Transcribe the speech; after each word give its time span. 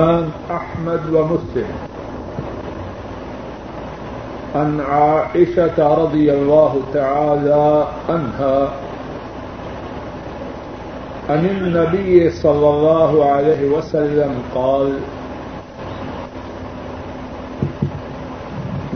أحمد 0.00 1.00
ومسلم. 1.12 1.68
عن 4.54 4.80
عائشة 4.80 5.94
رضي 5.94 6.32
الله 6.32 6.82
تعالى 6.94 7.86
عنها 8.08 8.72
عن 11.30 11.46
النبي 11.46 12.30
صلى 12.30 12.68
الله 12.70 13.24
عليه 13.30 13.68
وسلم 13.68 14.42
قال 14.54 14.92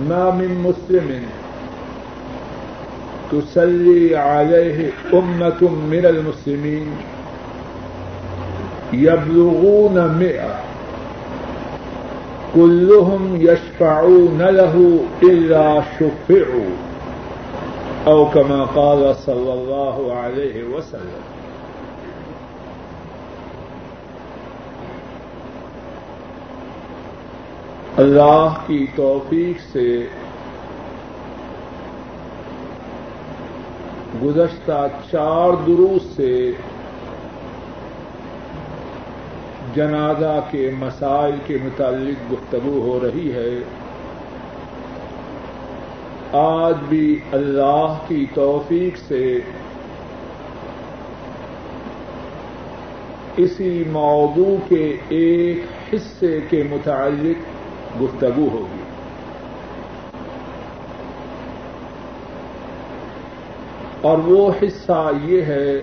ما 0.08 0.30
من 0.30 0.52
مسلم 0.62 1.22
تسلي 3.32 4.16
عليه 4.16 4.90
أمة 5.14 5.60
من 5.90 6.04
المسلمين 6.06 6.86
يبلغون 8.92 10.08
مئة 10.18 10.69
كلهم 12.54 13.36
يشفعون 13.40 14.42
له 14.42 15.04
إلا 15.22 15.78
شفعوا. 15.98 16.90
أو 18.06 18.24
كما 18.24 18.64
قال 18.74 19.16
صلى 19.24 19.52
الله 19.52 20.14
عليه 20.14 20.62
وسلم. 20.64 21.20
اللہ 27.96 28.54
کی 28.66 28.86
توفیق 28.96 29.60
سے 29.72 30.06
گزشتہ 34.22 34.86
چار 35.10 35.52
دروس 35.66 36.02
سے 36.16 36.52
جنازہ 39.74 40.40
کے 40.50 40.70
مسائل 40.78 41.34
کے 41.46 41.58
متعلق 41.64 42.32
گفتگو 42.32 42.80
ہو 42.80 43.00
رہی 43.02 43.32
ہے۔ 43.32 43.58
آج 46.32 46.74
بھی 46.88 47.18
اللہ 47.32 47.98
کی 48.08 48.26
توفیق 48.34 48.98
سے 49.08 49.40
اسی 53.36 53.84
موضوع 53.90 54.56
کے 54.68 54.96
ایک 55.08 55.62
حصے 55.92 56.40
کے 56.50 56.62
متعلق 56.70 57.36
گفتگو 58.02 58.48
ہوگی۔ 58.52 58.82
اور 64.00 64.18
وہ 64.18 64.52
حصہ 64.62 65.10
یہ 65.24 65.42
ہے 65.42 65.80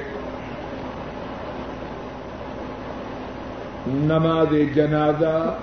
نماز 3.88 4.54
جنازہ، 4.76 5.58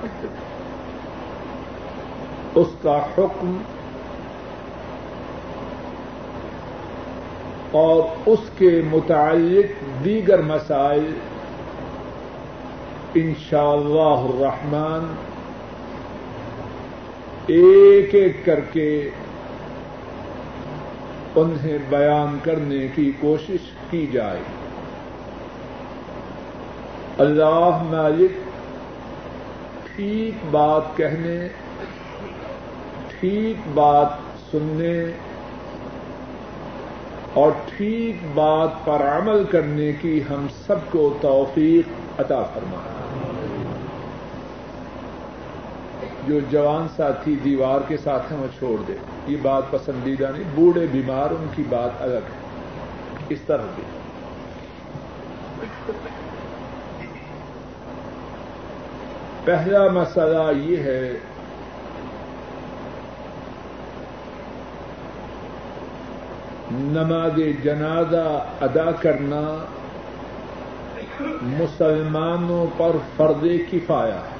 اس 2.54 2.68
کا 2.82 2.98
حکم 3.18 3.56
اور 7.70 8.02
اس 8.26 8.38
کے 8.58 8.80
متعلق 8.90 10.04
دیگر 10.04 10.42
مسائل، 10.42 11.12
انشاءاللہ 13.14 14.20
الرحمن، 14.32 15.14
ایک 17.46 18.14
ایک 18.14 18.44
کر 18.44 18.60
کے 18.72 19.10
انہیں 21.36 21.78
بیان 21.88 22.38
کرنے 22.42 22.86
کی 22.94 23.12
کوشش 23.20 23.70
کی 23.90 24.06
جائے۔ 24.12 24.40
اللہ 27.18 27.82
مالک، 27.82 28.38
ٹھیک 29.86 30.44
بات 30.50 30.96
کہنے، 30.96 31.36
ٹھیک 33.10 33.68
بات 33.74 34.08
سننے، 34.50 34.96
اور 37.34 37.50
ٹھیک 37.66 38.24
بات 38.34 38.84
پر 38.84 39.02
عمل 39.08 39.44
کرنے 39.44 39.90
کی 40.00 40.20
ہم 40.30 40.46
سب 40.66 40.90
کو 40.90 41.02
توفیق 41.20 42.20
عطا 42.20 42.42
فرمائے 42.54 42.92
جو 46.26 46.40
جوان 46.50 46.86
ساتھی 46.96 47.36
دیوار 47.44 47.80
کے 47.88 47.96
ساتھ 48.04 48.32
ہیں، 48.32 48.38
وہ 48.40 48.46
چھوڑ 48.58 48.76
دے۔ 48.88 48.94
یہ 49.26 49.36
بات 49.42 49.70
پسندیدہ 49.70 50.30
نہیں، 50.32 50.50
بوڑھے 50.54 50.86
بیمار، 50.92 51.30
ان 51.30 51.46
کی 51.54 51.62
بات 51.68 52.02
الگ 52.02 52.32
ہے۔ 52.32 52.42
اس 53.28 53.40
طرح 53.46 53.66
بھی 53.74 53.82
پہلا 59.44 59.88
مسئلہ 59.88 60.52
یہ 60.56 60.76
ہے 60.76 61.12
نماز 66.70 67.64
جنازہ 67.64 68.46
ادا 68.60 68.90
کرنا 68.92 69.64
مسلمانوں 71.42 72.66
پر 72.76 72.96
فرد 73.16 73.46
کفایا 73.70 74.14
ہے۔ 74.14 74.34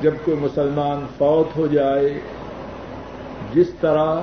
جب 0.00 0.14
کوئی 0.24 0.36
مسلمان 0.36 1.06
فوت 1.18 1.56
ہو 1.56 1.66
جائے، 1.66 2.20
جس 3.52 3.70
طرح 3.80 4.16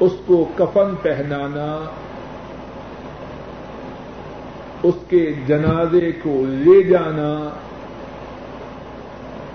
اس 0.00 0.12
کو 0.26 0.44
کفن 0.56 0.94
پہنانا 1.02 1.90
اس 4.82 4.94
کے 5.08 5.32
جنازے 5.46 6.12
کو 6.22 6.44
لے 6.48 6.82
جانا 6.82 7.50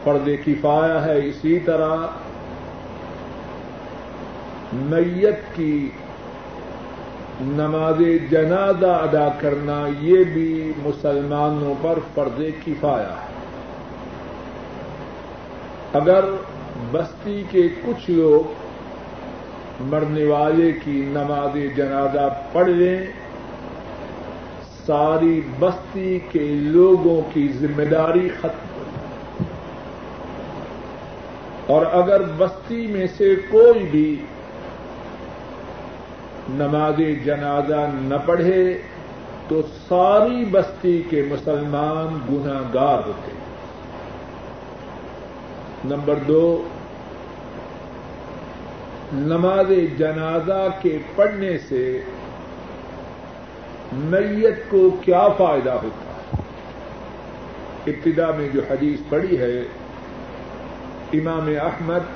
فرد 0.04 0.30
کفایا 0.46 1.06
ہے 1.06 1.26
اسی 1.26 1.60
طرح 1.60 1.96
نیت 4.74 5.56
کی 5.56 5.90
نماز 7.42 8.02
جنازہ 8.30 8.86
ادا 8.86 9.30
کرنا 9.40 9.88
یہ 10.00 10.24
بھی 10.24 10.72
مسلمانوں 10.78 11.74
پر 11.82 12.00
فرد 12.14 12.42
کفایا 12.66 13.10
ہے۔ 13.10 13.34
اگر 15.94 16.26
بستی 16.92 17.44
کے 17.52 17.68
کچھ 17.86 18.12
لوگ 18.12 18.54
مرنے 19.80 20.26
والے 20.26 20.72
کی 20.84 21.06
نماز 21.08 21.76
جنازہ 21.76 22.40
پڑھ 22.52 22.70
لیں 22.70 23.23
ساری 24.88 25.42
بستی 25.60 26.20
کے 26.32 26.48
لوگوں 26.50 27.22
کی 27.34 27.48
ذمہ 27.48 27.84
داری 27.84 28.30
ختم 28.30 28.68
ہو 28.76 28.84
اور 31.68 31.86
اگر 31.86 32.22
بستی 32.38 32.88
میں 32.88 33.08
سے 33.18 33.36
کوئی 33.50 33.84
بھی 33.92 34.26
نماز 36.50 37.02
جنازہ 37.26 37.90
نہ 37.94 38.16
پڑھے، 38.26 38.78
تو 39.48 39.62
ساری 39.90 40.46
بستی 40.46 41.02
کے 41.10 41.26
مسلمان 41.30 42.18
گناگار 42.32 43.08
ہوتے 43.08 43.32
ہیں۔ 43.32 43.44
نمبر 45.86 46.16
دو، 46.28 46.68
نماز 49.14 49.72
جنازہ 49.98 50.68
کے 50.82 50.98
پڑھنے 51.16 51.58
سے 51.58 52.02
میت 53.94 54.70
کو 54.70 54.90
کیا 55.02 55.28
فائدہ 55.38 55.72
ہوتا 55.72 56.12
ہے؟ 56.12 56.42
ابتدا 57.88 58.32
میں 58.32 58.48
جو 58.54 58.62
حدیث 58.70 59.00
پڑھی 59.10 59.40
ہے، 59.40 59.60
امام 61.14 61.50
احمد، 61.62 62.12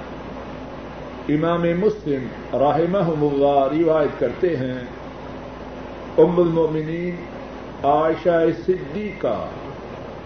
امام 1.29 1.61
مسلم 1.79 2.27
راہمہ 2.59 3.05
اللہ 3.21 3.59
روایت 3.73 4.19
کرتے 4.19 4.55
ہیں، 4.57 4.79
ام 6.17 6.39
المؤمنین 6.39 7.15
عائشہ 7.83 8.39
صدیقہ 8.65 9.37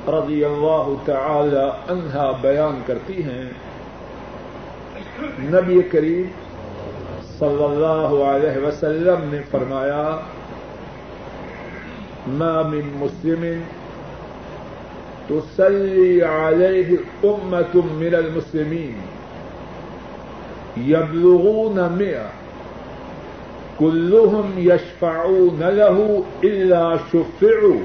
رضی 0.07 0.44
اللہ 0.45 0.94
تعالی 1.06 1.65
عنہا 1.92 2.31
بیان 2.42 2.80
کرتی 2.86 3.24
ہیں، 3.24 3.44
نبی 5.39 5.81
کریم 5.92 6.27
صلی 7.39 7.63
اللہ 7.63 8.15
علیہ 8.25 8.65
وسلم 8.65 9.30
نے 9.30 9.39
فرمایا 9.51 10.03
ما 12.27 12.63
من 12.63 12.81
مسلم 13.00 13.62
تصلي 15.29 16.23
عليه 16.23 16.97
أمة 17.23 17.75
من 17.75 18.15
المسلمين 18.15 18.95
يبلغون 20.77 21.89
مئة. 21.97 22.29
كلهم 23.79 24.51
يشفعون 24.57 25.59
له 25.59 26.21
إلا 26.44 26.95
شفعوا. 27.12 27.79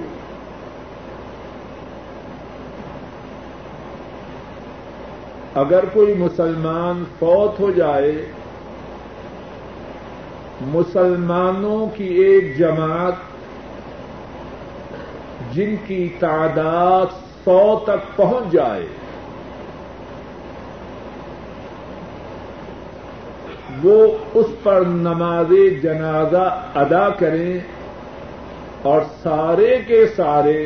اگر 5.54 5.84
کوئی 5.92 6.14
مسلمان 6.14 7.04
فوت 7.18 7.60
ہو 7.60 7.70
جائے، 7.70 8.12
مسلمانوں 10.60 11.86
کی 11.96 12.04
ایک 12.04 12.58
جماعت 12.58 13.35
جن 15.56 15.74
کی 15.86 16.08
تعداد 16.20 17.12
سو 17.44 17.78
تک 17.84 18.16
پہنچ 18.16 18.52
جائے، 18.52 18.86
وہ 23.82 23.96
اس 24.34 24.46
پر 24.62 24.84
نماز 24.86 25.52
جنازہ 25.82 26.44
ادا 26.74 27.08
کریں 27.18 27.58
اور 28.82 29.00
سارے 29.22 29.76
کے 29.86 30.04
سارے 30.16 30.60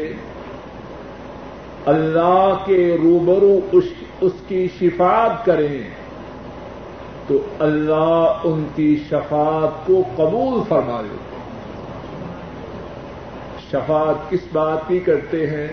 اللہ 1.92 2.54
کے 2.64 2.82
روبرو 3.02 3.54
اس 3.72 4.32
کی 4.48 4.66
شفاعت 4.78 5.44
کریں، 5.44 5.80
تو 7.28 7.38
اللہ 7.60 8.40
ان 8.44 8.64
کی 8.74 8.94
شفاعت 9.10 9.86
کو 9.86 10.02
قبول 10.16 10.62
فرما 10.68 11.00
لے 11.00 11.16
شفاعت 13.72 14.30
کس 14.30 14.40
بات 14.52 14.78
کی 14.88 14.98
کرتے 14.98 15.46
ہیں 15.46 15.68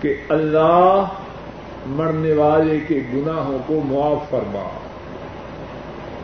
کہ 0.00 0.14
اللہ 0.28 1.04
مرنے 1.86 2.32
والے 2.32 2.78
کے 2.88 3.00
گناہوں 3.14 3.58
کو 3.66 3.80
معاف 3.84 4.30
فرما۔ 4.30 4.68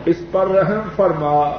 اس 0.05 0.15
پر 0.31 0.47
رحم 0.47 0.79
فرما۔ 0.95 1.51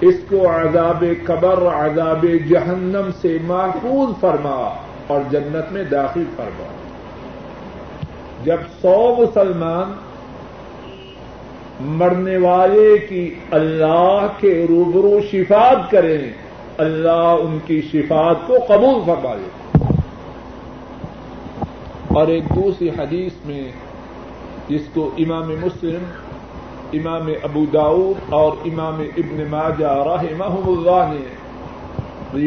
اس 0.00 0.14
کو 0.28 0.50
عذاب 0.50 1.04
قبر، 1.26 1.62
عذاب 1.62 2.26
جہنم 2.50 3.10
سے 3.20 3.38
محفوظ 3.42 4.20
فرما 4.20 4.74
اور 5.06 5.20
جنت 5.30 5.72
میں 5.72 5.84
داخل 5.84 6.24
فرما۔ 6.36 6.66
جب 8.44 8.56
سو 8.82 9.16
مسلمان 9.18 9.92
مرنے 11.80 12.36
والے 12.36 12.98
کی 12.98 13.34
اللہ 13.50 14.26
کے 14.38 14.66
روبرو 14.68 15.20
شفات 15.32 15.90
کریں 15.90 16.49
اللہ 16.80 17.36
ان 17.40 17.58
کی 17.66 17.82
شفات 17.92 18.36
کو 18.46 18.56
قبول 18.68 19.02
فرما 19.06 19.34
لے۔ 19.34 19.48
اور 22.08 22.26
ایک 22.26 22.44
دوسری 22.54 22.88
حدیث 22.88 23.32
میں 23.44 23.72
جس 24.68 24.82
کو 24.94 25.10
امام 25.18 25.48
مسلم، 25.48 26.02
امام 26.92 27.26
ابو 27.42 27.64
داؤد 27.72 28.32
اور 28.32 28.52
امام 28.64 29.02
ابن 29.16 29.44
ماجہ 29.50 29.86
رحمہ 29.86 30.66
اللہ 30.66 31.12
نے 31.12 31.34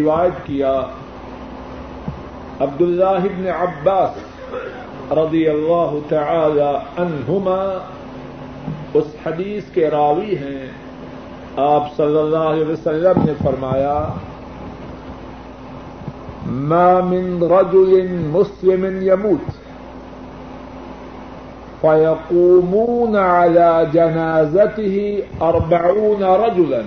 روایت 0.02 0.46
کیا۔ 0.46 0.82
عبد 2.60 2.82
اللہ 2.82 3.04
ابن 3.04 3.48
عباس 3.48 4.10
رضی 5.12 5.48
اللہ 5.48 5.96
تعالی 6.10 7.02
عنہما 7.02 7.78
اس 8.94 9.06
حدیث 9.26 9.64
کے 9.74 9.90
راوی 9.90 10.38
ہیں۔ 10.38 10.72
آپ 11.58 11.96
صلی 11.98 12.18
اللہ 12.18 12.38
علیہ 12.38 12.66
وسلم 12.66 13.26
نے 13.26 13.34
فرمایا 13.44 14.08
ما 16.52 17.02
من 17.02 17.44
رجل 17.44 18.10
مسلم 18.34 19.00
يموت. 19.02 19.48
فيقومون 21.82 23.16
على 23.16 23.90
جنازته 23.94 25.24
أربعون 25.42 26.24
رجلا. 26.24 26.84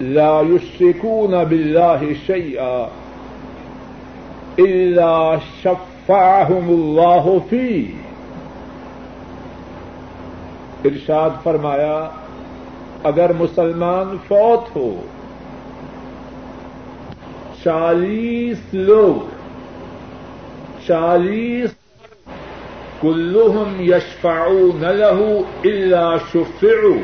لا 0.00 0.40
يشركون 0.40 1.44
بالله 1.44 2.14
شيئا 2.26 2.88
إلا 4.58 5.38
شفعهم 5.62 6.68
الله 6.68 7.42
فيه. 7.50 7.86
ارشاد 10.84 11.30
فرمایا، 11.42 12.08
اگر 13.04 13.32
مسلمان 13.38 14.16
فوت 14.28 14.76
ہو 14.76 14.96
چالیس 17.66 18.58
لوگ، 18.72 19.22
چالیس 20.86 21.70
كلهم 23.02 23.80
يشفعون 23.80 24.84
له 24.84 25.44
إلا 25.64 26.18
شفعوا 26.32 27.00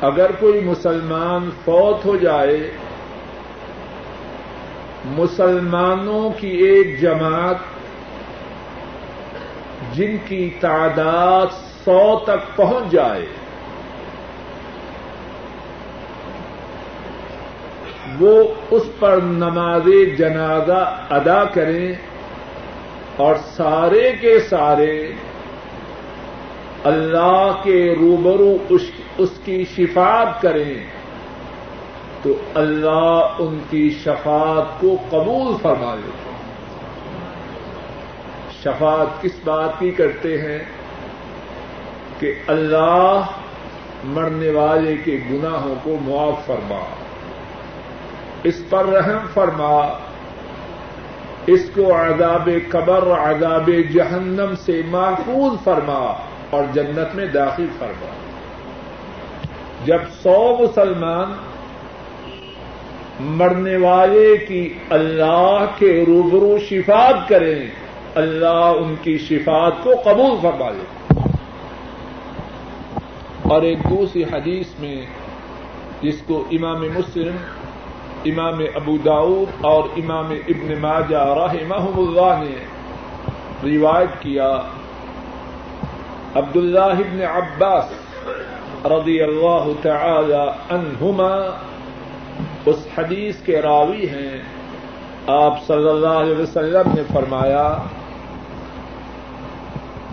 اگر 0.00 0.30
کوئی 0.40 0.60
مسلمان 0.60 1.50
فوت 1.64 2.04
ہو 2.04 2.16
جائے، 2.16 2.70
مسلمانوں 5.18 6.30
کی 6.38 6.50
ایک 6.68 7.00
جماعت 7.00 7.56
جن 9.92 10.16
کی 10.28 10.50
تعداد 10.60 11.46
سو 11.84 12.18
تک 12.24 12.56
پہنچ 12.56 12.92
جائے 12.92 13.26
وہ 18.20 18.42
اس 18.70 18.82
پر 18.98 19.18
نماز 19.22 19.88
جنازہ 20.18 21.06
ادا 21.10 21.44
کریں 21.44 21.92
اور 23.16 23.34
سارے 23.56 24.12
کے 24.20 24.40
سارے 24.40 25.12
اللہ 26.84 27.52
کے 27.62 27.94
روبرو 28.00 28.74
اس 29.18 29.30
کی 29.44 29.64
شفاعت 29.76 30.42
کریں 30.42 30.74
تو 32.22 32.32
اللہ 32.54 33.28
ان 33.38 33.58
کی 33.70 33.90
شفاعت 33.90 34.80
کو 34.80 34.96
قبول 35.10 35.54
فرما 35.62 35.94
لے 35.94 36.10
شفاعت 38.62 39.22
کس 39.22 39.32
بات 39.44 39.70
کی 39.78 39.90
کرتے 39.90 40.38
ہیں؟ 40.38 40.58
کہ 42.20 42.34
اللہ 42.46 43.20
مرنے 44.04 44.50
والے 44.50 44.94
کے 45.04 45.18
گناہوں 45.30 45.74
کو 45.82 45.96
معاف 46.02 46.46
فرما۔ 46.46 46.80
اس 48.44 48.62
پر 48.70 48.84
رحم 48.84 49.26
فرما۔ 49.34 49.98
اس 51.46 51.70
کو 51.74 51.94
عذاب 51.94 52.48
قبر، 52.68 53.06
عذاب 53.06 53.70
جہنم 53.94 54.54
سے 54.60 54.82
محفوظ 54.90 55.64
فرما 55.64 56.14
اور 56.50 56.64
جنت 56.72 57.14
میں 57.14 57.26
داخل 57.26 57.66
فرما۔ 57.78 58.06
جب 59.84 59.98
سو 60.22 60.56
مسلمان 60.62 61.32
مرنے 63.20 63.76
والے 63.76 64.36
کی 64.48 64.74
اللہ 64.90 65.64
کے 65.78 66.04
روبرو 66.06 66.58
شفات 66.58 67.28
کریں، 67.28 67.66
اللہ 68.14 68.72
ان 68.78 68.94
کی 69.02 69.18
شفات 69.18 69.72
کو 69.82 69.92
قبول 70.04 70.38
فرما 70.42 70.70
لے 70.70 70.84
اور 73.42 73.62
ایک 73.62 73.78
دوسری 73.90 74.24
حدیث 74.24 74.66
میں 74.78 75.06
جس 76.02 76.22
کو 76.26 76.44
امام 76.50 76.80
مسلم 76.80 77.36
امام 78.24 78.58
ابو 78.74 78.96
داؤد 79.04 79.64
اور 79.64 79.84
امام 79.96 80.26
ابن 80.48 80.80
ماجہ 80.80 81.16
رحمہ 81.16 81.98
اللہ 81.98 82.42
نے 82.42 82.64
روایت 83.76 84.22
کیا۔ 84.22 84.58
عبد 86.34 86.56
اللہ 86.56 86.78
ابن 86.78 87.22
عباس 87.22 87.92
رضی 88.86 89.22
اللہ 89.22 89.64
تعالی 89.82 90.74
عنہما 90.74 91.58
اس 92.66 92.86
حدیث 92.98 93.36
کے 93.36 93.62
راوی 93.62 94.08
ہیں۔ 94.08 94.42
آپ 95.26 95.66
صلی 95.66 95.88
اللہ 95.88 96.06
علیہ 96.06 96.42
وسلم 96.42 96.92
نے 96.94 97.02
فرمایا، 97.12 97.76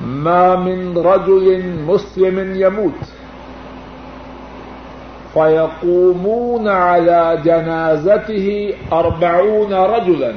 ما 0.01 0.55
من 0.55 0.97
رجل 0.97 1.61
مسلم 1.85 2.39
يموت 2.55 3.16
فيقومون 5.37 6.67
على 6.67 7.41
جنازته 7.45 8.73
أربعون 8.91 9.73
رجلا. 9.73 10.33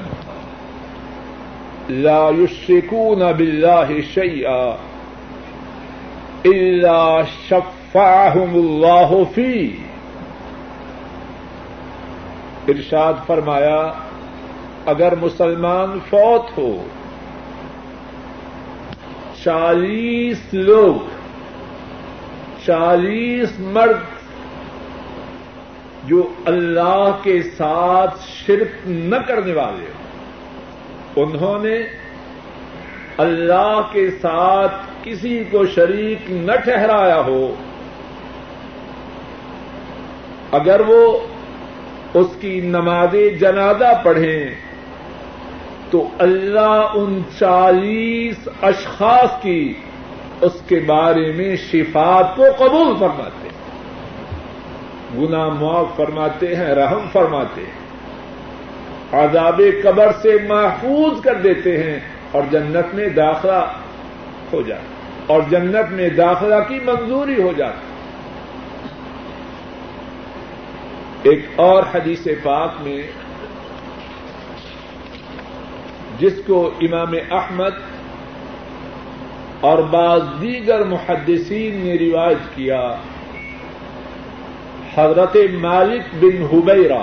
لا 1.89 2.31
يشركون 2.31 3.33
بالله 3.33 4.01
شيئا 4.01 4.77
إلا 6.47 7.25
شفعهم 7.49 8.55
الله 8.55 9.25
فيه. 9.25 9.73
ارشاد 12.69 13.15
فرمایا، 13.27 13.93
اگر 14.87 15.15
مسلمان 15.15 15.99
فوت 16.11 16.59
ہو، 16.59 16.83
چالیس 19.45 20.55
لوگ، 20.55 20.97
چالیس 22.67 23.61
مرد 23.61 24.20
جو 26.05 26.29
اللہ 26.45 27.11
کے 27.23 27.43
ساتھ 27.43 28.15
شرک 28.29 28.69
نہ 28.87 29.17
کرنے 29.17 29.53
والے 29.53 29.91
انہوں 31.17 31.59
نے 31.63 31.79
اللہ 33.19 33.81
کے 33.93 34.11
ساتھ 34.11 34.73
کسی 35.03 35.45
کو 35.51 35.67
شریک 35.67 36.31
نہ 36.31 36.53
ٹھہرایا 36.53 37.21
ہو۔ 37.21 37.55
اگر 40.53 40.81
وہ 40.87 41.19
اس 42.15 42.27
کی 42.41 42.61
نماز 42.61 43.17
جنازہ 43.41 44.01
پڑھیں، 44.05 44.55
تو 45.91 46.09
اللہ 46.19 46.93
ان 46.95 47.23
چالیس 47.39 48.49
اشخاص 48.63 49.43
کی 49.43 49.75
اس 50.41 50.53
کے 50.69 50.81
بارے 50.87 51.33
میں 51.33 51.57
شفات 51.57 52.37
کو 52.37 52.45
قبول 52.59 52.97
فرماتے 52.99 53.49
گنا 55.19 55.49
معاف 55.49 55.87
فرماتے 55.97 56.57
ہیں، 56.57 56.75
رحم 56.75 57.07
فرماتے 57.13 57.61
ہیں۔ 57.61 57.91
عذاب 59.13 59.61
قبر 59.83 60.13
سے 60.23 60.37
محفوظ 60.49 61.23
کر 61.23 61.35
دیتے 61.35 61.83
ہیں 61.83 62.01
اور 62.33 62.43
جنت 62.51 62.95
میں 62.95 63.09
داخلہ 63.09 63.73
ہو 64.53 64.63
جاتا 64.63 64.83
اور 65.27 65.43
جنت 65.51 65.93
میں 65.93 66.09
داخلہ 66.09 66.55
کی 66.69 66.79
منظوری 66.85 67.43
ہو 67.43 67.53
جاتی 67.57 67.87
ایک 71.23 71.47
اور 71.57 71.83
حدیث 71.95 72.27
پاک 72.43 72.71
میں 72.81 73.03
جس 76.19 76.41
کو 76.47 76.71
امام 76.81 77.15
احمد 77.31 77.75
اور 79.61 79.79
بعض 79.79 80.21
دیگر 80.41 80.85
محدثین 80.85 81.77
نے 81.77 81.95
روایت 81.95 82.57
کیا 82.57 82.95
حضرت 84.97 85.37
مالک 85.53 86.15
بن 86.21 86.43
حبیرہ 86.53 87.03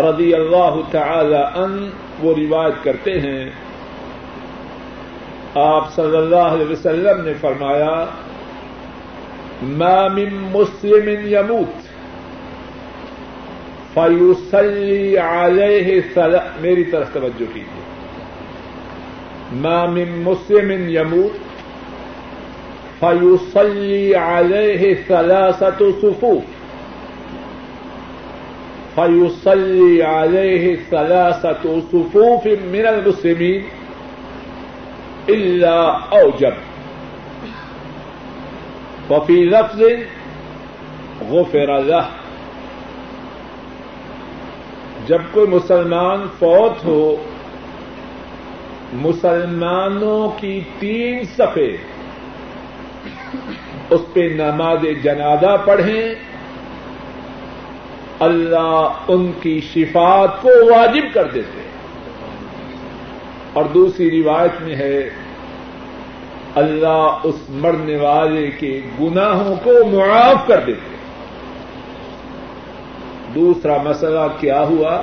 رضی 0.00 0.34
اللہ 0.34 0.74
تعالی 0.90 1.42
ان 1.54 1.90
وہ 2.20 2.34
روایت 2.34 2.84
کرتے 2.84 3.20
ہیں۔ 3.20 3.50
آپ 5.54 5.94
صلی 5.94 6.16
اللہ 6.16 6.52
علیہ 6.54 6.70
وسلم 6.70 7.24
نے 7.24 7.32
فرمایا، 7.40 8.04
ما 9.62 10.08
من 10.08 10.34
مسلم 10.52 11.08
یموت 11.26 11.86
فیوسلی 13.94 15.18
علیہ 15.18 16.00
سلام 16.14 16.60
میری 16.60 16.84
طرف 16.84 17.12
توجہ 17.12 17.44
کیجیے 17.54 17.84
ما 19.52 19.86
من 19.86 20.22
مسلم 20.24 20.88
یموت 20.88 21.55
فیوسلی 23.00 24.14
علیہ 24.14 24.94
ثلاثت 25.08 25.82
صفوف. 26.00 26.44
فیوسلی 28.94 30.02
علیہ 30.02 30.76
ثلاثت 30.90 31.66
صفوف 31.90 32.46
من 32.46 32.86
المسلمین 32.86 33.62
اللہ 35.28 36.06
اوجب 36.10 36.54
وفی 39.10 39.44
لفظ 39.44 39.82
غفر 41.30 41.80
له. 41.82 42.00
جب 45.06 45.20
کوئی 45.32 45.46
مسلمان 45.46 46.26
فوت 46.38 46.84
ہو، 46.84 47.16
مسلمانوں 48.92 50.28
کی 50.40 50.60
تین 50.78 51.24
صفے 51.36 51.76
اس 53.90 54.00
پہ 54.12 54.20
نماز 54.20 54.84
جنازہ 55.02 55.56
پڑھیں، 55.64 56.14
اللہ 58.20 58.92
ان 59.08 59.32
کی 59.40 59.60
شفات 59.74 60.42
کو 60.42 60.48
واجب 60.48 61.14
کر 61.14 61.24
دیتے 61.24 61.60
اور 63.52 63.64
دوسری 63.64 64.22
روایت 64.22 64.62
میں 64.62 64.76
ہے، 64.76 65.10
اللہ 66.54 67.18
اس 67.24 67.34
مرنے 67.50 67.96
والے 67.96 68.50
کے 68.50 68.80
گناہوں 69.00 69.54
کو 69.64 69.72
معاف 69.84 70.46
کر 70.46 70.60
دیتے 70.66 70.96
دوسرا 73.34 73.82
مسئلہ 73.82 74.26
کیا 74.40 74.60
ہوا؟ 74.60 75.02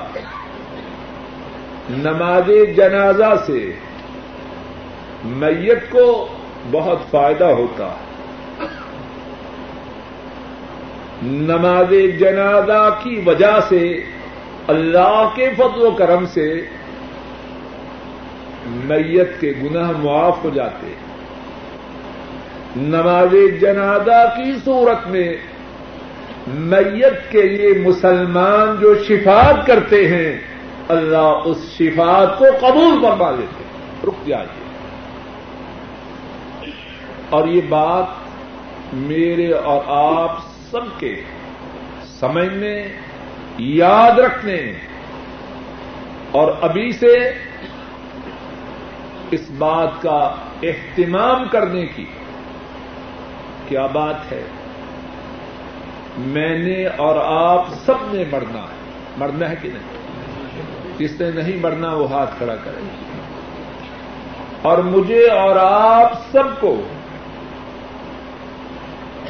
نماز 1.89 2.51
جنازہ 2.75 3.33
سے 3.45 3.73
میت 5.25 5.91
کو 5.91 6.27
بہت 6.71 7.11
فائدہ 7.11 7.45
ہوتا 7.45 7.85
ہے۔ 7.85 8.12
نماز 11.25 12.19
جنازہ 12.19 12.89
کی 13.03 13.21
وجہ 13.25 13.59
سے 13.69 14.01
اللہ 14.67 15.29
کے 15.35 15.49
فضل 15.57 15.81
و 15.81 15.91
کرم 15.91 16.25
سے 16.25 16.65
میت 18.65 19.41
کے 19.41 19.53
گناہ 19.63 19.91
معاف 19.91 20.43
ہو 20.43 20.49
جاتے 20.49 20.87
نماز 22.75 23.61
جنازہ 23.61 24.33
کی 24.37 24.51
صورت 24.65 25.07
میں 25.07 25.33
میت 26.47 27.31
کے 27.31 27.41
لیے 27.41 27.69
مسلمان 27.85 28.75
جو 28.79 28.95
شفات 29.07 29.67
کرتے 29.67 30.07
ہیں، 30.07 30.39
اللہ 30.89 31.41
اس 31.45 31.57
شفات 31.77 32.39
کو 32.39 32.45
قبول 32.59 33.01
فرما 33.01 33.31
لیتے 33.31 33.63
ہیں۔ 33.63 34.05
رک 34.07 34.27
جائیے۔ 34.27 34.63
اور 37.29 37.47
یہ 37.47 37.61
بات 37.69 38.05
میرے 38.93 39.51
اور 39.51 39.81
آپ 39.87 40.52
سب 40.73 40.99
کے 40.99 41.15
سمجھنے، 42.19 42.83
یاد 43.57 44.19
رکھنے 44.19 44.73
اور 46.31 46.51
ابھی 46.61 46.91
سے 46.91 47.13
اس 49.31 49.51
بات 49.57 50.01
کا 50.01 50.35
اہتمام 50.63 51.47
کرنے 51.47 51.85
کی 51.85 52.05
کیا 53.67 53.85
بات 53.85 54.31
ہے؟ 54.31 54.43
میں 56.17 56.57
نے 56.57 56.85
اور 56.85 57.15
آپ 57.25 57.65
سب 57.85 58.13
نے 58.13 58.23
مرنا 58.31 58.59
ہے۔ 58.59 58.75
مرنا 59.17 59.49
ہے 59.49 59.55
کہ 59.61 59.69
نہیں؟ 59.73 60.01
جس 60.97 61.21
نے 61.21 61.31
نہیں 61.31 61.57
مرنا، 61.61 61.93
وہ 61.93 62.11
ہاتھ 62.11 62.37
کھڑا 62.37 62.55
کرے۔ 62.55 62.87
اور 64.61 64.77
مجھے 64.77 65.29
اور 65.31 65.55
آپ 65.55 66.11
سب 66.31 66.61
کو 66.61 66.81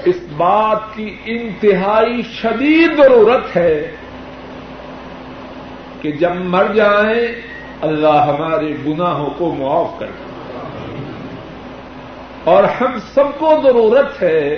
اس 0.05 0.15
بات 0.37 0.95
کی 0.95 1.15
انتہائی 1.25 2.21
شدید 2.21 2.97
ضرورت 2.97 3.55
ہے 3.55 3.75
کہ 6.01 6.11
جب 6.11 6.35
مر 6.45 6.73
جائیں، 6.73 7.25
اللہ 7.81 8.23
ہمارے 8.27 8.73
گناہوں 8.87 9.29
کو 9.37 9.53
معاف 9.59 9.99
کر 9.99 10.11
اور 12.43 12.63
ہم 12.63 12.97
سب 13.13 13.39
کو 13.39 13.53
ضرورت 13.63 14.21
ہے 14.21 14.57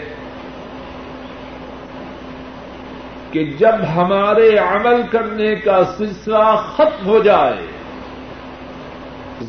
کہ 3.32 3.44
جب 3.60 3.84
ہمارے 3.96 4.58
عمل 4.58 5.02
کرنے 5.12 5.56
کا 5.56 5.80
سلسلہ 5.98 6.56
ختم 6.76 7.08
ہو 7.08 7.20
جائے، 7.24 7.66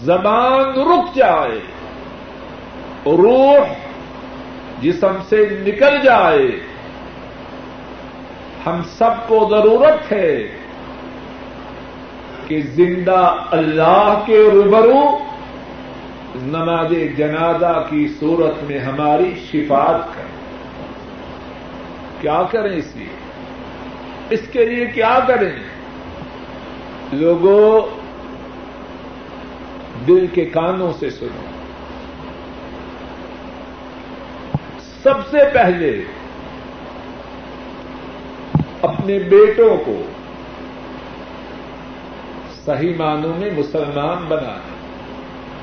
زبان 0.04 0.78
رک 0.90 1.16
جائے، 1.16 1.58
روح 3.06 3.86
جسم 4.83 5.16
سے 5.28 5.49
نکل 5.66 5.99
جائے۔ 6.04 6.61
ہم 8.66 8.80
سب 8.88 9.28
کو 9.28 9.49
ضرورت 9.50 10.12
ہے 10.12 10.49
کہ 12.47 12.61
زندہ 12.62 13.35
اللہ 13.50 14.23
کے 14.26 14.49
روبرو 14.52 15.18
نماز 16.35 16.92
جنازہ 17.16 17.87
کی 17.90 18.09
صورت 18.21 18.71
میں 18.71 18.78
ہماری 18.78 19.35
شفات 19.52 20.16
کریں 20.16 20.26
کیا 22.21 22.42
کریں 22.50 22.76
اس 22.76 22.97
لیے؟ 22.97 23.09
اس 24.30 24.40
کے 24.52 24.64
لیے 24.64 24.87
کیا 24.87 25.18
کریں؟ 25.26 25.52
لوگوں، 27.12 27.87
دل 30.06 30.26
کے 30.26 30.45
کانوں 30.45 30.92
سے 30.99 31.11
سنو۔ 31.11 31.55
سب 35.06 35.26
سے 35.30 35.38
پہلے 35.54 36.02
اپنے 38.82 39.18
بیٹوں 39.18 39.76
کو 39.86 40.02
صحیح 42.64 42.92
معنوں 42.98 43.32
میں 43.38 43.50
مسلمان 43.56 44.25
بنانا 44.28 44.58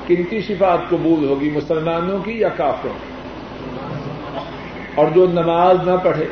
کن 0.06 0.22
کی 0.22 0.40
شفات 0.40 0.90
قبول 0.90 1.24
ہوگی، 1.24 1.50
مسلمانوں 1.50 2.18
کی 2.18 2.32
یا 2.32 2.48
کافروں 2.48 2.92
کی؟ 2.92 3.12
اور 4.94 5.10
جو 5.14 5.26
نماز 5.26 5.88
نہ 5.88 5.96
پڑھے، 6.04 6.26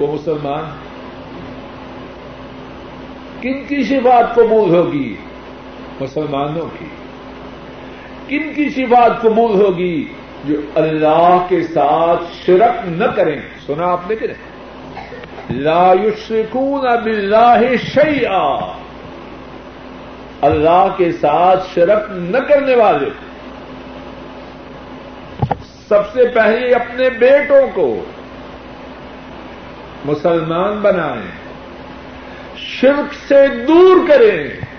وہ 0.00 0.14
مسلمان 0.14 0.64
کن 3.40 3.64
کی 3.68 3.84
شفات 3.84 4.34
قبول 4.34 4.70
ہوگی؟ 4.70 5.16
مسلمانوں 6.00 6.68
کی۔ 6.78 6.86
کن 8.28 8.54
کی 8.54 8.68
شفات 8.68 9.20
قبول 9.20 9.60
ہوگی؟ 9.60 10.08
جو 10.44 10.60
اللہ 10.74 11.46
کے 11.48 11.62
ساتھ 11.62 12.22
شرک 12.46 12.88
نہ 12.88 13.04
کریں۔ 13.04 13.40
سنا 13.66 13.92
آپ 13.92 14.10
نے 14.10 14.16
کہ 14.16 14.26
نہیں؟ 14.26 14.50
لا 15.50 15.92
يشركون 16.04 16.80
بالله 16.80 17.76
شيئا 17.76 18.72
اللہ 20.40 20.88
کے 20.96 21.12
ساتھ 21.12 21.68
شرک 21.74 22.10
نہ 22.10 22.38
کرنے 22.38 22.74
والے۔ 22.74 23.10
سب 25.88 26.12
سے 26.12 26.24
پہلے 26.34 26.72
اپنے 26.72 27.10
بیٹوں 27.10 27.66
کو 27.74 28.04
مسلمان 30.04 30.72
بنائیں۔ 30.72 31.30
شرک 32.56 33.14
سے 33.28 33.48
دور 33.68 33.96
کریں۔ 34.08 34.69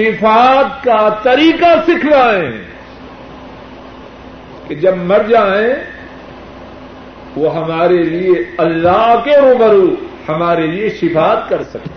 شفات 0.00 0.84
کا 0.84 1.14
طریقہ 1.22 1.80
سکھلائیں 1.86 2.52
کہ 4.68 4.74
جب 4.74 4.96
مر 4.96 5.22
جائیں، 5.28 5.74
وہ 7.36 7.56
ہمارے 7.56 8.02
لیے 8.02 8.32
اللہ 8.58 9.20
کے 9.24 9.36
روبرو، 9.36 9.94
ہمارے 10.28 10.66
لیے 10.66 10.90
شفات 10.90 11.48
کر 11.48 11.62
سکے 11.62 11.90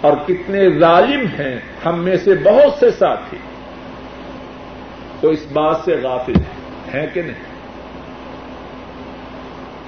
اور 0.00 0.12
کتنے 0.26 0.78
ظالم 0.78 1.26
ہیں، 1.26 1.58
ہم 1.84 1.98
میں 1.98 2.16
سے 2.16 2.34
بہت 2.34 2.72
سے 2.80 2.90
ساتھی۔ 2.90 3.38
تو 5.20 5.28
اس 5.28 5.46
بات 5.52 5.76
سے 5.84 5.96
غافل 6.02 6.36
ہیں 6.94 7.06
کہ 7.14 7.22
نہیں؟ 7.22 7.50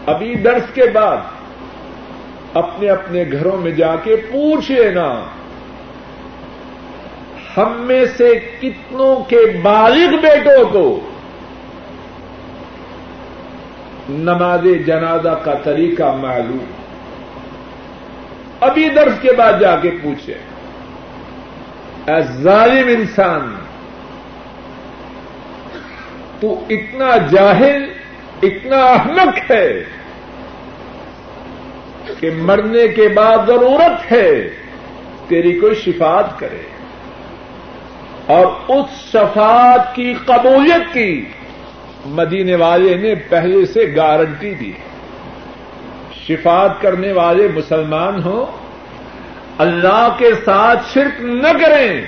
ابھی 0.06 0.34
درس 0.34 0.74
کے 0.74 0.82
بعد 0.92 1.16
اپنے 2.54 2.90
اپنے 2.90 3.24
گھروں 3.32 3.56
میں 3.56 3.70
جا 3.70 3.96
کے 3.96 4.16
پوچھ 4.16 4.72
لینا 4.72 5.22
ہم 7.56 7.72
میں 7.80 8.04
سے 8.16 8.34
کتنوں 8.60 9.24
کے 9.24 9.58
بالغ 9.62 10.16
بیٹوں 10.22 10.64
کو 10.72 11.00
نماز 14.08 14.66
جنازہ 14.86 15.40
کا 15.44 15.54
طریقہ 15.54 16.16
معلوم۔ 16.22 16.64
ابھی 18.60 18.88
درس 18.88 19.12
کے 19.22 19.32
بعد 19.32 19.52
جا 19.60 19.76
کے 19.76 19.90
پوچھے 20.02 20.34
اے 22.06 22.22
ظالم 22.22 22.88
انسان، 22.88 23.54
تو 26.40 26.64
اتنا 26.70 27.16
جاہل، 27.16 27.92
اتنا 28.42 28.76
احمق 28.76 29.50
ہے 29.50 29.84
کہ 32.20 32.30
مرنے 32.30 32.88
کے 32.88 33.08
بعد 33.08 33.46
ضرورت 33.46 34.12
ہے 34.12 34.50
تیری 35.28 35.60
کوئی 35.60 35.74
شفات 35.74 36.38
کرے۔ 36.38 36.71
اور 38.26 38.46
اس 38.68 39.10
شفاعت 39.10 39.94
کی 39.94 40.14
قبولیت 40.26 40.94
کی 40.94 41.24
مدینے 42.06 42.54
والے 42.54 42.94
نے 42.94 43.14
پہلے 43.14 43.66
سے 43.66 43.92
گارنٹی 43.96 44.54
دی 44.54 44.72
شفات 46.26 46.80
کرنے 46.80 47.12
والے 47.12 47.48
مسلمان 47.48 48.22
ہوں، 48.22 48.46
اللہ 49.58 50.14
کے 50.18 50.30
ساتھ 50.44 50.80
شرک 50.94 51.20
نہ 51.20 51.48
کریں۔ 51.60 52.00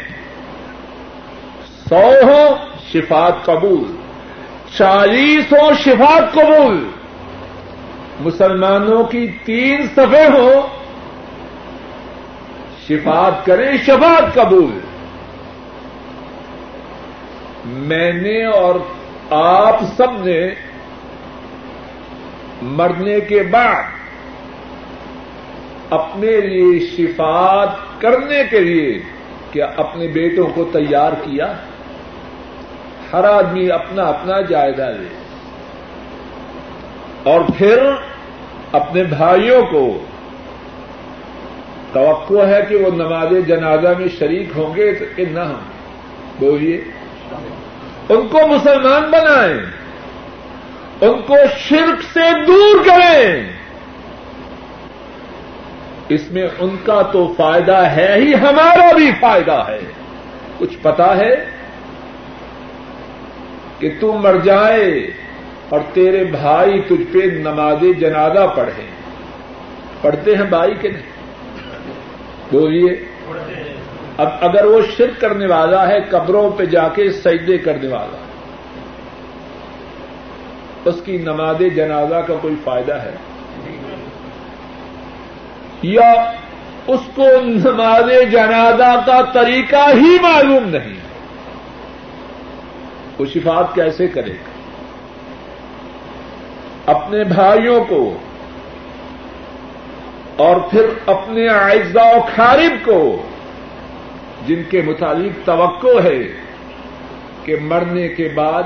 سو 1.88 2.10
ہو 2.22 2.56
شفات 2.92 3.44
قبول، 3.44 3.96
چالیس 4.78 5.52
ہو 5.52 5.74
شفات 5.84 6.34
قبول۔ 6.34 6.84
مسلمانوں 8.20 9.04
کی 9.04 9.26
تین 9.44 9.82
صفحے 9.82 10.26
ہو 10.26 10.66
شفات 12.88 13.46
کریں 13.46 13.76
شفات 13.86 14.34
قبول۔ 14.34 14.78
میں 17.66 18.12
نے 18.12 18.44
اور 18.44 18.74
آپ 19.30 19.80
سب 19.96 20.26
نے 20.26 20.50
مرنے 22.62 23.20
کے 23.20 23.42
بعد 23.42 23.82
اپنے 25.90 26.40
لیے 26.40 26.78
شفات 26.78 28.00
کرنے 28.00 28.42
کے 28.50 28.60
لیے 28.60 29.02
کیا 29.50 29.66
اپنے 29.76 30.08
بیٹوں 30.08 30.46
کو 30.54 30.64
تیار 30.72 31.12
کیا؟ 31.12 31.52
ہر 33.12 33.24
آدمی 33.24 33.70
اپنا 33.70 34.02
اپنا 34.02 34.40
جائزہ 34.40 34.82
لے۔ 34.82 35.08
اور 37.22 37.40
پھر 37.58 37.78
اپنے 38.72 39.02
بھائیوں 39.02 39.62
کو 39.62 39.98
توقع 41.92 42.46
ہے 42.46 42.60
کہ 42.68 42.76
وہ 42.76 42.90
نماز 42.90 43.46
جنازہ 43.46 43.88
میں 43.98 44.08
شریک 44.18 44.48
ہوں 44.56 44.76
گے 44.76 44.92
کہ 45.16 45.24
نہ 45.32 45.40
ہوں 45.40 45.60
بولیے۔ 46.38 46.80
ان 48.08 48.28
کو 48.28 48.46
مسلمان 48.46 49.10
بنائیں، 49.10 49.58
ان 51.00 51.22
کو 51.22 51.34
شرک 51.58 52.02
سے 52.12 52.44
دور 52.46 52.84
کریں۔ 52.84 53.52
اس 56.08 56.30
میں 56.30 56.48
ان 56.58 56.76
کا 56.84 57.02
تو 57.02 57.34
فائدہ 57.36 57.76
ہے 57.76 58.14
ہی، 58.16 58.34
ہمارا 58.34 58.92
بھی 58.92 59.10
فائدہ 59.20 59.64
ہے۔ 59.68 59.78
کچھ 60.58 60.76
پتا 60.82 61.16
ہے 61.16 61.34
کہ 63.78 63.90
تو 64.00 64.12
مر 64.12 64.36
جائے 64.44 65.10
اور 65.68 65.80
تیرے 65.92 66.24
بھائی 66.24 66.80
تجھ 66.80 67.12
پہ 67.12 67.18
نماز 67.18 67.76
جنازہ 67.98 68.46
پڑھے 68.56 68.86
پڑھتے 70.00 70.36
ہیں 70.36 70.44
بھائی 70.44 70.74
کے 70.74 70.88
نہیں؟ 70.88 71.02
بولیے۔ 72.52 73.04
اب 74.18 74.28
اگر 74.40 74.64
وہ 74.64 74.80
شرک 74.96 75.20
کرنے 75.20 75.46
والا 75.46 75.88
ہے، 75.88 76.00
قبروں 76.00 76.50
پہ 76.50 76.64
جا 76.64 76.88
کے 76.88 77.12
سجدے 77.12 77.58
کرنے 77.58 77.88
والا 77.88 78.16
اس 80.84 80.94
کی 81.04 81.18
نماز 81.18 81.62
جنازہ 81.76 82.14
کا 82.14 82.34
کوئی 82.40 82.54
فائدہ 82.64 82.94
ہے؟ 82.94 83.14
یا 85.82 86.32
اس 86.86 87.00
کو 87.14 87.26
نماز 87.44 88.32
جنازہ 88.32 89.00
کا 89.06 89.20
طریقہ 89.32 89.88
ہی 89.94 90.16
معلوم 90.22 90.68
نہیں؟ 90.68 90.94
وہ 93.18 93.26
شفات 93.26 93.74
کیسے 93.74 94.08
کرے؟ 94.08 94.32
گا 94.32 94.54
اپنے 96.86 97.24
بھائیوں 97.24 97.84
کو 97.84 98.18
اور 100.36 100.56
پھر 100.70 100.86
اپنے 101.06 101.48
اعزا 101.48 102.02
و 102.02 102.20
خارب 102.34 102.84
کو 102.84 103.22
جن 104.46 104.62
کے 104.70 104.82
متعلق 104.82 105.46
توقع 105.46 106.00
ہے 106.04 106.22
کہ 107.44 107.56
مرنے 107.62 108.08
کے 108.08 108.28
بعد 108.34 108.62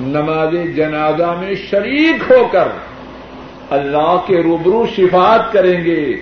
نماز 0.00 0.76
جنازہ 0.76 1.36
میں 1.40 1.54
شریک 1.54 2.30
ہو 2.30 2.48
کر 2.52 2.68
اللہ 3.70 4.20
کے 4.26 4.42
روبرو 4.42 4.86
شفات 4.96 5.52
کریں 5.52 5.84
گے، 5.84 6.16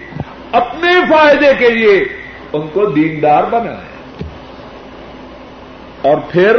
اپنے 0.53 0.91
فائدے 1.11 1.55
کے 1.59 1.71
لیے 1.71 2.05
ان 2.53 2.67
کو 2.73 2.87
دیندار 2.87 3.45
بنائیں۔ 3.51 4.25
اور 6.03 6.17
پھر 6.31 6.57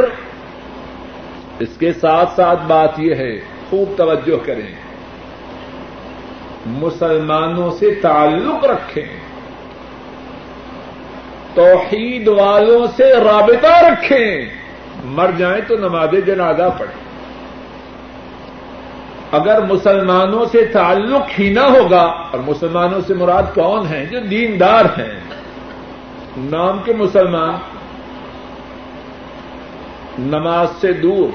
اس 1.60 1.70
کے 1.80 1.94
ساتھ 1.94 2.30
ساتھ 2.36 2.60
بات 2.68 3.00
یہ 3.00 3.16
ہے، 3.16 3.40
خوب 3.70 3.98
توجہ 3.98 4.46
کریں۔ 4.46 4.76
مسلمانوں 6.66 7.72
سے 7.72 7.96
تعلق 7.96 8.66
رکھیں۔ 8.66 9.33
توحید 11.54 12.28
والوں 12.28 12.88
سے 12.98 13.14
رابطہ 13.16 13.86
رکھیں۔ 13.86 14.46
مر 15.06 15.30
جائیں 15.38 15.62
تو 15.68 15.76
نماز 15.78 16.10
جنازہ 16.26 16.70
پڑھیں۔ 16.80 17.04
اگر 19.32 19.62
مسلمانوں 19.62 20.46
سے 20.52 20.66
تعلق 20.66 21.40
ہی 21.40 21.54
نہ 21.54 21.60
ہوگا، 21.60 22.02
اور 22.02 22.40
مسلمانوں 22.40 23.02
سے 23.08 23.14
مراد 23.14 23.44
کون 23.56 23.88
ہیں؟ 23.88 24.06
جو 24.06 24.20
دیندار 24.20 24.86
ہیں۔ 24.86 25.20
نام 26.38 26.80
کے 26.86 26.94
مسلمان 26.94 27.56
نماز 30.20 30.68
سے 30.82 30.94
دور 30.94 31.30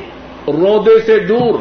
رودے 0.50 0.98
سے 1.06 1.18
دور، 1.18 1.58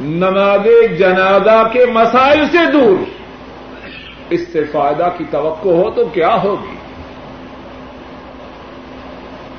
نماز 0.00 0.96
جنازہ 0.98 1.68
کے 1.72 1.86
مسائل 1.86 2.44
سے 2.52 2.70
دور۔ 2.72 3.04
اس 4.30 4.52
سے 4.52 4.64
فائدہ 4.64 5.08
کی 5.18 5.24
توقع 5.30 5.68
ہو 5.68 5.90
تو 5.90 6.04
کیا 6.04 6.42
ہوگی؟ 6.42 6.81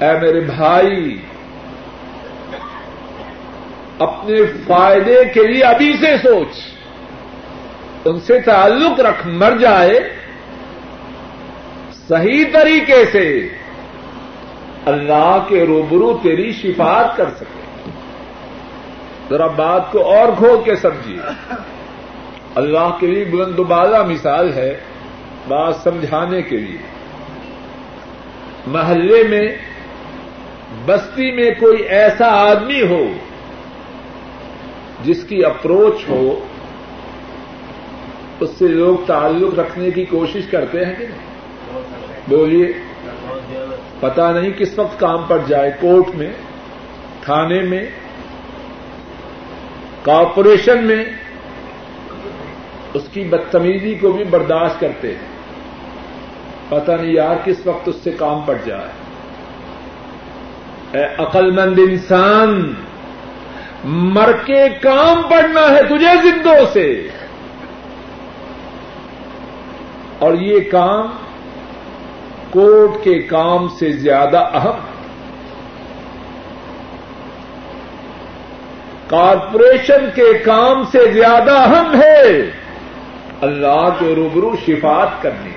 اے 0.03 0.19
میرے 0.19 0.39
بھائی، 0.39 1.21
اپنے 3.99 4.35
فائدے 4.67 5.23
کے 5.33 5.47
لیے 5.47 5.63
ابھی 5.63 5.93
سے 5.99 6.17
سوچ۔ 6.17 6.59
ان 8.05 8.19
سے 8.19 8.39
تعلق 8.39 8.99
رکھ، 8.99 9.27
مر 9.27 9.57
جائے۔ 9.57 9.99
صحیح 12.07 12.45
طریقے 12.53 13.05
سے 13.11 13.47
اللہ 14.85 15.45
کے 15.47 15.65
روبرو 15.65 16.19
تیری 16.23 16.51
شفاعت 16.51 17.17
کر 17.17 17.29
سکے۔ 17.35 17.89
ذرا 19.29 19.47
بات 19.47 19.91
کو 19.91 20.15
اور 20.15 20.27
کھول 20.37 20.63
کے 20.63 20.75
سمجھیے۔ 20.75 21.19
اللہ 22.55 22.97
کے 22.99 23.07
لیے 23.07 23.25
بلند 23.25 23.55
بالا 23.55 24.03
مثال 24.03 24.53
ہے 24.53 24.79
بات 25.47 25.75
سمجھانے 25.75 26.41
کے 26.41 26.57
لیے۔ 26.57 26.77
محلے 28.67 29.23
میں 29.23 29.47
بستی 30.85 31.31
میں 31.31 31.51
کوئی 31.59 31.83
ایسا 31.83 32.25
آدمی 32.25 32.81
ہو 32.81 33.03
جس 35.03 35.23
کی 35.23 35.45
اپروچ 35.45 36.09
ہو، 36.09 36.39
اس 38.39 38.49
سے 38.59 38.67
لوگ 38.67 38.97
تعلق 39.07 39.59
رکھنے 39.59 39.91
کی 39.91 40.05
کوشش 40.05 40.41
کرتے 40.51 40.85
ہیں 40.85 40.93
کہ 40.97 41.05
نہیں؟ 41.07 41.17
بولیے 42.27 42.73
پتا 43.99 44.31
نہیں 44.31 44.51
کس 44.51 44.79
وقت 44.79 44.99
کام 44.99 45.21
پڑ 45.27 45.37
جائے، 45.47 45.71
کورٹ 45.81 46.15
میں، 46.15 46.33
تھانے 47.21 47.61
میں، 47.61 47.85
کارپوریشن 50.01 50.83
میں، 50.83 51.05
اس 52.93 53.03
کی 53.13 53.23
بدتمیزی 53.23 53.95
کو 53.95 54.11
بھی 54.11 54.23
برداشت 54.23 54.79
کرتے 54.79 55.07
ہیں۔ 55.07 55.33
پتا 56.69 56.95
نہیں 56.95 57.13
یار 57.13 57.35
کس 57.45 57.67
وقت 57.67 57.87
اس 57.87 57.95
سے 58.03 58.11
کام 58.11 58.41
پڑ 58.41 58.55
جائے۔ 58.65 59.02
اے 60.93 61.05
عقل 61.17 61.51
مند 61.51 61.79
انسان 61.79 62.73
مر 63.83 64.31
کے 64.45 64.69
کام 64.81 65.21
پڑنا 65.21 65.61
ہے 65.61 65.83
تجھے 65.83 66.21
زندوں 66.21 66.73
سے۔ 66.73 67.07
اور 70.19 70.33
یہ 70.33 70.59
کام 70.71 71.07
کورٹ 72.49 73.03
کے 73.03 73.21
کام 73.21 73.67
سے 73.67 73.91
زیادہ 73.91 74.49
اہم۔ 74.53 74.79
کارپوریشن 79.07 80.09
کے 80.15 80.37
کام 80.37 80.83
سے 80.91 81.11
زیادہ 81.11 81.51
اہم 81.51 82.01
ہے 82.01 82.51
اللہ 83.41 83.89
کے 83.99 84.15
روبرو 84.15 84.55
شفات 84.67 85.21
کرنے۔ 85.21 85.49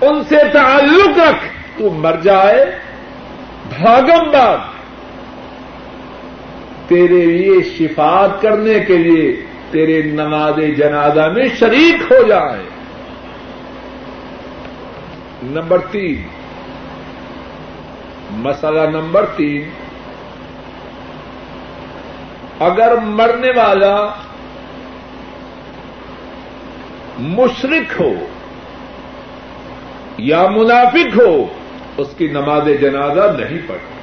ان 0.00 0.24
سے 0.24 0.36
تعلق 0.52 1.18
رکھ، 1.18 1.44
تو 1.78 1.90
مر 1.90 2.16
جائے 2.22 2.89
بھاگم 3.78 4.30
باغ 4.30 4.58
تیرے 6.88 7.26
لیے 7.26 7.62
شفات 7.62 8.42
کرنے 8.42 8.80
کے 8.80 8.96
لیے 8.98 9.42
تیرے 9.70 10.02
نماز 10.02 10.54
جنازہ 10.76 11.20
میں 11.20 11.44
شریک 11.58 12.12
ہو 12.12 12.22
جائے 12.22 12.62
نمبر 15.42 15.78
تین۔ 15.78 16.22
مسئلہ 18.30 18.80
نمبر 18.80 19.26
تین۔ 19.36 19.70
اگر 22.60 22.96
مرنے 22.96 23.50
والا 23.56 24.08
مشرق 27.18 28.00
ہو 28.00 28.12
یا 30.18 30.46
منافق 30.48 31.20
ہو 31.20 31.59
اس 31.96 32.08
کی 32.18 32.28
نماز 32.28 32.68
جنازہ 32.80 33.36
نہیں 33.38 33.58
پڑھتی 33.66 33.94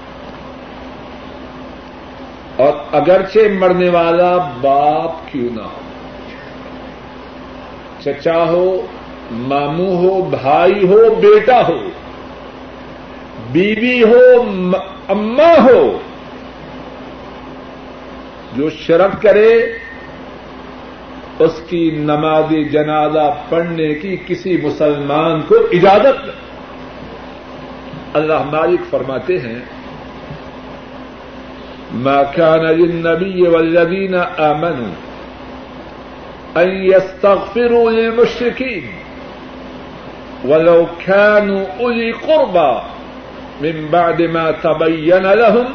اور 2.55 2.73
اگرچہ 2.91 3.39
مرنے 3.59 3.89
والا 3.89 4.37
باپ 4.61 5.31
کیوں 5.31 5.55
نہ 5.55 5.61
ہو۔ 5.61 5.79
چچا 8.03 8.43
ہو، 8.43 8.85
ماموں 9.31 9.97
ہو، 9.97 10.21
بھائی 10.21 10.87
ہو، 10.87 11.15
بیٹا 11.15 11.67
ہو، 11.67 11.79
بیوی 13.51 14.03
ہو 14.03 14.41
اما 15.09 15.53
ہو، 15.63 15.97
جو 18.55 18.69
شرک 18.69 19.21
کرے، 19.21 19.77
اس 21.39 21.61
کی 21.69 21.91
نماز 21.91 22.53
جنازہ 22.71 23.35
پڑھنے 23.49 23.93
کی 23.93 24.17
کسی 24.27 24.57
مسلمان 24.63 25.41
کو 25.41 25.55
اجازت 25.71 26.46
اللہ 28.17 28.39
مالک 28.51 28.81
فرماتے 28.89 29.39
ہیں، 29.47 29.59
ما 32.05 32.21
كان 32.35 32.63
للنبي 32.77 33.47
والذين 33.47 34.15
آمنوا 34.45 34.93
أن 36.57 36.69
يستغفروا 36.85 37.91
للمشركين 37.91 38.85
ولو 40.45 40.87
كانوا 41.05 41.63
أولي 41.79 42.11
قربى 42.11 42.73
من 43.61 43.87
بعد 43.91 44.21
ما 44.21 44.51
تبين 44.51 45.25
لهم 45.41 45.67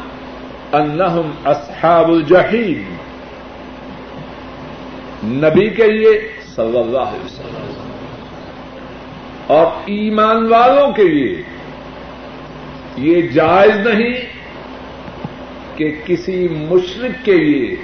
أنهم 0.73 1.33
أصحاب 1.45 2.07
الجحيم. 2.09 2.83
نبی 5.23 5.67
کے 5.79 5.87
لیے 5.91 6.11
صلی 6.55 6.77
اللہ 6.79 7.09
علیہ 7.13 7.25
وسلم 7.25 7.67
اور 9.55 9.65
ایمان 9.95 10.45
والوں 10.53 10.91
کے 10.93 11.03
لیے 11.03 11.43
یہ 12.97 13.21
جائز 13.21 13.87
نہیں 13.87 14.13
کہ 15.77 15.99
کسی 16.05 16.47
مشرق 16.51 17.25
کے 17.25 17.35
لیے 17.35 17.75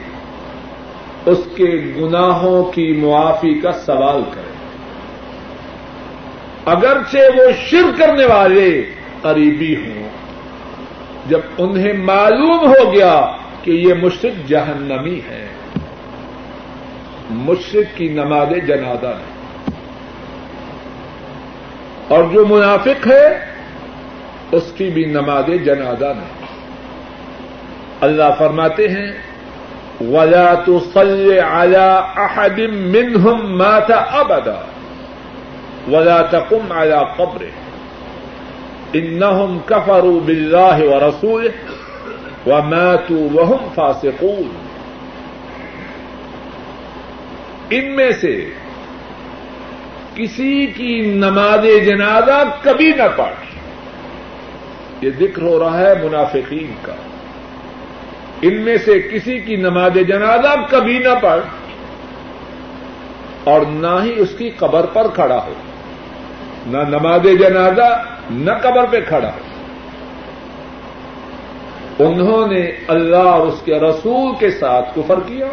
اس 1.26 1.38
کے 1.56 1.94
گناہوں 1.98 2.64
کی 2.64 2.94
معافی 2.94 3.60
کا 3.60 3.72
سوال 3.72 4.24
کرے۔ 4.34 4.50
اگرچہ 6.66 7.18
وہ 7.18 7.44
شر 7.66 7.98
کرنے 7.98 8.26
والے 8.26 8.86
قریبی 9.22 9.76
ہوں، 9.76 10.10
جب 11.30 11.40
انہیں 11.58 11.94
معلوم 11.94 12.60
ہو 12.60 12.94
گیا 12.94 13.32
کہ 13.64 13.72
یہ 13.72 13.94
مشرق 13.94 14.50
جہنمی 14.50 15.20
ہے 15.30 15.48
مشرق 17.30 17.98
کی 17.98 18.08
نماز 18.08 18.48
جنازہ 18.68 19.08
ہے۔ 19.08 19.40
اور 22.08 22.24
جو 22.24 22.46
منافق 22.46 23.08
ہے 23.08 23.59
اس 24.52 24.72
کی 24.78 24.90
بھی 24.90 25.06
نماز 25.06 25.46
جنازہ 25.66 26.06
نہیں۔ 26.06 26.48
اللہ 28.02 28.24
فرماتے 28.38 28.88
ہیں، 28.88 29.12
ولا 30.02 30.54
تصل 30.54 31.40
على 31.40 32.00
احد 32.16 32.60
منهم 32.70 33.58
مات 33.58 33.92
ابدا 33.92 34.62
ولا 35.92 36.22
تقم 36.22 36.72
على 36.72 36.98
قبره 37.18 37.50
انهم 38.94 39.58
كفروا 39.66 40.20
بالله 40.26 40.78
ورسوله 40.82 41.52
وماتوا 42.48 43.28
وهم 43.34 43.68
فاسقون۔ 43.76 44.50
ان 47.70 47.96
میں 47.96 48.12
سے 48.12 48.50
کسی 50.16 50.66
کی 50.66 51.02
نماز 51.02 51.86
جنازہ 51.86 52.44
کبھی 52.62 52.92
نہ 52.92 53.04
پڑھ۔ 53.16 53.49
یہ 55.02 55.10
ذکر 55.20 55.42
ہو 55.42 55.60
رہا 55.60 55.78
ہے 55.78 55.94
منافقین 56.04 56.74
کا۔ 56.82 56.94
ان 58.42 58.62
میں 58.62 58.78
سے 58.78 59.02
کسی 59.02 59.40
کی 59.40 59.56
نماز 59.56 59.94
جنازہ 60.08 60.56
کبھی 60.70 61.00
نہ 61.00 61.16
پڑھ 61.22 61.40
اور 63.44 63.62
نہ 63.70 64.04
ہی 64.04 64.14
اس 64.18 64.30
کی 64.38 64.50
قبر 64.50 64.86
پر 64.86 65.08
کھڑا 65.16 65.46
ہو۔ 65.48 65.54
نہ 66.66 66.78
نماز 66.78 67.24
جنازہ، 67.24 68.04
نہ 68.30 68.52
قبر 68.62 68.86
پہ 68.92 69.00
کھڑا 69.08 69.30
ہو۔ 69.30 69.40
انہوں 72.00 72.48
نے 72.48 72.72
اللہ 72.88 73.18
اور 73.18 73.48
اس 73.48 73.62
کے 73.66 73.80
رسول 73.80 74.36
کے 74.40 74.52
ساتھ 74.52 74.90
کفر 74.96 75.20
کیا 75.28 75.48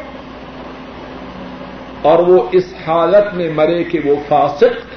اور 2.02 2.18
وہ 2.18 2.42
اس 2.52 2.74
حالت 2.86 3.34
میں 3.34 3.52
مرے 3.54 3.84
کہ 3.84 4.00
وہ 4.04 4.16
فاسق۔ 4.28 4.96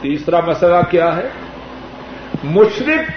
تیسرا 0.00 0.40
مسئلہ 0.40 0.90
کیا 0.90 1.16
ہے؟ 1.16 1.28
مشرق 2.44 3.10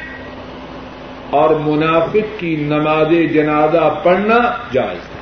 اور 1.29 1.49
منافق 1.49 2.39
کی 2.39 2.55
نماز 2.55 3.07
جنازہ 3.33 3.99
پڑھنا 4.03 4.35
جائز 4.71 4.97
ہے۔ 4.97 5.15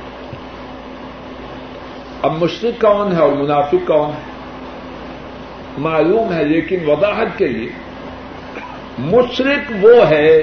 اب 2.22 2.42
مشرق 2.42 2.80
کون 2.80 3.12
ہے 3.12 3.18
اور 3.18 3.32
منافق 3.32 3.86
کون 3.86 4.10
ہے؟ 4.10 4.34
معلوم 5.78 6.32
ہے، 6.32 6.44
لیکن 6.44 6.78
وضاحت 6.86 7.38
کے 7.38 7.46
لیے 7.48 7.68
مشرق 8.98 9.72
وہ 9.82 10.08
ہے 10.08 10.42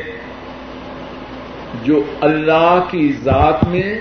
جو 1.84 2.04
اللہ 2.22 2.84
کی 2.92 3.14
ذات 3.14 3.64
میں، 3.64 4.00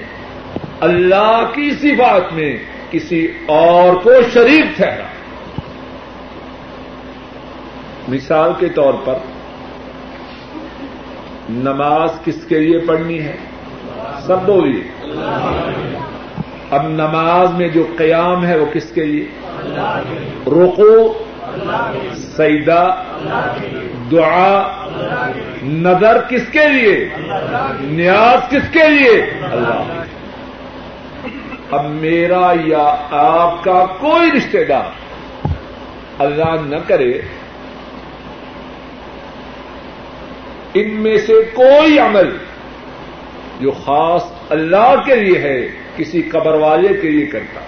اللہ 0.80 1.50
کی 1.54 1.70
صفات 1.70 2.32
میں 2.32 2.56
کسی 2.90 3.28
اور 3.46 3.94
کو 3.94 4.10
شریک 4.32 4.76
ٹھہرا۔ 4.76 5.04
مثال 8.08 8.52
کے 8.58 8.68
طور 8.68 8.94
پر 9.04 9.14
نماز 11.50 12.10
کس 12.24 12.44
کے 12.48 12.58
لیے 12.58 12.78
پڑھنی 12.78 13.20
ہے؟ 13.20 13.36
سب 14.26 14.36
بولیے 14.46 15.06
اب 16.70 16.88
نماز 16.88 17.50
میں 17.50 17.68
جو 17.68 17.86
قیام 17.96 18.46
ہے 18.46 18.58
وہ 18.58 18.66
کس 18.72 18.90
کے 18.90 19.04
لیے؟ 19.04 19.26
رقو 20.46 21.12
سیدا 22.14 22.88
دعا، 24.10 24.62
نظر 25.62 26.20
کس 26.28 26.48
کے 26.52 26.68
لیے؟ 26.68 27.08
نیاز 27.80 28.50
کس 28.50 28.72
کے 28.72 28.88
لیے؟ 28.88 29.22
اللہ۔ 29.42 30.02
اب 31.70 31.84
میرا 31.84 32.52
یا 32.64 32.96
آپ 33.10 33.64
کا 33.64 33.86
کوئی 33.86 34.30
رشتے 34.36 34.64
دار 34.64 34.82
اللہ 36.18 36.66
نہ 36.66 36.76
کرے 36.86 37.20
ان 40.74 40.90
میں 40.90 41.18
سے 41.18 41.33
کوئی 41.54 41.98
عمل 41.98 42.37
جو 43.61 43.70
خاص 43.70 44.22
اللہ 44.50 44.94
کے 45.06 45.14
لیے 45.14 45.38
ہے، 45.38 45.68
کسی 45.96 46.22
قبر 46.22 46.54
والے 46.54 46.88
کے 46.88 47.11
لیے 47.11 47.26
کرتا۔ 47.26 47.61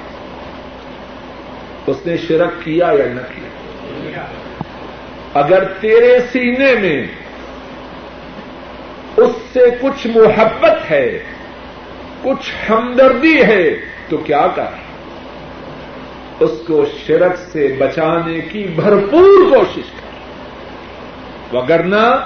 اس 1.86 1.96
نے 2.06 2.16
شرک 2.16 2.50
کیا 2.64 2.86
یا 2.86 3.14
نہ 3.14 3.20
کیا؟ 3.20 4.24
اگر 5.34 5.64
تیرے 5.64 6.18
سینے 6.32 6.74
میں 6.80 7.06
اس 9.16 9.30
سے 9.52 9.60
کچھ 9.80 10.06
محبت 10.06 10.90
ہے، 10.90 11.22
کچھ 12.22 12.70
ہمدردی 12.70 13.42
ہے، 13.42 13.70
تو 14.08 14.16
کیا 14.16 14.46
کر؟ 14.54 14.66
اس 16.40 16.50
کو 16.66 16.84
شرک 17.06 17.32
سے 17.52 17.76
بچانے 17.78 18.40
کی 18.40 18.64
بھرپور 18.64 19.50
کوشش 19.50 19.90
کر۔ 19.90 20.12
وگرنہ 21.56 22.24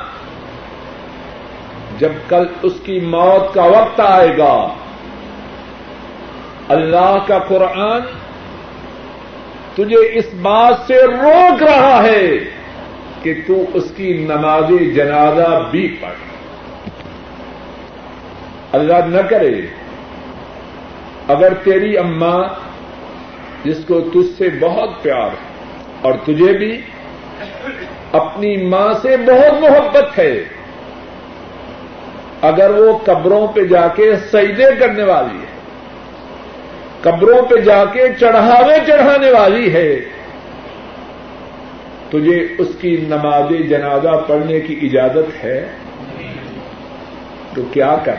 جب 1.98 2.12
کل 2.28 2.46
اس 2.62 2.72
کی 2.84 3.00
موت 3.00 3.54
کا 3.54 3.62
وقت 3.62 4.00
آئے 4.00 4.38
گا۔ 4.38 4.68
اللہ 6.68 7.16
کا 7.26 7.38
قرآن 7.38 8.00
تجھے 9.74 10.18
اس 10.18 10.24
بات 10.42 10.74
سے 10.86 10.94
روک 10.94 11.62
رہا 11.62 12.02
ہے 12.02 12.30
کہ 13.22 13.34
تو 13.46 13.64
اس 13.74 13.92
کی 13.96 14.12
نماز 14.12 14.94
جنازہ 14.94 15.68
بھی 15.70 15.96
پڑھ۔ 16.00 16.38
اللہ 18.72 19.06
نہ 19.06 19.20
کرے۔ 19.20 19.60
اگر 21.28 21.54
تیری 21.54 21.98
اماں، 21.98 22.44
جس 23.64 23.78
کو 23.88 24.00
تجھ 24.00 24.38
سے 24.38 24.48
بہت 24.60 25.02
پیار 25.02 25.26
ہے 25.26 25.72
اور 26.02 26.12
تجھے 26.24 26.58
بھی، 26.58 26.80
اپنی 28.12 28.56
ماں 28.56 28.92
سے 29.02 29.16
بہت 29.16 29.60
محبت 29.60 30.18
ہے 30.18 30.55
اگر 32.46 32.70
وہ 32.70 32.98
قبروں 32.98 33.46
پہ 33.46 33.60
جا 33.60 33.88
کے 33.88 34.16
سجدے 34.16 34.74
کرنے 34.78 35.02
والی 35.02 35.38
ہے، 35.38 35.56
قبروں 37.00 37.42
پہ 37.42 37.56
جا 37.56 37.84
کے 37.84 38.08
چڑھاوے 38.20 38.74
چڑھانے 38.86 39.30
والی 39.30 39.72
ہے، 39.72 39.96
تجھے 42.08 42.46
اس 42.58 42.68
کی 42.80 43.04
نماز 43.08 43.68
جنازہ 43.68 44.24
پڑھنے 44.28 44.60
کی 44.60 44.78
اجازت 44.82 45.44
ہے؟ 45.44 45.66
تو 47.54 47.62
کیا 47.72 47.96
کر؟ 48.04 48.14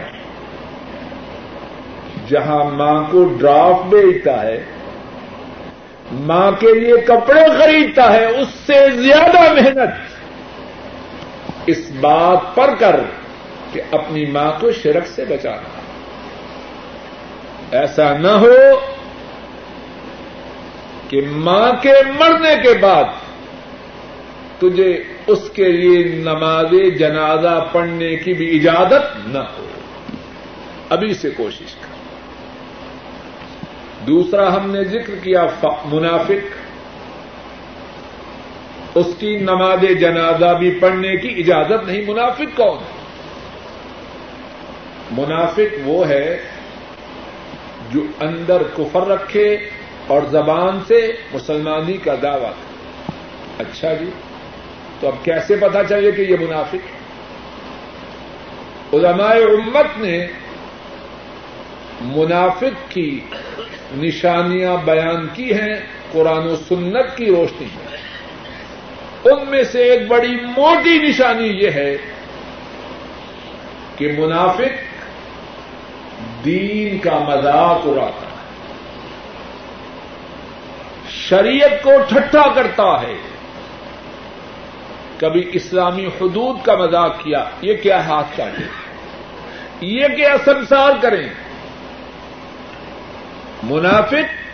جہاں 2.28 2.64
ماں 2.64 3.04
کو 3.12 3.24
ڈرافٹ 3.38 3.90
بھیجتا 3.90 4.42
ہے، 4.42 4.64
ماں 6.12 6.52
کے 6.60 6.74
لیے 6.74 6.94
کپڑے 6.98 7.42
خریدتا 7.60 8.14
ہے، 8.14 8.26
اس 8.26 8.48
سے 8.48 8.90
زیادہ 8.90 9.54
محنت۔ 9.54 10.18
اس 11.66 11.92
بات 12.00 12.56
پر 12.56 12.76
کر۔ 12.80 13.00
کہ 13.72 13.82
اپنی 13.92 14.26
ماں 14.26 14.52
کو 14.60 14.72
شرک 14.72 15.08
سے 15.08 15.26
بچانا۔ 15.26 15.82
ایسا 17.72 18.18
نہ 18.18 18.28
ہو 18.28 18.80
کہ 21.10 21.22
ماں 21.32 21.72
کے 21.82 21.94
مرنے 22.20 22.56
کے 22.64 22.74
بعد 22.74 23.04
تجھے 24.60 25.04
اس 25.28 25.50
کے 25.54 25.72
لیے 25.72 26.04
نماز 26.04 26.66
جنازہ 27.00 27.68
پڑھنے 27.72 28.16
کی 28.16 28.34
بھی 28.34 28.56
اجازت 28.58 29.28
نہ 29.28 29.38
ہو۔ 29.38 29.68
ابھی 30.90 31.14
سے 31.14 31.30
کوشش 31.30 31.74
کر۔ 31.74 31.98
دوسرا 34.06 34.56
ہم 34.56 34.72
نے 34.72 34.84
ذکر 34.84 35.16
کیا 35.24 35.46
منافق۔ 35.86 36.58
اس 38.96 39.08
کی 39.20 39.38
نماز 39.38 40.00
جنازہ 40.00 40.54
بھی 40.60 40.72
پڑھنے 40.72 41.16
کی 41.16 41.30
اجازت 41.38 41.88
نہیں۔ 41.88 42.02
منافق 42.08 42.58
کون 42.58 42.78
ہے؟ 42.78 42.97
منافق 45.12 45.76
وہ 45.84 46.10
ہے 46.10 46.38
جو 47.92 48.02
اندر 48.20 48.62
کفر 48.78 49.08
رکھے 49.08 49.58
اور 50.08 50.22
زبان 50.30 50.80
سے 50.88 51.12
مسلمانی 51.34 51.98
کا 51.98 52.16
دعوی 52.22 52.40
کرے۔ 52.40 53.14
اچھا 53.58 53.94
جی 53.94 54.10
تو 55.00 55.08
اب 55.08 55.26
کیسے 55.26 55.56
پتا 55.56 55.84
چلے 55.84 56.12
کہ 56.12 56.22
یہ 56.22 56.36
منافق؟ 56.40 56.98
علماء 58.94 59.36
امت 59.36 59.98
نے 59.98 60.28
منافق 62.02 62.92
کی 62.92 63.20
نشانیاں 63.96 64.78
بیان 64.86 65.28
کی 65.34 65.54
ہیں، 65.54 65.76
قرآن 66.12 66.48
و 66.48 66.56
سنت 66.56 67.18
کی 67.18 67.26
روشنی 67.26 67.68
میں۔ 67.76 67.98
ان 69.26 69.50
میں 69.50 69.64
سے 69.64 69.84
ایک 69.84 70.08
بڑی 70.08 70.36
موٹی 70.36 70.98
نشانی 70.98 71.48
یہ 71.48 71.72
ہے 71.72 71.98
کہ 73.96 74.16
منافق 74.18 74.87
دین 76.48 77.00
کا 77.00 77.18
مذاق 77.18 77.82
اڑاتا 77.86 78.22
ہے 78.22 78.38
شریعت 81.10 81.84
کو 81.84 81.92
ٹھٹا 82.10 82.54
کرتا 82.56 83.02
ہے۔ 83.02 83.16
کبھی 85.18 85.50
اسلامی 85.54 86.06
حدود 86.06 86.58
کا 86.64 86.76
مذاق 86.76 87.24
کیا، 87.24 87.46
یہ 87.62 87.74
کیا 87.74 88.08
ہاتھ 88.08 88.38
کا 88.38 88.44
یہ 89.82 90.08
کیا 90.08 90.36
سنسار 90.46 90.90
کریں۔ 91.02 91.30
منافق 93.64 94.48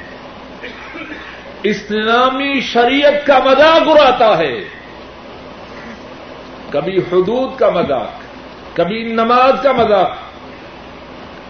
اسلامی 1.63 2.61
شریعت 2.61 3.27
کا 3.27 3.39
مذاق 3.39 3.81
اڑاتا 3.87 4.37
ہے۔ 4.37 4.55
کبھی 6.69 6.97
حدود 6.97 7.59
کا 7.59 7.69
مذاق، 7.69 8.11
کبھی 8.73 9.03
نماز 9.03 9.53
کا 9.63 9.71
مذاق۔ 9.71 10.32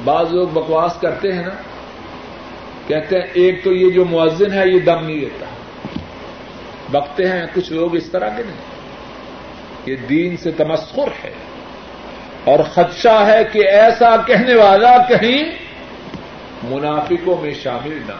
بعض 0.04 0.34
لوگ 0.34 0.48
بکواس 0.48 0.94
کرتے 1.02 1.34
ہیں 1.34 1.44
نا، 1.44 1.62
کہتے 2.88 3.16
ہیں 3.16 3.28
ایک 3.34 3.64
تو 3.64 3.74
یہ 3.74 3.90
جو 3.90 4.06
معذن 4.06 4.54
ہے، 4.54 4.68
یہ 4.68 4.80
دم 4.80 5.06
نہیں 5.06 5.20
دیتا۔ 5.20 5.46
بکتے 6.92 7.28
ہیں 7.28 7.46
کچھ 7.54 7.74
لوگ 7.74 7.96
اس 7.96 8.06
طرح 8.06 8.30
کے 8.30 8.44
نہیں۔ 8.44 8.56
یہ 9.86 9.96
دین 9.96 10.38
سے 10.38 10.52
تمسخر 10.52 11.26
ہے۔ 11.26 11.32
اور 12.44 12.60
خدشہ 12.74 13.26
ہے 13.28 13.44
کہ 13.52 13.68
ایسا 13.68 14.16
کہنے 14.18 14.56
والا 14.56 14.98
کہیں 14.98 15.52
منافقوں 16.64 17.42
میں 17.42 17.54
شامل 17.54 18.00
نہ 18.08 18.14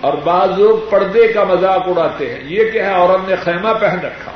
اور 0.00 0.12
بعض 0.12 0.48
لوگ 0.58 0.90
پردے 0.90 1.32
کا 1.32 1.44
مذاق 1.44 1.82
اڑاتے 1.86 2.34
ہیں۔ 2.34 2.40
یہ 2.44 2.70
کیا 2.70 2.86
ہے، 2.86 2.94
عورت 2.94 3.28
نے 3.28 3.36
خیمہ 3.36 3.68
پہن 3.80 3.98
رکھا۔ 4.00 4.32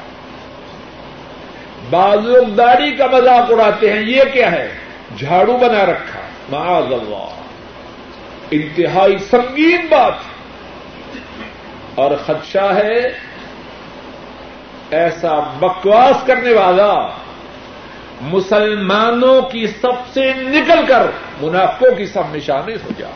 بعض 1.90 2.18
لوگ 2.24 2.46
داڑھی 2.46 2.96
کا 2.96 3.06
مذاق 3.06 3.52
اڑاتے 3.52 3.92
ہیں۔ 3.92 4.02
یہ 4.02 4.22
کیا 4.32 4.52
ہے؟ 4.52 4.68
جھاڑو 5.18 5.56
بنا 5.56 5.86
رکھا۔ 5.86 6.20
معاذ 6.48 6.92
اللہ۔ 6.92 7.28
انتہائی 8.50 9.18
سنگین 9.18 9.86
بات۔ 9.90 10.12
اور 11.94 12.10
خدشہ 12.26 12.74
ہے 12.74 13.00
ایسا 14.90 15.40
بکواس 15.58 16.26
کرنے 16.26 16.52
والا 16.52 17.08
مسلمانوں 18.20 19.42
کی 19.42 19.66
سب 19.66 20.14
سے 20.14 20.32
نکل 20.34 20.86
کر 20.88 21.06
منافقوں 21.40 21.94
کی 21.94 22.06
سب 22.06 22.22
میں 22.30 22.40
شامل 22.40 22.76
ہو 22.84 22.90
جائے۔ 22.98 23.12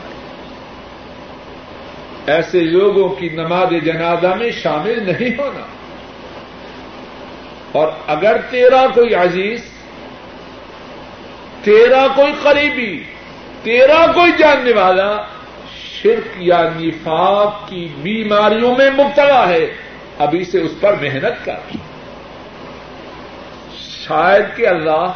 ایسے 2.26 2.60
لوگوں 2.60 3.08
کی 3.08 3.28
نماز 3.28 3.84
جنازہ 3.84 4.26
میں 4.26 4.50
شامل 4.50 5.12
نہیں 5.12 5.38
ہونا۔ 5.38 5.66
اور 7.72 7.88
اگر 8.06 8.36
تیرا 8.50 8.86
کوئی 8.94 9.14
عزیز 9.14 9.79
تیرا 11.64 12.06
کوئی 12.16 12.32
قریبی، 12.42 13.04
تیرا 13.62 14.06
کوئی 14.14 14.32
جاننے 14.38 14.72
والا 14.72 15.16
شرک 16.02 16.28
یا 16.36 16.68
نفاق 16.76 17.68
کی 17.68 17.88
بیماریوں 18.02 18.74
میں 18.76 18.90
مبتلا 18.90 19.48
ہے 19.48 19.74
ابھی 20.18 20.44
سے 20.44 20.60
اس 20.60 20.72
پر 20.80 20.92
محنت 20.92 21.44
کر۔ 21.44 21.76
شاید 24.06 24.44
کہ 24.56 24.66
اللہ 24.66 25.12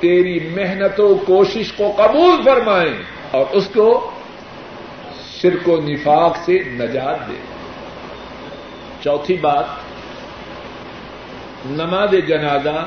تیری 0.00 0.48
محنت 0.54 1.00
و 1.00 1.14
کوشش 1.14 1.72
کو 1.72 1.94
قبول 1.96 2.42
فرمائیں 2.44 2.94
اور 3.30 3.44
اس 3.50 3.68
کو 3.74 4.10
شرک 5.40 5.68
و 5.68 5.80
نفاق 5.80 6.36
سے 6.44 6.58
نجات 6.66 7.28
دے۔ 7.28 7.40
چوتھی 9.02 9.36
بات، 9.36 9.64
نماز 11.66 12.14
جنازہ 12.28 12.86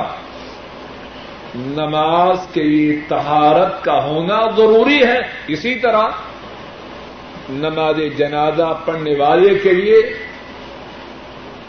نماز 1.54 2.38
کے 2.52 2.62
لیے 2.62 3.00
تہارت 3.08 3.84
کا 3.84 4.04
ہونا 4.04 4.50
ضروری 4.56 5.04
ہے، 5.04 5.18
اسی 5.46 5.74
طرح 5.74 6.08
نماز 7.50 7.96
جنازہ 8.16 8.80
پڑھنے 8.84 9.14
والے 9.18 9.58
کے 9.58 9.72
لیے 9.72 10.02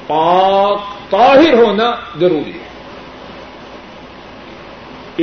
پاک 0.08 0.82
طاہر 1.12 1.54
ہونا 1.54 1.92
ضروری 2.20 2.54
ہے۔ 2.54 2.72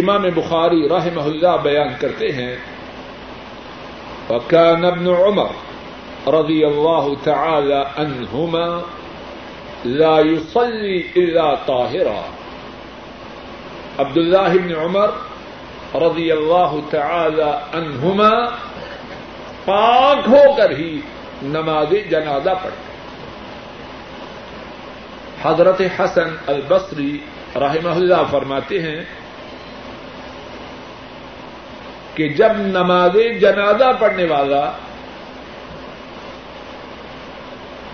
امام 0.00 0.22
بخاری 0.22 0.88
رحمہ 0.88 1.20
اللہ 1.20 1.56
بیان 1.62 1.88
کرتے 2.00 2.32
ہیں، 2.32 2.56
وكان 4.30 4.84
ابن 4.84 5.06
عمر 5.06 5.67
رضی 6.32 6.62
اللہ 6.64 7.08
تعالی 7.24 7.74
عنہما 7.96 8.66
لا 9.84 10.20
يصلي 10.20 10.96
الا 11.16 11.54
طاهرا 11.66 12.22
عبد 13.98 14.18
الله 14.18 14.56
بن 14.56 14.74
عمر 14.76 15.10
رضی 16.02 16.30
اللہ 16.32 16.74
تعالی 16.90 17.50
عنہما 17.74 18.32
پاک 19.64 20.28
ہو 20.28 20.42
کر 20.56 20.70
ہی 20.78 20.90
نماز 21.52 21.94
جنازہ 22.10 22.54
پڑھتے 22.62 22.86
حضرت 25.42 25.80
حسن 25.98 26.34
البصری 26.46 27.18
رحمہ 27.56 27.88
اللہ 27.90 28.22
فرماتے 28.30 28.80
ہیں 28.82 29.00
کہ 32.14 32.28
جب 32.36 32.56
نماز 32.68 33.16
جنازہ 33.40 33.90
پڑھنے 34.00 34.24
والا 34.26 34.64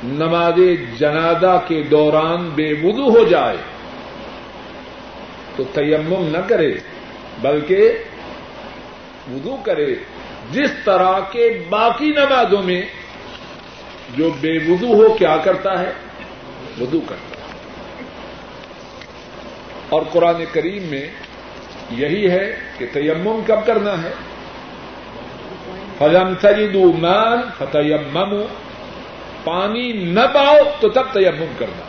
نماز 0.05 0.59
جنازہ 0.99 1.61
کے 1.69 1.83
دوران 1.83 2.51
بے 2.51 2.73
وضو 2.73 3.19
ہو 3.19 3.25
جائے 3.25 3.57
تو 5.57 5.65
تیمم 5.65 6.29
نہ 6.29 6.39
کرے، 6.49 6.75
بلکہ 7.41 7.93
وضو 9.31 9.57
کرے۔ 9.57 9.95
جس 10.53 10.71
طرح 10.85 11.21
کے 11.33 11.63
باقی 11.69 12.11
نمازوں 12.11 12.63
میں 12.63 12.83
جو 14.17 14.31
بے 14.41 14.59
وضو 14.69 14.87
ہو، 14.87 15.15
کیا 15.15 15.37
کرتا 15.37 15.81
ہے؟ 15.81 15.93
وضو 16.81 17.01
کرتا 17.01 17.37
ہے۔ 17.39 17.45
اور 19.89 20.03
قرآن 20.13 20.45
کریم 20.53 20.83
میں 20.83 21.09
یہی 21.91 22.31
ہے 22.31 22.57
کہ 22.79 22.87
تیمم 22.93 23.41
کب 23.47 23.67
کرنا 23.67 24.03
ہے؟ 24.03 24.13
فلم 25.99 26.35
تجدو 26.35 26.93
مان 26.93 27.39
فتیمم 27.59 28.35
پانی 29.45 29.93
نہ 29.93 30.21
پاؤ 30.35 30.57
تو 30.81 30.89
تب 30.89 31.13
تیمم 31.13 31.53
کرنا۔ 31.59 31.83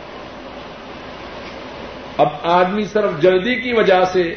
اب 2.18 2.28
آدمی 2.42 2.84
صرف 2.84 3.22
جلدی 3.22 3.54
کی 3.54 3.72
وجہ 3.72 4.04
سے 4.04 4.34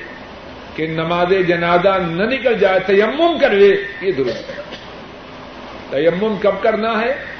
کہ 0.75 0.87
نماز 0.87 1.27
جنازہ 1.47 1.97
نہ 2.07 2.23
نکل 2.23 2.57
جائے، 2.59 2.79
تیمم 2.79 3.37
کر 3.41 3.49
لے 3.49 3.83
یہ 4.01 4.11
درست 4.11 4.49
ہے۔ 4.49 4.63
تیمم 5.89 6.35
کب 6.41 6.55
کرنا 6.61 7.01
ہے؟ 7.01 7.39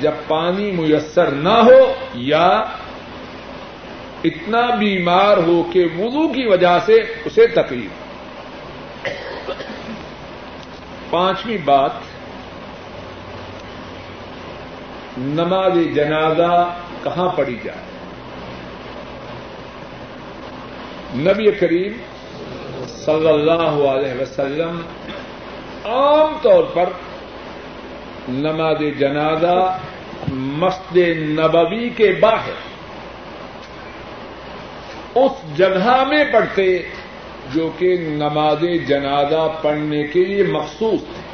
جب 0.00 0.12
پانی 0.28 0.70
میسر 0.70 1.30
نہ 1.30 1.48
ہو 1.48 1.94
یا 2.14 2.64
اتنا 4.24 4.74
بیمار 4.74 5.36
ہو 5.36 5.62
کہ 5.72 5.84
وضو 5.98 6.28
کی 6.28 6.46
وجہ 6.46 6.78
سے 6.86 6.94
اسے 7.24 7.46
تکلیف۔ 7.46 7.90
پانچویں 11.10 11.56
بات 11.64 11.90
نماز 15.18 15.72
جنازہ 15.94 16.74
کہاں 17.02 17.28
پڑی 17.28 17.56
جائے؟ 17.64 17.78
نبی 21.14 21.50
کریم 21.50 21.92
صلی 22.86 23.28
اللہ 23.28 23.88
علیہ 23.90 24.22
وسلم 24.22 24.80
عام 25.84 26.38
طور 26.42 26.64
پر 26.64 26.84
نماز 28.28 28.82
جنازہ 28.98 29.78
مسجد 30.28 31.18
نبوی 31.18 31.90
کے 31.90 32.12
باہر 32.20 32.76
اس 35.14 35.58
جگہ 35.58 36.04
میں 36.08 36.24
پڑھتے 36.32 36.82
جو 37.54 37.70
کہ 37.78 37.96
نماز 38.00 38.64
جنازہ 38.88 39.52
پڑھنے 39.62 40.02
کے 40.04 40.24
لیے 40.24 40.42
مخصوص 40.42 41.00
تھے۔ 41.00 41.26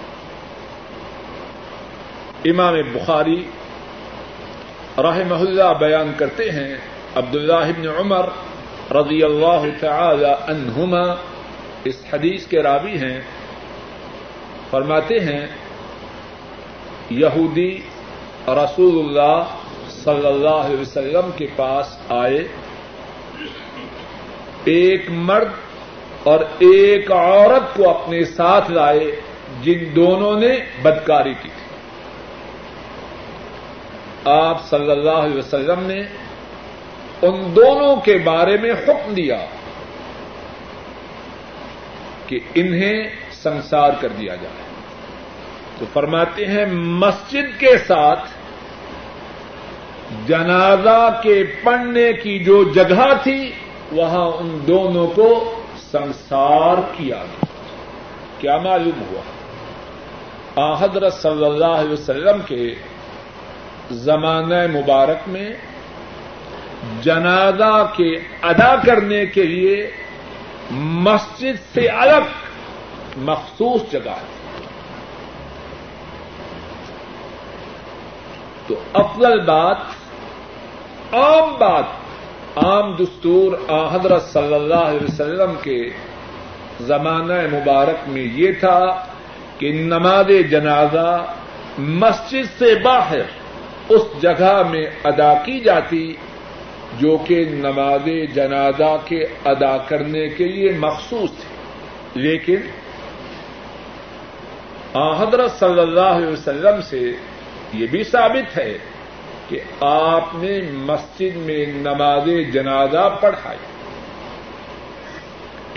امام 2.51 2.75
بخاری 2.93 3.45
رحمہ 4.99 5.35
اللہ 5.35 5.73
بیان 5.81 6.13
کرتے 6.17 6.51
ہیں 6.51 6.77
عبداللہ 7.15 7.73
بن 7.79 7.89
عمر 7.89 8.27
رضی 8.91 9.23
اللہ 9.23 9.63
تعالی 9.81 10.33
عنہما، 10.49 11.15
اس 11.85 12.03
حدیث 12.13 12.47
کے 12.47 12.63
راوی 12.63 12.97
ہیں، 12.99 13.21
فرماتے 14.71 15.21
ہیں، 15.21 15.47
یہودی 17.11 17.79
رسول 18.49 18.99
اللہ 18.99 19.43
صلی 20.05 20.27
اللہ 20.27 20.61
علیہ 20.67 20.81
وسلم 20.81 21.31
کے 21.37 21.47
پاس 21.57 21.99
آئے، 22.09 22.49
ایک 24.65 25.11
مرد 25.11 25.49
اور 26.23 26.41
ایک 26.59 27.13
عورت 27.13 27.77
کو 27.77 27.91
اپنے 27.91 28.25
ساتھ 28.25 28.71
لائے، 28.71 29.21
جن 29.63 29.85
دونوں 29.97 30.41
نے 30.41 30.57
بدکاری 30.83 31.35
کی 31.35 31.49
تھی۔ 31.49 31.62
آپ 34.25 34.69
صلی 34.69 34.91
اللہ 34.91 35.11
علیہ 35.11 35.39
وسلم 35.39 35.81
نے 35.81 36.03
ان 37.23 37.57
دونوں 37.57 37.97
کے 37.97 38.19
بارے 38.19 38.57
میں 38.57 38.71
حکم 38.71 39.15
دیا 39.15 39.47
کہ 42.27 42.41
انہیں 42.55 43.05
سنسار 43.43 43.93
کر 44.01 44.09
دیا 44.09 44.35
جائے۔ 44.35 44.63
تو 45.79 45.85
فرماتے 45.93 46.47
ہیں 46.47 46.67
مسجد 46.73 47.61
کے 47.61 47.79
ساتھ 47.79 48.31
جنازہ 50.27 51.21
کے 51.23 51.45
پڑھنے 51.65 52.13
کی 52.13 52.39
جو 52.39 52.65
جگہ 52.65 53.13
تھی، 53.23 53.53
وہاں 53.93 54.27
ان 54.27 54.59
دونوں 54.67 55.07
کو 55.07 55.55
سنسار 55.93 56.77
کیا 56.97 57.17
گیا۔ 57.17 57.45
کیا 58.39 58.59
معلوم 58.59 59.03
ہوا؟ 59.11 59.23
حضرت 60.81 61.15
صلی 61.15 61.45
اللہ 61.45 61.65
علیہ 61.65 61.93
وسلم 61.93 62.41
کے 62.47 62.75
زمانہ 63.91 64.67
مبارک 64.67 65.29
میں 65.29 65.51
جنازہ 67.03 67.91
کے 67.97 68.17
ادا 68.43 68.77
کرنے 68.77 69.27
کے 69.27 69.43
لیے 69.43 69.91
مسجد 70.71 71.75
سے 71.75 71.89
الگ 71.89 72.29
مخصوص 73.17 73.81
جگہ 73.91 74.11
ہے۔ 74.11 74.43
تو 78.67 78.75
افضل 78.93 79.41
بات، 79.41 79.77
عام 81.13 81.55
بات، 81.59 81.85
عام 82.57 82.95
دستور 82.95 83.53
حضرت 83.93 84.23
صلی 84.23 84.55
اللہ 84.55 84.75
علیہ 84.75 85.05
وسلم 85.05 85.55
کے 85.63 85.91
زمانہ 86.81 87.33
مبارک 87.33 88.09
میں 88.09 88.23
یہ 88.23 88.53
تھا 88.53 89.07
کہ 89.59 89.73
نماز 89.73 90.27
جنازہ 90.51 91.35
مسجد 91.79 92.59
سے 92.59 92.75
باہر 92.75 93.42
اس 93.95 94.23
جگہ 94.23 94.63
میں 94.71 94.87
ادا 95.05 95.35
کی 95.35 95.61
جاتی 95.61 96.17
جو 96.99 97.19
کہ 97.27 97.45
نماز 97.51 98.35
جنازہ 98.35 98.97
کے 99.05 99.25
ادا 99.45 99.79
کرنے 99.79 100.29
کے 100.29 100.45
لیے 100.49 100.73
مخصوص 100.73 101.31
تھی۔ 101.31 101.53
لیکن 102.15 102.57
حضرت 104.95 105.51
صلی 105.51 105.81
اللہ 105.81 106.01
علیہ 106.01 106.27
وسلم 106.27 106.83
سے 106.83 107.13
یہ 107.73 107.87
بھی 107.91 108.05
ثابت 108.05 108.59
ہے 108.59 108.79
کہ 109.49 109.61
آپ 109.81 110.29
نے 110.35 110.61
مسجد 110.73 111.37
میں 111.37 111.67
نماز 111.67 112.53
جنازہ 112.53 113.19
پڑھائی۔ 113.21 113.59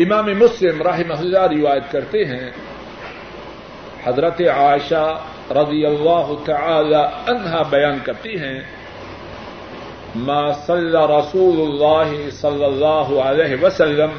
امام 0.04 0.25
مسلم 0.25 0.82
راہ 0.82 0.99
اللہ 1.10 1.39
روایت 1.39 1.91
کرتے 1.91 2.25
ہیں، 2.25 2.51
حضرت 4.06 4.41
عائشہ 4.41 5.21
رضی 5.51 5.86
اللہ 5.86 6.31
تعالی 6.45 7.01
عنہا 7.31 7.62
بیان 7.69 7.97
کرتی 8.05 8.39
ہیں، 8.39 8.60
ما 10.25 10.43
صلی 10.65 10.97
رسول 11.10 11.60
اللہ 11.62 12.29
صلی 12.41 12.63
اللہ 12.65 13.08
علیہ 13.23 13.63
وسلم 13.63 14.12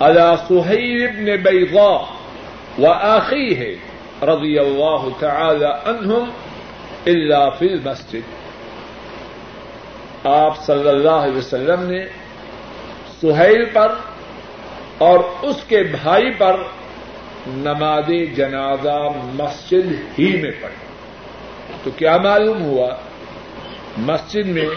على 0.00 0.28
سہیل 0.48 1.02
ابن 1.04 1.26
بیضاء 1.42 1.98
وآخیہ 2.78 3.74
رضی 4.26 4.58
اللہ 4.58 5.08
تعالی 5.18 5.66
عنہم 5.66 6.30
الا 7.06 7.48
فی 7.58 7.68
المسجد. 7.68 8.32
آپ 10.28 10.64
صلی 10.66 10.88
اللہ 10.88 11.18
علیہ 11.24 11.36
وسلم 11.36 11.82
نے 11.90 12.04
سہیل 13.20 13.64
پر 13.72 13.94
اور 14.98 15.18
اس 15.42 15.62
کے 15.68 15.82
بھائی 15.92 16.30
پر 16.38 16.62
نماز 17.46 18.36
جنازہ 18.36 19.08
مسجد 19.18 20.18
ہی 20.18 20.40
میں 20.42 20.50
پڑھی 20.60 20.84
تو 21.84 21.90
کیا 21.90 22.16
معلوم 22.16 22.62
ہوا؟ 22.62 22.88
مسجد 23.96 24.46
میں 24.46 24.68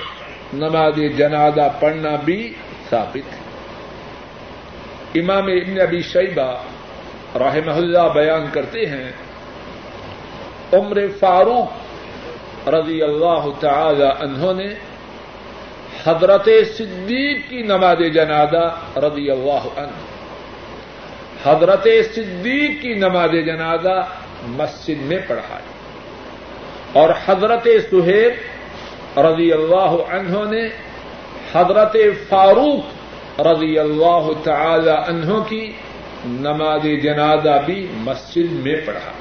نماز 0.53 0.99
جنازہ 1.17 1.69
پڑھنا 1.79 2.15
بھی 2.25 2.53
ثابت 2.89 3.33
ہے۔ 3.33 3.47
امام 5.19 5.47
ابن 5.47 5.81
ابی 5.81 6.01
شیبہ 6.01 6.51
رحمہ 7.35 7.71
اللہ 7.71 8.13
بیان 8.13 8.45
کرتے 8.53 8.85
ہیں، 8.85 9.11
عمر 10.73 10.97
فاروق 11.19 12.69
رضی 12.69 13.01
اللہ 13.01 13.47
تعالی 13.59 14.07
عنہ 14.19 14.53
نے 14.61 14.73
حضرت 16.05 16.49
صدیق 16.77 17.49
کی 17.49 17.61
نماز 17.61 17.97
جنازہ 18.13 18.97
رضی 18.99 19.31
اللہ 19.31 19.79
عنہ 19.79 20.16
حضرت 21.45 21.87
صدیق 22.15 22.81
کی 22.81 22.93
نماز 22.93 23.31
جنازہ 23.31 24.07
مسجد 24.43 25.01
میں 25.01 25.17
پڑھائی۔ 25.27 25.77
اور 26.93 27.09
حضرت 27.25 27.63
سہیب 27.63 29.19
رضی 29.19 29.53
اللہ 29.53 29.91
عنہ 30.09 30.55
نے 30.55 30.67
حضرت 31.53 31.95
فاروق 32.29 32.85
رضی 33.41 33.79
اللہ 33.79 34.29
تعالی 34.43 34.89
عنہ 34.89 35.39
کی 35.49 35.71
نماز 36.25 36.83
جنازہ 37.03 37.61
بھی 37.65 37.87
مسجد 37.93 38.51
میں 38.51 38.75
پڑھا 38.85 39.11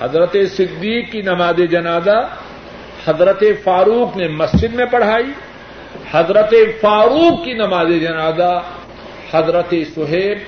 حضرت 0.00 0.36
صدیق 0.56 1.12
کی 1.12 1.22
نماز 1.22 1.60
جنازہ 1.70 2.28
حضرت 3.06 3.44
فاروق 3.64 4.16
نے 4.16 4.28
مسجد 4.28 4.74
میں 4.74 4.86
پڑھائی۔ 4.86 5.32
حضرت 6.12 6.54
فاروق 6.80 7.44
کی 7.44 7.52
نماز 7.52 7.88
جنازہ 8.00 8.62
حضرت 9.32 9.74
سہیب، 9.94 10.38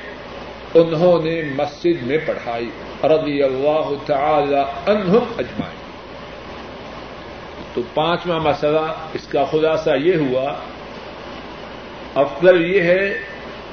انہوں 0.74 1.24
نے 1.24 1.42
مسجد 1.42 2.02
میں 2.02 2.18
پڑھائی۔ 2.26 2.70
رضی 3.04 3.42
اللہ 3.42 3.92
تعالی 4.06 4.90
عنہم 4.90 5.24
اجمائی 5.38 5.76
تو 7.74 7.80
پانچواں 7.94 8.40
مسئلہ، 8.40 8.94
اس 9.14 9.26
کا 9.26 9.44
خلاصہ 9.44 9.90
یہ 10.00 10.14
ہوا، 10.16 10.54
افضل 12.14 12.74
یہ 12.74 12.82
ہے 12.82 13.18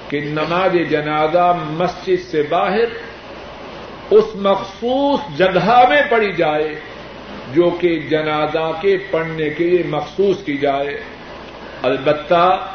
کہ 0.09 0.20
نماز 0.20 0.89
جنازہ 0.89 1.53
مسجد 1.62 2.32
سے 2.32 2.43
باہر 2.49 2.89
اس 4.12 4.26
مخصوص 4.36 5.20
جگہ 5.38 5.84
میں 5.89 6.01
پڑی 6.09 6.32
جائے، 6.32 6.76
جو 7.53 7.70
کہ 7.70 7.99
جنازہ 7.99 8.72
کے 8.82 8.97
پڑھنے 9.12 9.49
کے 9.49 9.64
لیے 9.64 9.84
مخصوص 9.86 10.43
کی 10.45 10.57
جائے۔ 10.57 11.03
البتہ 11.84 12.68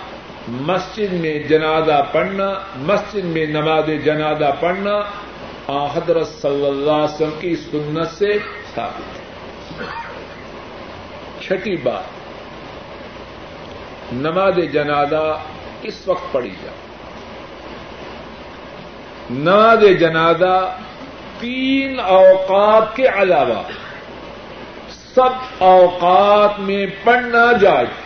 مسجد 0.49 1.13
میں 1.13 1.39
جنازہ 1.39 2.07
پڑھنا، 2.13 2.55
مسجد 2.77 3.25
میں 3.25 3.47
نماز 3.47 3.91
جنازہ 4.05 4.45
پڑھنا 4.61 5.01
حضرت 5.69 6.29
صلی 6.29 6.67
اللہ 6.67 6.91
علیہ 6.91 7.15
وسلم 7.15 7.31
کی 7.41 7.57
سنت 7.57 8.19
سے 8.19 8.39
ثابت 8.75 9.19
ہے۔ 9.19 9.27
چھٹی 11.41 11.77
بات، 11.77 12.03
نماز 14.13 14.59
جنازہ 14.73 15.39
کس 15.83 16.09
وقت 16.09 16.33
پڑھی 16.33 16.51
جائے۔ 16.51 16.77
نماز 19.31 20.01
جنازہ 20.01 20.77
تین 21.41 22.01
اوقات 22.01 22.97
کے 22.97 23.09
علاوہ 23.09 23.63
سب 25.15 25.31
اوقات 25.59 26.61
میں 26.61 26.87
پڑھنا 27.05 27.53
جائے 27.53 28.06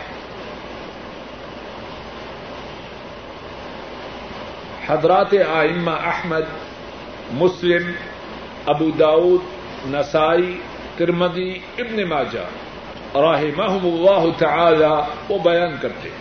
حضرات 4.91 5.33
آئمہ 5.53 5.91
احمد، 5.91 6.47
مسلم، 7.33 7.91
ابو 8.65 8.89
داود، 8.89 9.41
نسائی 9.91 10.57
ترمدی 10.97 11.51
ابن 11.77 12.03
ماجہ 12.09 12.45
راہ 13.17 13.43
محم 13.55 13.85
اللہ 13.85 14.25
تعالی 14.37 14.93
وہ 15.29 15.37
بیان 15.43 15.75
کرتے 15.81 16.09
ہیں۔ 16.09 16.19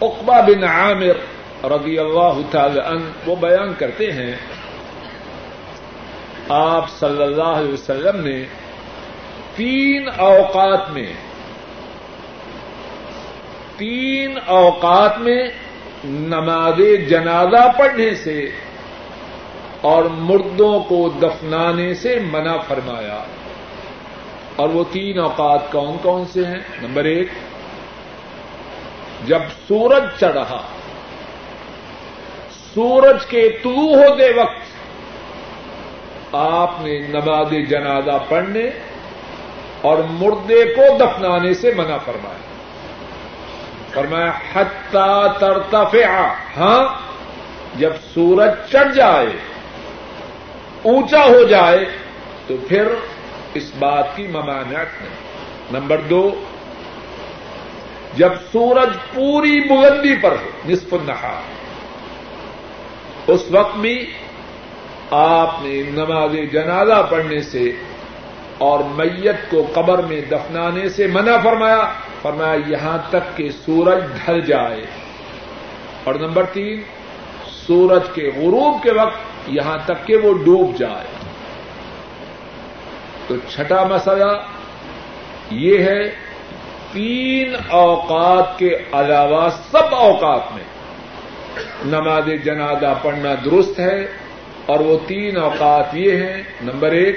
اقبا 0.00 0.40
بن 0.40 0.64
عامر 0.64 1.16
رضی 1.66 1.98
اللہ 1.98 2.40
تعالی 2.50 2.80
عنہ 2.80 3.10
وہ 3.26 3.36
بیان 3.40 3.72
کرتے 3.78 4.10
ہیں، 4.12 4.34
آپ 6.48 6.90
صلی 6.90 7.22
اللہ 7.22 7.52
علیہ 7.58 7.72
وسلم 7.72 8.20
نے 8.20 8.38
تین 9.56 10.08
اوقات 10.16 10.90
میں، 10.90 11.12
تین 13.76 14.38
اوقات 14.46 15.18
میں 15.18 15.42
نماز 16.04 17.08
جنازہ 17.08 17.78
پڑھنے 17.78 18.14
سے 18.14 18.50
اور 19.80 20.04
مردوں 20.04 20.80
کو 20.80 21.08
دفنانے 21.08 21.94
سے 21.94 22.18
منع 22.30 22.56
فرمایا۔ 22.56 23.24
اور 24.56 24.68
وہ 24.68 24.84
تین 24.92 25.18
اوقات 25.18 25.72
کون 25.72 25.96
کون 26.02 26.24
سے 26.32 26.46
ہیں؟ 26.46 26.60
نمبر 26.82 27.04
ایک، 27.04 27.28
جب 29.26 29.38
سورج 29.68 30.02
چڑھا، 30.20 30.60
سورج 32.74 33.26
کے 33.26 33.48
طلوع 33.62 33.96
ہوتے 33.96 34.32
وقت 34.40 34.74
آپ 36.32 36.70
نے 36.80 36.98
نماز 36.98 37.50
جنازہ 37.68 38.18
پڑھنے 38.28 38.70
اور 39.80 39.98
مردے 40.10 40.64
کو 40.64 40.82
دفنانے 40.98 41.54
سے 41.54 41.72
منع 41.76 41.96
فرمایا۔ 41.96 42.53
فرمایا 43.94 44.32
حتا 44.54 45.26
ترتفع 45.38 46.06
ہاں 46.56 46.84
جب 47.78 47.92
سورج 48.14 48.50
چڑھ 48.72 48.94
جائے، 48.94 49.26
اونچا 50.82 51.24
ہو 51.24 51.42
جائے، 51.42 51.84
تو 52.46 52.56
پھر 52.68 52.88
اس 53.54 53.70
بات 53.78 54.16
کی 54.16 54.26
ممانعت 54.26 55.02
نہیں۔ 55.02 55.14
نمبر 55.72 56.00
دو، 56.00 56.44
جب 58.14 58.32
سورج 58.52 58.96
پوری 59.14 59.60
بلندی 59.60 60.14
پر 60.16 60.32
ہو، 60.32 60.50
نصف 60.68 60.94
النہار، 60.94 61.42
اس 63.26 63.44
وقت 63.50 63.76
بھی 63.76 64.10
آپ 65.10 65.50
نے 65.62 65.82
نماز 65.90 66.32
جنازہ 66.52 67.06
پڑھنے 67.10 67.40
سے 67.42 67.72
اور 68.58 68.80
میت 68.94 69.50
کو 69.50 69.66
قبر 69.72 69.98
میں 69.98 70.20
دفنانے 70.20 70.88
سے 70.88 71.06
منع 71.06 71.36
فرمایا 71.42 71.82
فرمایا، 72.24 72.56
یہاں 72.66 72.98
تک 73.10 73.36
کہ 73.36 73.50
سورج 73.50 74.04
ڈھل 74.04 74.40
جائے۔ 74.40 74.86
اور 76.04 76.14
نمبر 76.14 76.44
تین، 76.44 76.82
سورج 77.46 78.00
کے 78.14 78.30
غروب 78.36 78.82
کے 78.82 78.92
وقت 78.92 79.16
یہاں 79.46 79.78
تک 79.84 80.06
کہ 80.06 80.16
وہ 80.16 80.34
ڈوب 80.44 80.78
جائے۔ 80.78 81.04
تو 83.26 83.34
چھٹا 83.48 83.84
مسئلہ 83.84 84.32
یہ 85.50 85.78
ہے، 85.78 86.10
تین 86.92 87.56
اوقات 87.68 88.58
کے 88.58 88.78
علاوہ 88.92 89.48
سب 89.70 89.94
اوقات 89.94 90.42
میں 90.54 90.64
نماز 91.84 92.28
جنازہ 92.44 92.94
پڑھنا 93.02 93.34
درست 93.44 93.80
ہے۔ 93.80 94.06
اور 94.66 94.80
وہ 94.80 94.98
تین 95.06 95.36
اوقات 95.36 95.84
یہ 95.92 96.16
ہیں، 96.16 96.42
نمبر 96.62 96.92
ایک، 96.92 97.16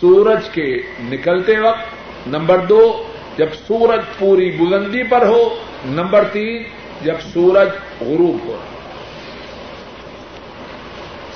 سورج 0.00 0.48
کے 0.52 0.76
نکلتے 1.00 1.58
وقت، 1.58 1.84
نمبر 2.26 2.58
دو 2.58 3.02
جب 3.36 3.54
سورج 3.66 4.00
پوری 4.18 4.50
بلندی 4.50 5.02
پر 5.02 5.26
ہو، 5.26 5.56
نمبر 5.84 6.24
تین، 6.32 6.62
جب 7.02 7.14
سورج 7.32 7.68
غروب 8.00 8.38
ہو۔ 8.46 8.56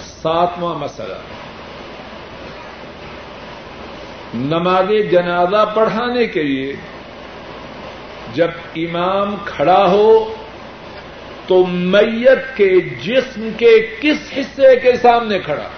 ساتواں 0.00 0.74
مسئلہ۔ 0.74 1.14
نماز 4.34 5.10
جنازہ 5.10 5.72
پڑھانے 5.74 6.26
کے 6.26 6.42
لیے 6.42 6.76
جب 8.34 8.48
امام 8.76 9.36
کھڑا 9.44 9.86
ہو، 9.86 10.34
تو 11.46 11.66
میت 11.66 12.56
کے 12.56 12.80
جسم 12.80 13.48
کے 13.56 13.86
کس 14.00 14.38
حصے 14.38 14.76
کے 14.76 14.96
سامنے 14.96 15.38
کھڑا؟ 15.38 15.68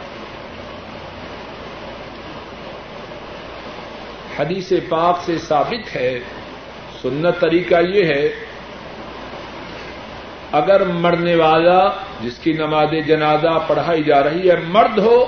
حدیث 4.38 4.72
پاک 4.88 5.22
سے 5.26 5.38
ثابت 5.38 5.94
ہے، 5.96 6.18
سنت 7.02 7.40
طریقہ 7.40 7.80
یہ 7.88 8.04
ہے، 8.04 8.28
اگر 10.52 10.84
مرنے 10.84 11.34
والا 11.34 11.80
جس 12.20 12.38
کی 12.38 12.52
نماز 12.52 12.94
جنازہ 13.06 13.58
پڑھائی 13.66 14.02
جا 14.02 14.22
رہی 14.22 14.50
ہے 14.50 14.56
مرد 14.68 14.98
ہو، 14.98 15.18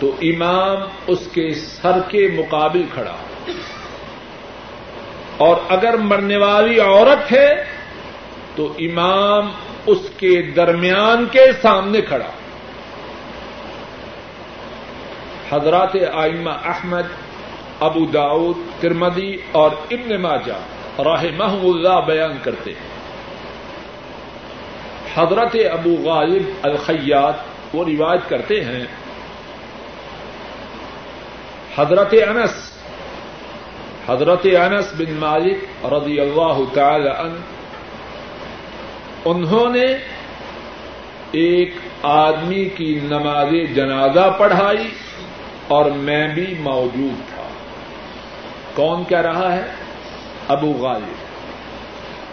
تو 0.00 0.10
امام 0.22 0.82
اس 1.06 1.26
کے 1.32 1.48
سر 1.54 1.98
کے 2.08 2.26
مقابل 2.28 2.82
کھڑا 2.94 3.16
اور 5.36 5.56
اگر 5.68 5.96
مرنے 5.96 6.36
والی 6.36 6.80
عورت 6.80 7.32
ہے، 7.32 7.48
تو 8.56 8.72
امام 8.78 9.50
اس 9.86 10.08
کے 10.16 10.30
درمیان 10.56 11.24
کے 11.26 11.44
سامنے 11.62 12.00
کھڑا 12.00 12.30
حضرات 15.50 15.96
آئمہ 16.14 16.50
احمد، 16.50 17.06
ابو 17.80 18.04
داؤد 18.04 18.56
ترمدی 18.80 19.36
اور 19.52 19.70
ابن 19.90 20.20
ماجہ 20.22 20.58
راہ 21.02 21.24
اللہ 21.62 22.00
بیان 22.06 22.38
کرتے 22.42 22.70
ہیں۔ 22.70 22.88
حضرت 25.14 25.56
ابو 25.72 25.96
غالب 26.04 26.42
الخیات 26.62 27.34
وہ 27.74 27.84
روایت 27.84 28.28
کرتے 28.28 28.64
ہیں، 28.64 28.84
حضرت 31.76 32.14
انس 32.28 32.54
حضرت 34.08 34.46
انس 34.60 34.92
بن 34.98 35.12
مالک 35.14 35.84
رضی 35.84 36.20
اللہ 36.20 36.58
تعالی 36.74 37.08
عنہ، 37.08 37.40
انہوں 39.24 39.68
نے 39.68 39.86
ایک 41.32 41.74
آدمی 42.02 42.64
کی 42.64 43.00
نماز 43.02 43.74
جنازہ 43.74 44.36
پڑھائی۔ 44.38 44.88
اور 45.68 45.90
میں 45.90 46.28
بھی 46.28 46.54
موجود 46.60 47.34
تھا۔ 47.34 47.42
کون 48.74 49.04
کہہ 49.04 49.18
رہا 49.18 49.52
ہے؟ 49.52 49.66
ابو 50.48 50.72
غالب۔ 50.72 51.14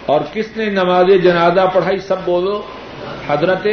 اور 0.05 0.21
کس 0.33 0.57
نے 0.57 0.65
نماز 0.65 1.05
جنازہ 1.23 1.61
پڑھائی؟ 1.73 1.97
سب 1.97 2.15
بولو۔ 2.25 2.61
حضرت 3.27 3.67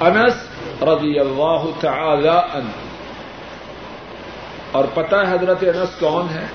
انس 0.00 0.34
رضی 0.82 1.18
اللہ 1.18 1.64
تعالی 1.80 2.28
عنہ۔ 2.28 2.70
اور 4.72 4.84
پتہ 4.94 5.16
ہے 5.16 5.34
حضرت 5.34 5.58
انس 5.62 6.00
کون 6.00 6.26
ہے؟ 6.34 6.46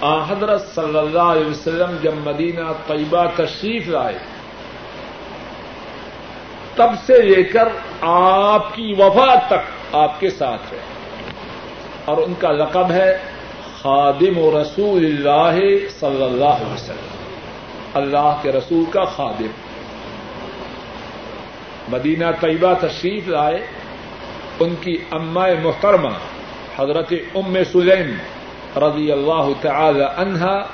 آ، 0.00 0.24
حضرت 0.28 0.74
صلی 0.74 0.98
اللہ 0.98 1.18
علیہ 1.18 1.46
وسلم 1.46 1.96
جب 2.02 2.14
مدینہ 2.24 2.72
طیبہ 2.86 3.24
تشریف 3.36 3.88
لائے، 3.88 4.18
تب 6.74 6.88
سے 7.06 7.22
لے 7.22 7.42
کر 7.42 7.68
آپ 8.00 8.74
کی 8.74 8.94
وفا 8.98 9.34
تک 9.34 9.83
آپ 9.92 10.20
کے 10.20 10.30
ساتھ 10.30 10.72
ہے۔ 10.72 10.78
اور 12.04 12.16
ان 12.16 12.34
کا 12.38 12.52
لقب 12.52 12.90
ہے 12.90 13.18
خادم 13.82 14.38
و 14.38 14.62
رسول 14.62 15.04
اللہ 15.04 15.68
صلی 16.00 16.24
اللہ 16.24 16.44
علیہ 16.44 16.72
وسلم۔ 16.72 17.24
اللہ 17.94 18.38
کے 18.42 18.52
رسول 18.52 18.84
کا 18.90 19.04
خادم۔ 19.04 19.46
مدینہ 21.88 22.24
طیبہ 22.40 22.74
تشریف 22.80 23.28
لائے۔ 23.28 23.66
ان 24.60 24.74
کی 24.80 24.96
اما 25.10 25.46
محترمہ 25.62 26.08
حضرت 26.78 27.12
ام 27.34 27.56
سلیم 27.72 28.16
رضی 28.76 29.12
اللہ 29.12 29.48
تعالی 29.60 30.04
عنہا 30.16 30.66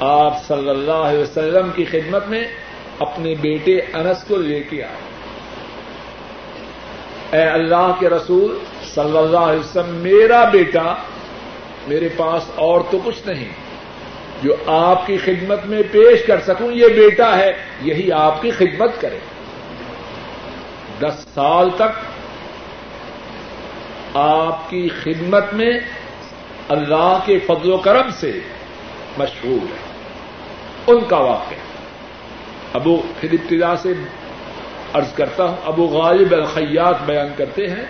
آپ 0.00 0.44
صلی 0.44 0.68
اللہ 0.68 0.92
علیہ 0.92 1.20
وسلم 1.20 1.70
کی 1.74 1.84
خدمت 1.84 2.26
میں 2.26 2.44
اپنے 2.98 3.34
بیٹے 3.40 3.78
انس 3.78 4.24
کو 4.24 4.36
لے 4.36 4.62
کے 4.62 4.84
آئے۔ 4.84 5.03
اے 7.34 7.42
اللہ 7.42 7.92
کے 7.98 8.08
رسول 8.08 8.58
صلی 8.94 9.18
اللہ 9.18 9.38
علیہ 9.38 9.60
وسلم، 9.60 9.94
میرا 9.94 10.44
بیٹا، 10.44 10.94
میرے 11.86 12.08
پاس 12.16 12.42
اور 12.54 12.80
تو 12.90 12.98
کچھ 13.04 13.26
نہیں۔ 13.26 13.48
جو 14.42 14.54
آپ 14.66 15.06
کی 15.06 15.16
خدمت 15.16 15.66
میں 15.66 15.82
پیش 15.92 16.26
کر 16.26 16.40
سکوں، 16.40 16.72
یہ 16.72 16.88
بیٹا 16.88 17.38
ہے، 17.38 17.52
یہی 17.80 18.12
آپ 18.12 18.42
کی 18.42 18.50
خدمت 18.50 19.00
کرے۔ 19.00 19.18
دس 21.00 21.26
سال 21.34 21.70
تک 21.76 22.04
آپ 24.14 24.70
کی 24.70 24.88
خدمت 25.02 25.44
میں 25.52 25.80
اللہ 26.68 27.18
کے 27.26 27.38
فضل 27.38 27.72
و 27.72 27.76
کرم 27.76 28.10
سے 28.20 28.32
مشہور 29.18 29.62
ہے۔ 29.62 29.94
ان 30.86 31.04
کا 31.08 31.16
واقعہ۔ 31.16 31.56
ابو، 32.72 33.02
پھر 33.20 33.32
ابتدا 33.32 33.76
سے 33.76 33.92
عرض 34.94 35.12
کرتا 35.14 35.44
ہوں، 35.44 35.56
ابو 35.64 35.86
غالب 35.86 36.32
الخیات 36.32 37.02
بیان 37.06 37.28
کرتے 37.36 37.66
ہیں۔ 37.66 37.84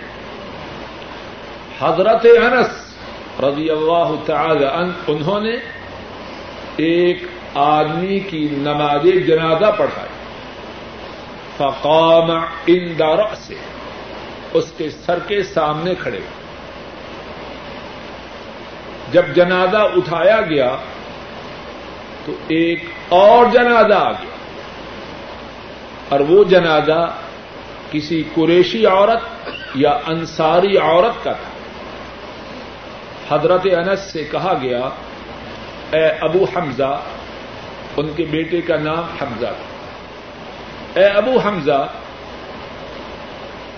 حضرت 1.81 2.25
انس 2.43 2.95
رضی 3.39 3.69
اللہ 3.69 4.11
تعالی 4.25 4.65
عنہ، 4.65 4.91
انہوں 5.07 5.39
نے 5.39 5.55
ایک 6.75 7.23
آدمی 7.55 8.19
کی 8.19 8.47
نماز 8.51 9.27
جنازہ 9.27 9.71
پڑھائی۔ 9.77 10.15
فقام 11.57 12.31
اندار 12.67 13.35
سے 13.35 13.55
اس 14.53 14.73
کے 14.77 14.89
سر 14.89 15.19
کے 15.27 15.43
سامنے 15.43 15.95
کھڑے۔ 15.95 16.17
ہوئے 16.17 16.45
جب 19.11 19.25
جنازہ 19.35 19.77
اٹھایا 19.77 20.41
گیا 20.41 20.75
تو 22.25 22.31
ایک 22.47 22.83
اور 23.09 23.45
جنازہ 23.45 23.93
آ 23.93 24.11
گیا۔ 24.11 24.34
اور 26.09 26.19
وہ 26.19 26.43
جنازہ 26.43 27.13
کسی 27.91 28.23
قریشی 28.33 28.85
عورت 28.85 29.49
یا 29.75 29.99
انصاری 30.07 30.77
عورت 30.77 31.23
کا 31.23 31.31
تھا۔ 31.31 31.55
حضرت 33.35 33.61
انس 33.65 33.99
سے 33.99 34.23
کہا 34.23 34.53
گیا، 34.61 34.89
اے 35.91 36.05
ابو 36.05 36.45
حمزہ، 36.55 37.01
ان 37.97 38.09
کے 38.15 38.23
بیٹے 38.23 38.61
کا 38.61 38.75
نام 38.75 39.03
حمزہ 39.21 39.45
تھا۔ 39.45 40.99
اے 40.99 41.05
ابو 41.05 41.39
حمزہ، 41.45 41.87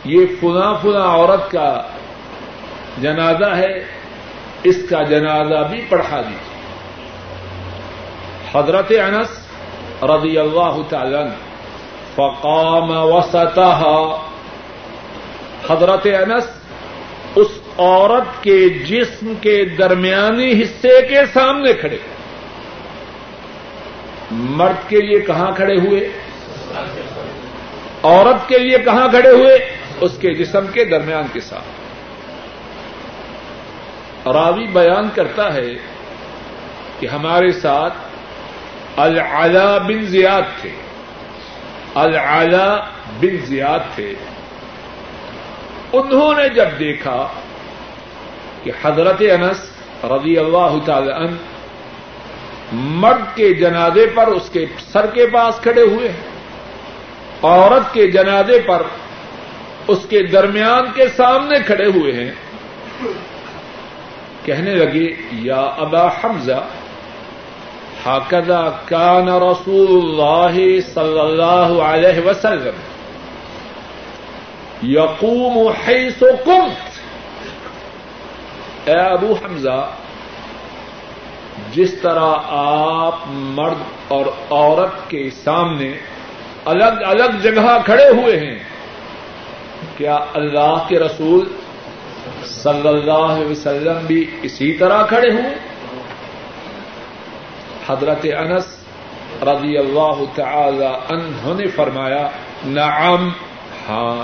یہ 0.05 0.25
فلاں 0.41 0.75
فلاں 0.81 1.07
عورت 1.07 1.51
کا 1.51 1.81
جنازہ 3.01 3.55
ہے، 3.55 3.85
اس 4.63 4.77
کا 4.89 5.03
جنازہ 5.03 5.67
بھی 5.69 5.85
پڑھا 5.89 6.21
دیجیے 6.21 6.47
حضرت 8.53 8.91
انس 8.91 9.29
رضی 10.03 10.37
اللہ 10.37 10.77
تعالی 10.89 11.46
فقام 12.17 12.89
وسطها 12.89 14.21
حضرت 15.69 16.07
انس 16.19 16.43
اس 17.35 17.47
عورت 17.77 18.43
کے 18.43 18.69
جسم 18.69 19.33
کے 19.41 19.65
درمیانی 19.65 20.61
حصے 20.61 21.01
کے 21.09 21.25
سامنے 21.33 21.73
کھڑے۔ 21.73 21.97
مرد 24.31 24.89
کے 24.89 25.01
لیے 25.01 25.19
کہاں 25.19 25.51
کھڑے 25.51 25.79
ہوئے؟ 25.79 26.09
عورت 28.03 28.49
کے 28.49 28.57
لیے 28.57 28.77
کہاں 28.77 29.09
کھڑے 29.09 29.29
ہوئے؟ 29.29 29.57
اس 30.01 30.11
کے 30.21 30.33
جسم 30.33 30.65
کے 30.73 30.85
درمیان 30.85 31.23
کے 31.33 31.39
ساتھ۔ 31.39 31.67
راوی 34.27 34.67
بیان 34.67 35.09
کرتا 35.15 35.53
ہے 35.53 35.73
کہ 36.99 37.07
ہمارے 37.07 37.51
ساتھ 37.51 37.93
العلا 38.97 39.77
بن 39.77 40.01
زیاد 40.01 40.61
تھے۔ 40.61 40.86
العلا 41.97 42.67
بن 43.21 43.37
زیاد 43.45 43.79
تھے۔ 43.95 44.13
انہوں 45.93 46.33
نے 46.33 46.47
جب 46.49 46.79
دیکھا 46.79 47.17
کہ 48.63 48.71
حضرت 48.83 49.21
انس 49.31 49.59
رضی 50.03 50.37
اللہ 50.37 50.77
تعالی 50.85 51.11
عنہ 51.11 51.37
مرد 53.01 53.35
کے 53.35 53.53
جنازے 53.53 54.05
پر 54.15 54.27
اس 54.27 54.49
کے 54.49 54.65
سر 54.91 55.05
کے 55.05 55.25
پاس 55.27 55.59
کھڑے 55.63 55.81
ہوئے 55.81 56.07
ہیں، 56.09 56.25
عورت 57.43 57.93
کے 57.93 58.07
جنازے 58.11 58.59
پر 58.67 58.81
اس 59.87 60.05
کے 60.09 60.21
درمیان 60.27 60.91
کے 60.95 61.07
سامنے 61.15 61.59
کھڑے 61.65 61.85
ہوئے 61.85 62.11
ہیں، 62.13 62.31
کہنے 64.45 64.73
لگے، 64.75 65.07
یا 65.43 65.61
ابا 65.77 66.07
حمزہ 66.17 66.59
حاکدہ 68.07 68.59
کان 68.85 69.29
رسول 69.43 69.89
اللہ 69.91 70.57
صلی 70.93 71.19
اللہ 71.19 71.71
علیہ 71.83 72.25
وسلم 72.25 72.77
یقوم 74.87 75.57
حیث 75.87 76.19
قمت. 76.19 76.99
اے 78.89 78.99
ابو 78.99 79.33
حمزہ، 79.33 79.79
جس 81.73 81.93
طرح 82.01 82.29
آپ 82.57 83.27
مرد 83.57 83.83
اور 84.07 84.25
عورت 84.25 85.09
کے 85.09 85.29
سامنے 85.43 85.91
الگ 86.65 87.03
الگ 87.05 87.37
جگہ 87.41 87.77
کھڑے 87.85 88.07
ہوئے 88.09 88.37
ہیں، 88.39 88.57
کیا 89.97 90.17
اللہ 90.33 90.75
کے 90.87 90.99
رسول 90.99 91.47
صلی 92.45 92.87
اللہ 92.87 93.25
علیہ 93.31 93.49
وسلم 93.49 94.05
بھی 94.07 94.25
اسی 94.41 94.71
طرح 94.73 95.05
کھڑے 95.05 95.31
ہوئے 95.31 95.53
حضرت 97.87 98.25
انس 98.37 98.77
رضی 99.43 99.77
اللہ 99.77 100.23
تعالی 100.35 100.85
عنہ 100.85 101.53
نے 101.53 101.67
فرمایا، 101.67 102.27
نعم 102.65 103.29
ہاں۔ 103.89 104.23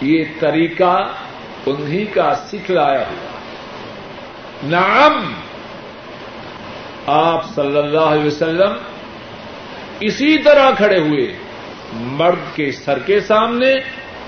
یہ 0.00 0.24
طریقہ 0.40 1.08
انہی 1.66 2.04
کا 2.04 2.34
سکھلایا 2.34 3.00
ہوا۔ 3.00 3.40
نعم، 4.64 5.32
آپ 7.06 7.44
صلی 7.54 7.78
اللہ 7.78 8.00
علیہ 8.00 8.26
وسلم 8.26 8.72
اسی 10.00 10.38
طرح 10.38 10.70
کھڑے 10.70 10.98
ہوئے، 10.98 11.36
مرد 11.92 12.56
کے 12.56 12.72
سر 12.72 12.98
کے 12.98 13.20
سامنے 13.20 13.74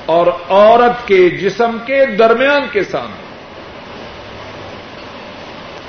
اور 0.06 0.26
عورت 0.48 1.08
کے 1.08 1.30
جسم 1.30 1.76
کے 1.86 2.06
درمیان 2.06 2.62
کے 2.72 2.84
سامنے۔ 2.84 3.21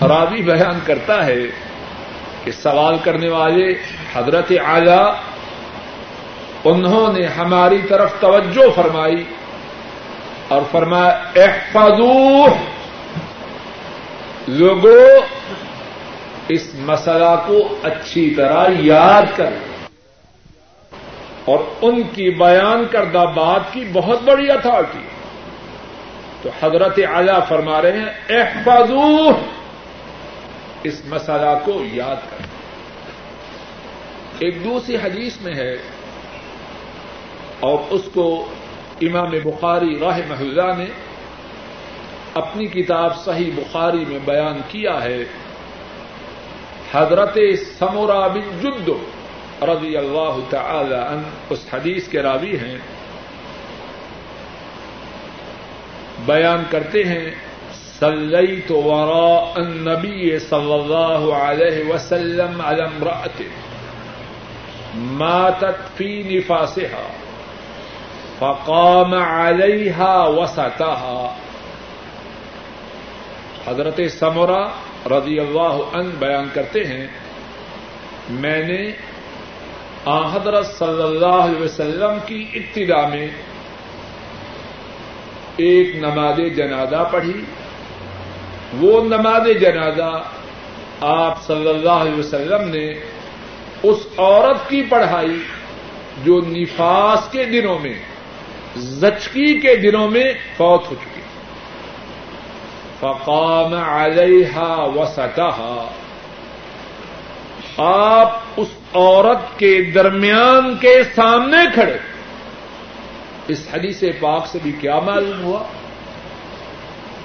راوی 0.08 0.42
بیان 0.42 0.80
کرتا 0.86 1.26
ہے 1.26 1.42
کہ 2.44 2.52
سوال 2.52 2.98
کرنے 3.04 3.30
والے 3.30 3.72
حضرت 4.14 4.52
اعلی 4.66 5.02
انہوں 6.64 7.14
نے 7.14 7.26
ہماری 7.28 7.82
طرف 7.88 8.14
توجہ 8.20 8.70
فرمائی 8.76 9.24
اور 10.48 10.62
فرمایا، 10.72 11.14
احفظو 11.36 12.48
لوگوں 14.48 15.06
اس 16.50 16.68
مسئلہ 16.76 17.36
کو 17.48 17.58
اچھی 17.84 18.30
طرح 18.38 18.68
یاد 18.80 19.26
کر 19.36 19.52
اور 21.46 21.60
ان 21.82 22.02
کی 22.14 22.30
بیان 22.30 22.86
کردہ 22.92 23.26
بات 23.36 23.74
کی 23.74 23.84
بہت 23.94 24.22
بڑی 24.24 24.50
اتھارٹی 24.52 25.04
تو 26.42 26.50
حضرت 26.62 27.00
اعلی 27.08 27.40
فرما 27.50 27.82
رہے 27.82 28.00
ہیں، 28.00 28.40
احفظو 28.42 29.32
اس 30.84 31.02
مسئلہ 31.06 31.60
کو 31.66 31.84
یاد 31.94 32.16
کر 32.16 32.46
ایک 34.40 34.64
دوسری 34.64 34.96
حدیث 34.96 35.42
میں 35.42 35.56
ہے 35.56 35.74
اور 37.60 37.80
اس 37.90 38.02
کو 38.14 38.50
امام 39.02 39.30
بخاری 39.44 40.00
راہ 40.00 40.20
محلہ 40.28 40.76
نے 40.78 40.86
اپنی 42.34 42.66
کتاب 42.66 43.18
صحیح 43.18 43.52
بخاری 43.56 44.06
میں 44.06 44.20
بیان 44.26 44.62
کیا 44.68 45.04
ہے۔ 45.04 45.24
حضرت 46.94 47.38
سمورا 47.80 48.28
بن 48.28 48.60
جدو 48.62 49.00
رضی 49.62 49.98
اللہ 49.98 50.40
تعالی 50.50 50.96
عنہ 50.96 51.28
اس 51.50 51.66
حدیث 51.74 52.08
کے 52.08 52.22
راوی 52.22 52.58
ہیں۔ 52.58 52.78
بیان 56.26 56.64
کرتے 56.70 57.04
ہیں 57.04 57.32
سلئی 58.04 58.62
تو 58.68 58.76
ورا 58.84 59.52
النبی 59.56 60.40
صلی 60.40 60.74
اللہ 60.74 61.36
علیہ 61.36 61.94
وسلم 61.94 62.62
على 62.62 62.82
امرأة 62.82 63.44
ماتت 64.96 65.98
في 65.98 66.24
نفاسها. 66.24 67.06
فقام 68.40 69.14
علیها 69.14 70.28
وسطها. 70.28 71.28
حضرت 73.68 74.00
سمورا 74.20 74.62
رضی 75.18 75.40
اللہ 75.40 75.80
عنہ 75.94 76.10
بیان 76.20 76.48
کرتے 76.54 76.84
ہیں، 76.84 77.08
میں 78.30 78.64
نے 78.64 78.92
آ 80.06 80.22
حضرت 80.36 80.66
صلی 80.66 81.04
اللہ 81.04 81.42
علیہ 81.48 81.62
وسلم 81.62 82.18
کی 82.26 82.46
ابتدا 82.54 83.08
میں 83.08 83.28
ایک 85.58 85.96
نماز 85.96 86.40
جنازہ 86.56 87.10
پڑھی 87.12 87.42
وہ 88.80 89.04
نماز 89.04 89.62
جنازہ 89.62 90.24
آپ 91.02 91.44
صلی 91.44 91.70
اللہ 91.70 91.90
علیہ 91.90 92.20
وسلم 92.20 92.70
نے 92.70 92.94
اس 93.84 94.08
عورت 94.18 94.70
کی 94.70 94.84
پڑھائی 94.90 95.40
جو 96.24 96.42
نفاس 96.48 97.32
کے 97.32 97.46
دنوں 97.46 97.80
میں 97.80 97.94
زچکی 98.76 99.60
کے 99.60 99.76
دنوں 99.76 100.10
میں 100.10 100.34
فوت 100.58 100.92
ہو 100.92 100.96
چکی۔ 100.96 101.22
فقام 103.00 103.74
علیہ 103.74 104.60
وسطہ 104.96 105.86
آپ 107.78 108.40
اس 108.58 108.68
عورت 108.94 109.60
کے 109.60 109.82
درمیان 109.82 110.78
کے 110.78 111.04
سامنے 111.16 111.58
کھڑے۔ 111.74 111.98
اس 113.48 113.68
حدیث 113.74 114.04
پاک 114.20 114.48
سے 114.48 114.60
بھی 114.64 114.72
کیا 114.72 115.00
معلوم 115.00 115.44
ہوا؟ 115.44 115.64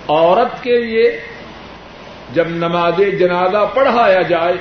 عورت 0.09 0.63
کے 0.63 0.81
لیے 0.81 1.21
جب 2.33 2.49
نماز 2.49 2.95
جنازہ 3.19 3.71
پڑھایا 3.75 4.23
جائے، 4.23 4.55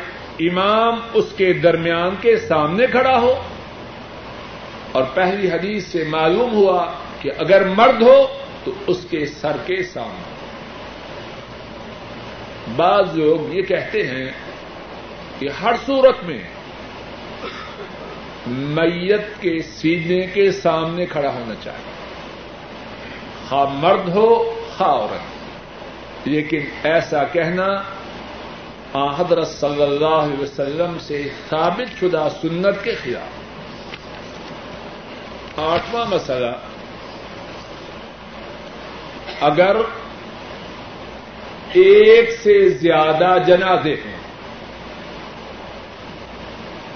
امام 0.50 1.00
اس 1.14 1.26
کے 1.38 1.54
درمیان 1.54 2.16
کے 2.22 2.38
سامنے 2.38 2.88
کھڑا 2.88 3.20
ہو۔ 3.20 3.44
اور 4.92 5.04
پہلی 5.14 5.50
حدیث 5.52 5.88
سے 5.88 6.04
معلوم 6.10 6.54
ہوا 6.54 6.92
کہ 7.22 7.32
اگر 7.38 7.64
مرد 7.68 8.02
ہو 8.02 8.28
تو 8.64 8.72
اس 8.88 9.08
کے 9.10 9.26
سر 9.26 9.58
کے 9.66 9.84
سامنے۔ 9.84 10.38
بعض 12.76 13.18
لوگ 13.18 13.54
یہ 13.54 13.62
کہتے 13.62 14.08
ہیں 14.08 14.32
کہ 15.40 15.50
ہر 15.64 15.74
صورت 15.86 16.24
میں 16.24 16.44
میت 18.48 19.42
کے 19.42 19.62
سینے 19.62 20.26
کے 20.34 20.52
سامنے 20.52 21.06
کھڑا 21.06 21.34
ہونا 21.34 21.54
چاہیے۔ 21.64 21.94
خواہ 23.50 23.74
مرد 23.74 24.10
ہو، 24.10 24.62
خواہ 24.78 24.90
عورت۔ 24.90 25.37
لیکن 26.26 26.62
ایسا 26.84 27.24
کہنا 27.24 27.68
حضرت 29.18 29.48
صلی 29.48 29.84
اللہ 29.84 30.06
علیہ 30.06 30.40
وسلم 30.40 30.98
سے 31.00 31.30
ثابت 31.50 32.00
شدہ 32.00 32.28
سنت 32.42 32.84
کے 32.84 32.96
خلاف۔ 32.96 33.34
آٹھواں 35.60 36.06
مسئلہ، 36.06 36.52
اگر 39.42 39.76
ایک 41.74 42.32
سے 42.44 42.70
زیادہ 42.70 43.38
جنازے 43.48 43.94
ہیں، 43.94 44.18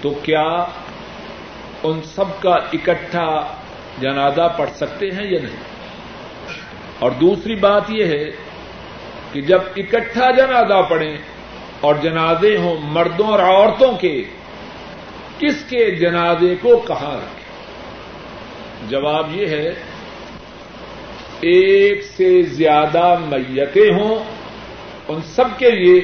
تو 0.01 0.09
کیا 0.09 0.65
ان 1.83 2.01
سب 2.01 2.41
کا 2.41 2.53
اکٹھا 2.53 3.55
جنازہ 3.99 4.55
پڑھ 4.57 4.69
سکتے 4.69 5.05
ہیں 5.05 5.31
یا 5.31 5.39
نہیں؟ 5.43 5.63
اور 6.99 7.11
دوسری 7.11 7.55
بات 7.55 7.83
یہ 7.89 8.05
ہے 8.05 8.50
کہ 9.33 9.41
جب 9.41 9.61
اکٹھا 9.77 10.31
جنازہ 10.31 10.81
پڑھیں 10.89 11.17
اور 11.81 11.95
جنازے 11.95 12.57
ہوں 12.57 12.77
مردوں 12.83 13.27
اور 13.27 13.39
عورتوں 13.39 13.93
کے، 13.97 14.23
کس 15.39 15.63
کے 15.69 15.91
جنازے 15.91 16.55
کو 16.61 16.77
کہاں 16.77 17.17
رکھیں؟ 17.17 17.41
جواب 18.89 19.27
یہ 19.35 19.47
ہے، 19.47 19.73
ایک 21.41 22.03
سے 22.03 22.41
زیادہ 22.41 23.15
میتیں 23.29 23.93
ہوں 23.93 24.23
ان 25.07 25.21
سب 25.21 25.45
کے 25.57 25.71
لیے 25.71 26.01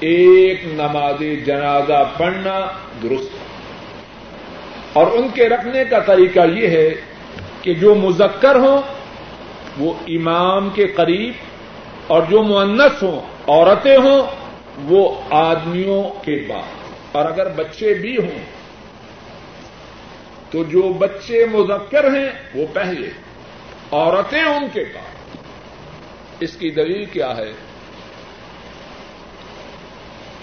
ایک 0.00 0.60
نماز 0.64 1.22
جنازہ 1.46 2.10
پڑھنا 2.18 2.60
درست 3.02 3.34
ہے۔ 3.34 3.46
اور 4.92 5.06
ان 5.06 5.28
کے 5.34 5.48
رکھنے 5.48 5.84
کا 5.84 5.98
طریقہ 5.98 6.40
یہ 6.54 6.66
ہے 6.68 6.90
کہ 7.62 7.74
جو 7.74 7.94
مذکر 7.94 8.54
ہوں، 8.54 8.82
وہ 9.78 9.92
امام 10.06 10.70
کے 10.70 10.86
قریب 10.86 11.32
اور 12.06 12.22
جو 12.22 12.42
معنس 12.42 13.02
ہوں، 13.02 13.20
عورتیں 13.48 13.96
ہوں، 13.96 14.26
وہ 14.84 15.20
آدمیوں 15.30 16.02
کے 16.02 16.44
بعد۔ 16.48 16.62
اور 17.12 17.24
اگر 17.24 17.48
بچے 17.48 17.94
بھی 17.94 18.16
ہوں، 18.16 18.44
تو 20.50 20.64
جو 20.64 20.82
بچے 20.82 21.46
مذکر 21.46 22.04
ہیں، 22.04 22.28
وہ 22.54 22.66
پہلے۔ 22.72 23.08
عورتیں 23.92 24.42
ان 24.42 24.66
کے 24.72 24.84
بعد۔ 24.94 25.36
اس 26.40 26.56
کی 26.56 26.70
دلیل 26.70 27.04
کیا 27.04 27.36
ہے؟ 27.36 27.52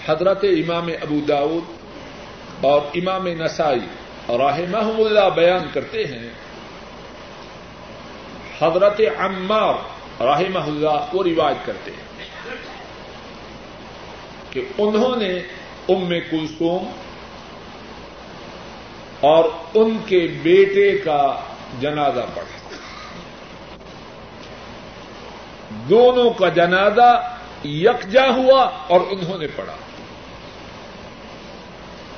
حضرت 0.06 0.44
امام 0.44 0.88
ابو 1.02 1.20
داود 1.28 1.62
اور 2.60 2.80
امام 2.94 3.26
نسائی 3.26 3.80
رحمہ 4.28 5.00
اللہ 5.00 5.28
بیان 5.34 5.66
کرتے 5.72 6.04
ہیں، 6.04 6.28
حضرت 8.60 9.00
عمار 9.18 9.74
رحمہ 10.20 10.58
اللہ 10.58 11.06
کو 11.10 11.24
روایت 11.24 11.66
کرتے 11.66 11.90
ہیں 11.90 12.30
کہ 14.50 14.64
انہوں 14.78 15.16
نے 15.16 15.38
ام 15.88 16.08
کلثوم 16.30 16.90
اور 19.20 19.44
ان 19.74 19.98
کے 20.06 20.26
بیٹے 20.42 20.98
کا 20.98 21.40
جنازہ 21.80 22.20
پڑھا۔ 22.34 22.76
دونوں 25.70 26.30
کا 26.30 26.48
جنازہ 26.48 27.36
یکجا 27.66 28.26
ہوا 28.28 28.62
اور 28.88 29.00
انہوں 29.10 29.38
نے 29.38 29.46
پڑھا۔ 29.56 29.74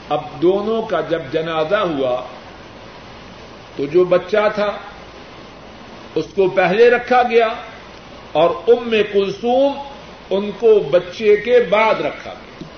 اب 0.09 0.23
دونوں 0.43 0.83
کا 0.83 1.01
جب 1.01 1.23
جنازہ 1.33 1.77
ہوا 1.77 2.23
تو 3.77 3.87
جو 3.87 4.05
بچہ 4.05 4.49
تھا 4.55 4.73
اس 6.15 6.25
کو 6.35 6.49
پہلے 6.49 6.91
رکھا 6.91 7.23
گیا۔ 7.23 7.49
اور 8.37 8.51
ام 8.69 8.95
کلثوم 9.13 9.79
ان 10.31 10.51
کو 10.59 10.79
بچے 10.79 11.37
کے 11.37 11.61
بعد 11.61 11.95
رکھا 11.95 12.33
گیا۔ 12.33 12.69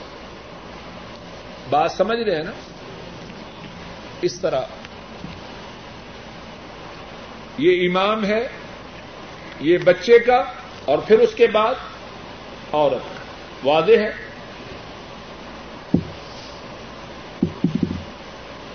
بات 1.70 1.92
سمجھ 1.92 2.18
رہے 2.18 2.36
ہیں 2.36 2.44
نا؟ 2.44 2.50
اس 4.22 4.40
طرح۔ 4.40 4.61
یہ 7.59 7.88
امام 7.88 8.24
ہے، 8.24 8.48
یہ 9.61 9.78
بچے 9.78 10.18
کا 10.18 10.44
اور 10.84 10.98
پھر 10.98 11.18
اس 11.18 11.34
کے 11.34 11.46
بعد 11.46 11.74
عورت 12.72 13.20
واضح 13.66 13.92
ہے؟ 13.92 14.11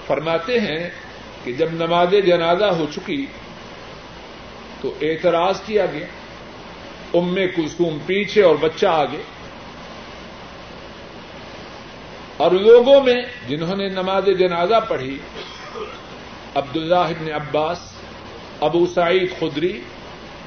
فرماتے 0.07 0.59
ہیں 0.59 0.89
کہ 1.43 1.53
جب 1.53 1.73
نماز 1.73 2.07
جنازہ 2.25 2.65
ہو 2.65 2.85
چکی 2.95 3.25
تو 4.81 4.93
اعتراض 5.01 5.61
کیا 5.65 5.85
گیا۔ 5.85 6.05
ام 7.13 7.35
کلثوم 7.55 7.97
پیچھے 8.05 8.43
اور 8.43 8.55
بچہ 8.55 8.85
آگے۔ 8.85 9.21
اور 12.37 12.51
لوگوں 12.51 13.03
میں 13.03 13.21
جنہوں 13.47 13.75
نے 13.75 13.89
نماز 13.89 14.25
جنازہ 14.39 14.79
پڑھی 14.87 15.17
عبد 16.55 16.77
اللہ 16.77 16.95
ابن 16.95 17.31
عباس، 17.33 17.77
ابو 18.61 18.85
سعید 18.85 19.39
خدری، 19.39 19.81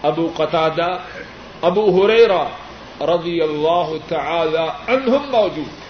ابو 0.03 0.31
قطادہ 0.37 0.99
ابو 1.62 2.05
ہریرا 2.05 2.49
رضی 3.01 3.41
اللہ 3.41 3.93
تعالی 4.09 4.93
عنہم 4.93 5.31
موجود 5.31 5.87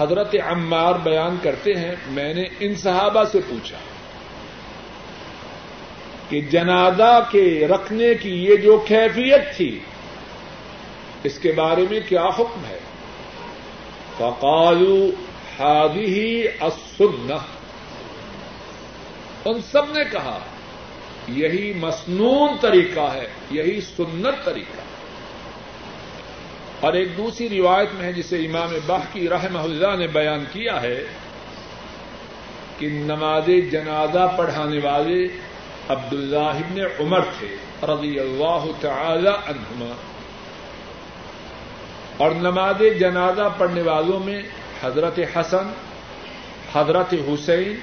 حضرت 0.00 0.34
عمار 0.46 0.94
بیان 0.94 1.36
کرتے 1.42 1.72
ہیں، 1.72 1.94
میں 2.06 2.34
نے 2.34 2.44
ان 2.60 2.74
صحابہ 2.74 3.24
سے 3.24 3.38
پوچھا۔ 3.48 3.78
کہ 6.28 6.40
جنازہ 6.40 7.28
کے 7.30 7.66
رکھنے 7.68 8.14
کی 8.14 8.44
یہ 8.44 8.56
جو 8.56 8.84
کیفیت 8.88 9.56
تھی، 9.56 9.78
اس 11.24 11.38
کے 11.38 11.52
بارے 11.52 11.84
میں 11.90 12.00
کیا 12.08 12.24
حکم 12.24 12.64
ہے؟ 12.68 12.78
فقالو 14.18 15.10
ہادی 15.60 16.48
السنہ 16.60 17.34
ان 19.44 19.60
سب 19.72 19.96
نے 19.96 20.04
کہا، 20.12 20.38
یہی 21.28 21.72
مصنون 21.76 22.48
طریقہ 22.60 23.12
ہے، 23.14 23.28
یہی 23.50 23.80
سنت 23.80 24.44
طریقہ۔ 24.44 24.80
اور 26.80 26.92
ایک 26.92 27.16
دوسری 27.16 27.58
روایت 27.58 27.88
میں 27.94 28.06
ہے، 28.06 28.12
جسے 28.12 28.36
امام 28.36 28.74
باہ 28.86 29.02
کی 29.12 29.28
رحمہ 29.28 29.58
اللہ 29.58 29.96
نے 29.96 30.06
بیان 30.06 30.44
کیا 30.52 30.82
ہے، 30.82 31.04
کہ 32.78 32.88
نماز 32.88 33.46
جنازہ 33.72 34.34
پڑھانے 34.38 34.78
والے 34.82 35.47
عبد 35.88 36.12
اللہ 36.12 36.82
عمر 37.00 37.20
تھے، 37.20 37.56
رضی 37.82 38.20
اللہ 38.20 38.64
تعالی 38.80 39.28
عنہما۔ 39.28 39.92
اور 42.16 42.30
نماز 42.30 42.82
جنازہ 43.00 43.54
پڑھنے 43.58 43.82
والوں 43.82 44.20
میں 44.20 44.42
حضرت 44.82 45.18
حسن، 45.36 45.72
حضرت 46.74 47.14
حسین، 47.14 47.80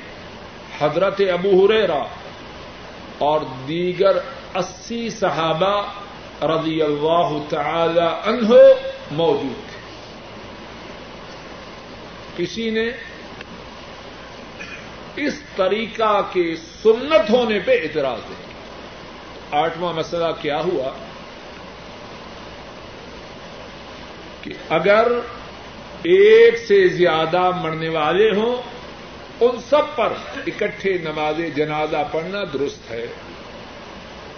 حضرت 0.80 1.22
ابو 1.34 1.66
ہریرا 1.66 2.04
اور 3.18 3.42
دیگر 3.68 4.18
اسی 4.56 5.10
صحابہ 5.10 5.84
رضی 6.44 6.82
اللہ 6.82 7.38
تعالی 7.50 8.30
عنہ 8.30 8.54
موجود 9.12 9.70
تھے۔ 9.70 9.80
کسی 12.38 12.70
نے 12.70 12.92
اس 15.16 15.42
طریقہ 15.56 16.22
کے 16.34 16.56
سنت 16.84 17.30
ہونے 17.30 17.60
پہ 17.60 17.72
اعتراض 17.72 18.30
دیں 18.30 18.46
گے 18.48 18.54
آٹھواں 19.52 19.94
مسئلہ 19.94 20.26
کیا 20.42 20.60
ہوا؟ 20.60 20.92
کہ 24.42 24.52
اگر 24.70 25.12
ایک 26.04 26.58
سے 26.58 26.88
زیادہ 26.88 27.52
مرنے 27.62 27.90
والے 27.90 28.30
ہوں، 28.36 28.62
ان 29.42 29.60
سب 29.70 29.96
پر 29.96 30.14
اکٹھے 30.48 30.98
نماز 30.98 31.42
جنازہ 31.56 32.04
پڑھنا 32.12 32.40
درست 32.54 32.92
ہے۔ 32.92 33.06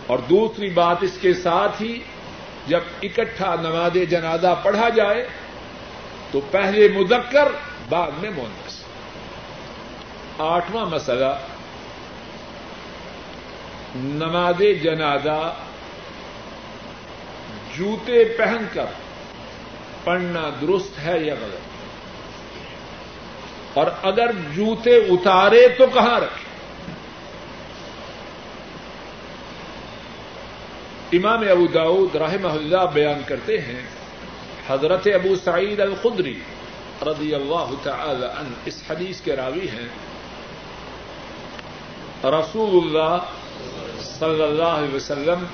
اور 0.08 0.20
دوسری 0.20 0.70
بات 0.70 0.98
اس 1.02 1.18
کے 1.22 1.34
ساتھ 1.34 1.82
ہی، 1.82 2.00
جب 2.68 2.80
اکٹھا 3.04 3.56
نماز 3.62 3.98
جنازہ 4.10 4.56
پڑھا 4.64 4.90
جائے، 4.90 5.28
تو 6.32 6.40
پہلے 6.52 6.88
مذکر، 6.88 7.48
بعد 7.90 8.12
میں 8.22 8.30
مونس 8.36 8.87
آٹھواں 10.40 10.86
مسئلہ، 10.86 11.38
نماز 13.96 14.62
جنازہ 14.84 15.56
جوتے 17.78 18.26
پہن 18.26 18.66
کر 18.74 18.86
پڑھنا 20.04 20.50
درست 20.62 21.00
ہے 21.00 21.20
یا 21.20 21.34
غلط؟ 21.42 21.60
اور 23.78 23.88
اگر 24.04 24.32
جوتے 24.56 24.96
اتارے 24.96 25.68
تو 25.78 25.86
کہاں 25.94 26.20
رکھے؟ 26.20 26.48
امام 31.18 31.40
ابو 31.52 31.68
داود 31.68 32.16
رحمہ 32.16 32.48
اللہ 32.48 32.86
بیان 32.94 33.22
کرتے 33.26 33.62
ہیں، 33.62 33.82
حضرت 34.68 35.08
ابو 35.14 35.36
سعید 35.36 35.80
الخدری 35.80 36.40
رضی 37.02 37.36
اللہ 37.36 37.74
تعالی 37.84 38.26
عنہ 38.26 38.54
اس 38.66 38.84
حدیث 38.90 39.22
کے 39.22 39.36
راوی 39.36 39.68
ہیں۔ 39.70 40.07
رسول 42.24 42.84
اللہ 42.84 43.18
صلی 44.00 44.44
اللہ 44.44 44.64
علیہ 44.64 44.96
وسلم 44.96 45.46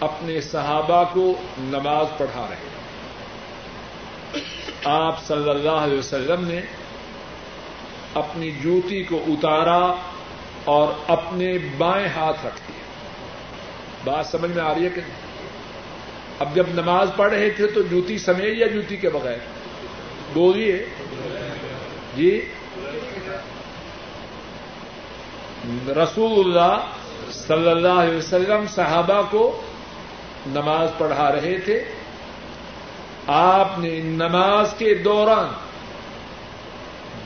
اپنے 0.00 0.40
صحابہ 0.40 1.04
کو 1.12 1.34
نماز 1.58 2.06
پڑھا 2.18 2.46
رہے 2.50 2.56
آپ 4.84 5.24
صلی 5.24 5.50
اللہ 5.50 5.70
علیہ 5.70 5.98
وسلم 5.98 6.48
نے 6.48 6.60
اپنی 8.14 8.50
جوتی 8.50 9.02
کو 9.02 9.24
اتارا 9.28 9.94
اور 10.64 10.92
اپنے 11.08 11.58
بائیں 11.78 12.08
ہاتھ 12.08 12.46
رکھ 12.46 12.60
دیا۔ 12.68 12.80
بات 14.04 14.26
سمجھ 14.26 14.50
میں 14.50 14.62
آ 14.62 14.74
رہی 14.74 14.84
ہے 14.84 14.88
کہ 14.88 15.00
اب 16.38 16.54
جب 16.54 16.66
نماز 16.74 17.08
پڑھ 17.16 17.34
رہے 17.34 17.50
تھے 17.50 17.66
تو 17.66 17.82
جوتی 17.82 18.18
سمیت 18.18 18.58
یا 18.58 18.66
جوتی 18.66 18.96
کے 18.96 19.08
بغیر؟ 19.08 19.36
بولیے۔ 20.32 20.86
جی۔ 22.16 22.48
رسول 25.88 26.46
اللہ 26.46 26.80
صلی 27.32 27.70
اللہ 27.70 27.88
علیہ 27.88 28.16
وسلم 28.16 28.64
صحابہ 28.68 29.22
کو 29.30 29.62
نماز 30.46 30.88
پڑھا 30.98 31.32
رہے 31.32 31.58
تھے۔ 31.58 31.84
آپ 33.26 33.78
نے 33.78 34.00
نماز 34.00 34.74
کے 34.78 34.94
دوران 34.94 35.52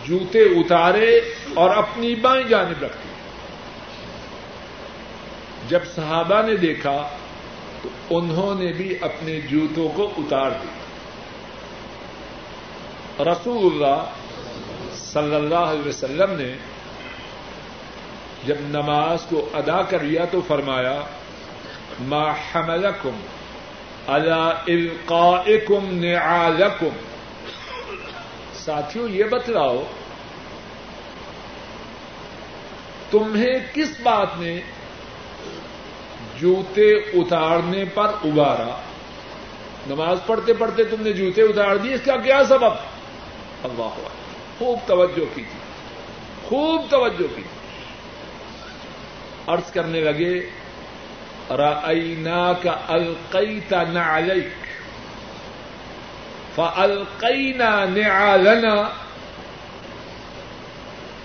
جوتے 0.07 0.43
اتارے 0.43 1.21
اور 1.55 1.71
اپنی 1.71 2.15
بائیں 2.15 2.49
جانب 2.49 2.85
رکھ 2.85 2.93
دی۔ 2.93 3.09
جب 5.69 5.81
صحابہ 5.95 6.43
نے 6.43 6.57
دیکھا 6.57 7.09
تو 7.83 7.89
انہوں 8.11 8.55
نے 8.55 8.73
بھی 8.73 8.95
اپنے 9.01 9.41
جوتوں 9.41 9.89
کو 9.89 10.11
اتار 10.19 10.51
دیا۔ 10.51 10.79
رسول 13.33 13.73
اللہ 13.73 14.05
صلی 14.95 15.35
اللہ 15.35 15.55
علیہ 15.55 15.89
وسلم 15.89 16.31
نے 16.31 16.57
جب 18.45 18.57
نماز 18.61 19.25
کو 19.29 19.49
ادا 19.55 19.83
کر 19.83 20.01
لیا 20.01 20.25
تو 20.25 20.41
فرمایا، 20.47 21.01
ما 22.01 22.33
حملکم 22.33 23.21
على 24.09 24.41
القائکم 24.67 25.89
نعالکم. 26.05 26.97
ساتھیوں 28.55 29.09
یہ 29.09 29.25
بتلاؤ، 29.25 29.83
تمہیں 33.11 33.55
کس 33.75 34.01
بات 34.03 34.39
نے 34.39 34.61
جوتے 36.41 36.91
اتارنے 36.93 37.85
پر 37.85 38.09
ابارا 38.25 38.71
نماز 39.87 40.19
پڑھتے 40.27 40.53
پڑھتے 40.53 40.85
تم 40.85 41.03
نے 41.03 41.13
جوتے 41.13 41.43
اتار 41.43 41.77
دیے، 41.77 41.95
اس 41.95 42.01
کا 42.05 42.17
کیا 42.17 42.43
سبب؟ 42.45 42.75
اللہ 43.65 44.01
خوب 44.59 44.79
توجہ 44.87 45.25
کی 45.35 45.43
تھی، 45.43 45.61
خوب 46.49 46.91
توجہ 46.91 47.27
کی 47.37 47.43
تھی۔ 47.43 47.58
عرض 49.49 49.73
کرنے 49.73 50.01
لگے 50.01 50.41
رأینا 51.51 52.53
کا 52.63 52.77
القیتا 52.89 53.83
نعلیک 53.83 54.49
فالقینا 56.55 57.85
نعالنا 57.85 58.75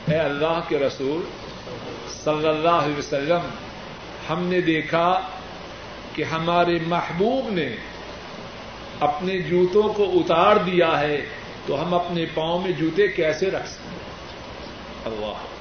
اے 0.07 0.19
اللہ 0.19 0.59
کے 0.67 0.79
رسول 0.79 1.21
صلی 2.23 2.47
اللہ 2.47 2.69
علیہ 2.69 2.97
وسلم، 2.97 3.49
ہم 4.29 4.43
نے 4.43 4.61
دیکھا 4.61 5.19
کہ 6.13 6.23
ہمارے 6.23 6.77
محبوب 6.87 7.49
نے 7.53 7.75
اپنے 8.99 9.39
جوتوں 9.39 9.93
کو 9.93 10.03
اتار 10.13 10.55
دیا 10.55 10.99
ہے، 10.99 11.25
تو 11.65 11.81
ہم 11.81 11.93
اپنے 11.93 12.25
پاؤں 12.33 12.61
میں 12.61 12.71
جوتے 12.71 13.07
کیسے 13.07 13.51
رکھ 13.51 13.69
سکتے 13.69 13.95
اللہ۔ 15.05 15.52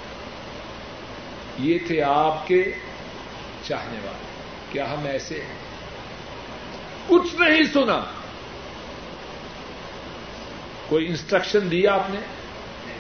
یہ 1.59 1.79
تھے 1.87 2.03
آپ 2.03 2.49
کے 2.49 2.73
چاہنے 3.69 3.99
والے۔ 4.05 4.33
کیا 4.73 4.93
ہم 4.93 5.07
ایسے 5.07 5.35
ہیں؟ 5.35 5.63
کچھ 7.09 7.35
نہیں 7.35 7.63
سنا۔ 7.73 8.05
کوئی 10.89 11.07
انسٹرکشن 11.07 11.71
دیا 11.71 11.95
آپ 11.95 12.11
نے؟ 12.11 12.21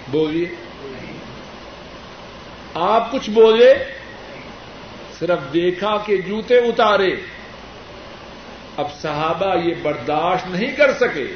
بولیے۔ 0.08 0.46
آپ 2.74 3.12
کچھ 3.12 3.30
بولے؟ 3.30 3.74
صرف 5.18 5.38
دیکھا 5.54 5.96
کہ 6.06 6.16
جوتے 6.16 6.58
اتارے۔ 6.58 7.16
اب 8.76 8.94
صحابہ 8.94 9.56
یہ 9.64 9.74
برداشت 9.82 10.46
نہیں 10.46 10.76
کر 10.76 10.92
سکے 10.92 11.26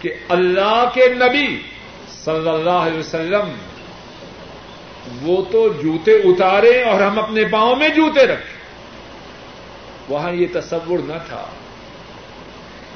کہ 0.00 0.14
اللہ 0.28 0.84
کے 0.94 1.08
نبی 1.08 1.62
صلی 2.08 2.48
اللہ 2.48 2.70
علیہ 2.70 2.98
وسلم 2.98 3.52
وہ 5.22 5.42
تو 5.50 5.68
جوتے 5.68 6.12
اتارے 6.12 6.82
اور 6.82 7.00
ہم 7.00 7.18
اپنے 7.18 7.44
پاؤں 7.44 7.76
میں 7.76 7.88
جوتے 7.88 8.26
رکھیں 8.26 8.60
وہاں 10.08 10.32
یہ 10.32 10.46
تصور 10.52 10.98
نہ 10.98 11.18
تھا 11.28 11.46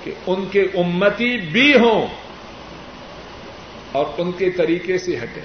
کہ 0.05 0.13
ان 0.27 0.45
کے 0.51 0.61
امتی 0.61 1.37
بھی 1.37 1.75
ہوں 1.79 2.07
اور 3.93 4.05
ان 4.19 4.33
کے 4.33 4.51
طریقے 4.51 4.99
سے 4.99 5.17
ہٹیں۔ 5.17 5.43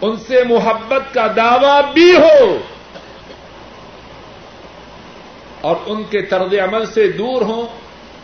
ان 0.00 0.16
سے 0.16 0.44
محبت 0.44 1.14
کا 1.14 1.26
دعوی 1.36 1.92
بھی 1.92 2.14
ہو 2.16 2.58
اور 5.60 5.76
ان 5.86 6.02
کے 6.10 6.22
طرز 6.22 6.54
عمل 6.54 6.86
سے 6.86 7.12
دور 7.12 7.42
ہوں، 7.42 7.66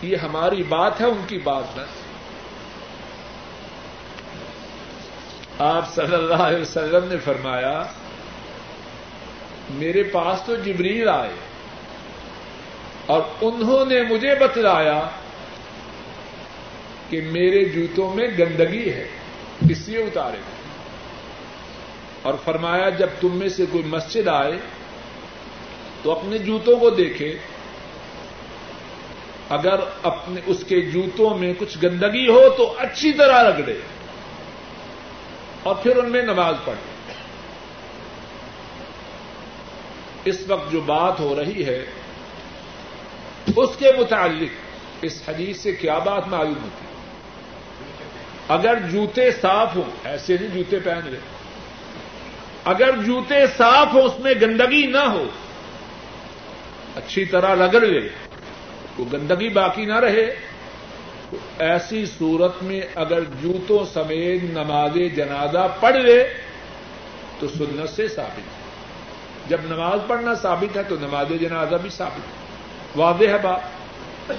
یہ 0.02 0.16
ہماری 0.16 0.62
بات 0.62 1.00
ہے، 1.00 1.06
ان 1.06 1.24
کی 1.26 1.38
بات 1.38 1.64
نہ 1.76 1.82
آپ 5.58 5.94
صلی 5.94 6.14
اللہ 6.14 6.34
علیہ 6.34 6.60
وسلم 6.60 7.04
نے 7.08 7.16
فرمایا، 7.24 7.82
میرے 9.70 10.02
پاس 10.02 10.42
تو 10.46 10.56
جبریل 10.56 11.08
آئے، 11.08 11.32
اور 13.06 13.22
انہوں 13.40 13.84
نے 13.84 14.02
مجھے 14.02 14.34
بتلایا 14.34 15.00
کہ 17.10 17.20
میرے 17.32 17.64
جوتوں 17.64 18.14
میں 18.14 18.26
گندگی 18.38 18.92
ہے، 18.92 19.06
اس 19.70 19.88
لیے 19.88 19.98
اتارے 19.98 20.40
اور 22.22 22.34
فرمایا، 22.44 22.88
جب 22.88 23.08
تم 23.20 23.36
میں 23.38 23.48
سے 23.48 23.64
کوئی 23.72 23.84
مسجد 23.84 24.28
آئے 24.28 24.56
تو 26.02 26.12
اپنے 26.12 26.38
جوتوں 26.38 26.76
کو 26.76 26.90
دیکھے، 26.90 27.36
اگر 29.48 29.80
اپنے 30.02 30.40
اس 30.46 30.64
کے 30.68 30.80
جوتوں 30.80 31.38
میں 31.38 31.52
کچھ 31.58 31.78
گندگی 31.82 32.28
ہو 32.28 32.48
تو 32.56 32.74
اچھی 32.78 33.12
طرح 33.12 33.42
رگڑے 33.42 33.80
اور 35.66 35.76
پھر 35.82 35.96
ان 35.96 36.10
میں 36.10 36.22
نماز 36.22 36.54
پڑھے 36.64 37.12
اس 40.24 40.38
وقت 40.48 40.72
جو 40.72 40.80
بات 40.80 41.20
ہو 41.20 41.34
رہی 41.36 41.64
ہے، 41.66 41.84
اس 43.56 43.76
کے 43.78 43.92
متعلق 43.98 44.48
اس 45.02 45.22
حدیث 45.28 45.60
سے 45.60 45.72
کیا 45.72 45.98
بات 45.98 46.28
معلوم 46.28 46.62
ہوتی؟ 46.62 46.86
اگر 48.48 48.78
جوتے 48.92 49.30
صاف 49.30 49.76
ہوں، 49.76 49.90
ایسے 50.04 50.36
نہیں 50.40 50.54
جوتے 50.54 50.80
پہن 50.80 51.00
لے 51.04 51.18
اگر 52.64 52.90
جوتے 53.06 53.46
صاف 53.56 53.94
ہوں، 53.94 54.02
اس 54.02 54.18
میں 54.18 54.34
گندگی 54.40 54.86
نہ 54.86 55.04
ہو، 55.06 55.24
اچھی 56.96 57.24
طرح 57.24 57.54
رگڑ 57.54 57.80
لے، 57.80 58.08
وہ 58.98 59.04
گندگی 59.12 59.48
باقی 59.48 59.84
نہ 59.84 59.98
رہے۔ 59.98 60.36
ایسی 61.58 62.06
صورت 62.18 62.62
میں 62.62 62.80
اگر 62.94 63.20
جوتوں 63.20 63.92
سمیت 63.92 64.42
نماز 64.42 64.94
جنازہ 65.16 65.74
پڑھ 65.80 65.96
لے 65.96 66.34
تو 67.38 67.48
سنت 67.48 67.90
سے 67.90 68.08
ثابت 68.08 68.38
ہے۔ 68.38 68.66
جب 69.48 69.56
نماز 69.64 70.00
پڑھنا 70.06 70.34
ثابت 70.34 70.76
ہے 70.76 70.82
تو 70.82 70.94
نماز 71.00 71.26
جنازہ 71.40 71.74
بھی 71.74 71.90
ثابت 71.90 72.18
ہے۔ 72.18 72.46
واضح 72.96 73.24
ہے 73.24 73.38
بات؟ 73.42 74.32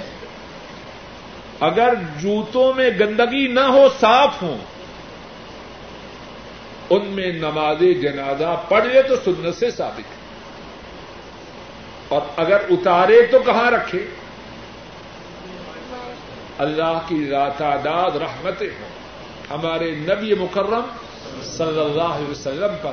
اگر 1.60 1.94
جوتوں 2.18 2.74
میں 2.74 2.90
گندگی 3.00 3.48
نہ 3.48 3.60
ہو، 3.60 3.88
صاف 4.00 4.42
ہوں، 4.42 4.58
ان 6.90 7.06
میں 7.06 7.32
نماز 7.32 7.80
جنازہ 8.02 8.64
پڑھے 8.70 9.02
تو 9.02 9.16
سنت 9.16 9.56
سے 9.56 9.72
ثابت 9.72 10.00
ہے۔ 10.00 10.18
اور 12.08 12.22
اگر 12.38 12.58
اتارے 12.70 13.22
تو 13.22 13.40
کہاں 13.40 13.72
رکھے؟ 13.72 14.00
اللہ 16.58 17.00
کی 17.08 17.30
راتعداد 17.30 18.12
رحمتیں 18.12 18.70
ہوں۔ 18.70 18.90
ہمارے 19.52 19.92
نبی 19.92 20.34
مکرم 20.34 20.86
صلی 21.44 21.80
اللہ 21.80 22.02
علیہ 22.02 22.32
وسلم 22.32 22.76
پر 22.82 22.92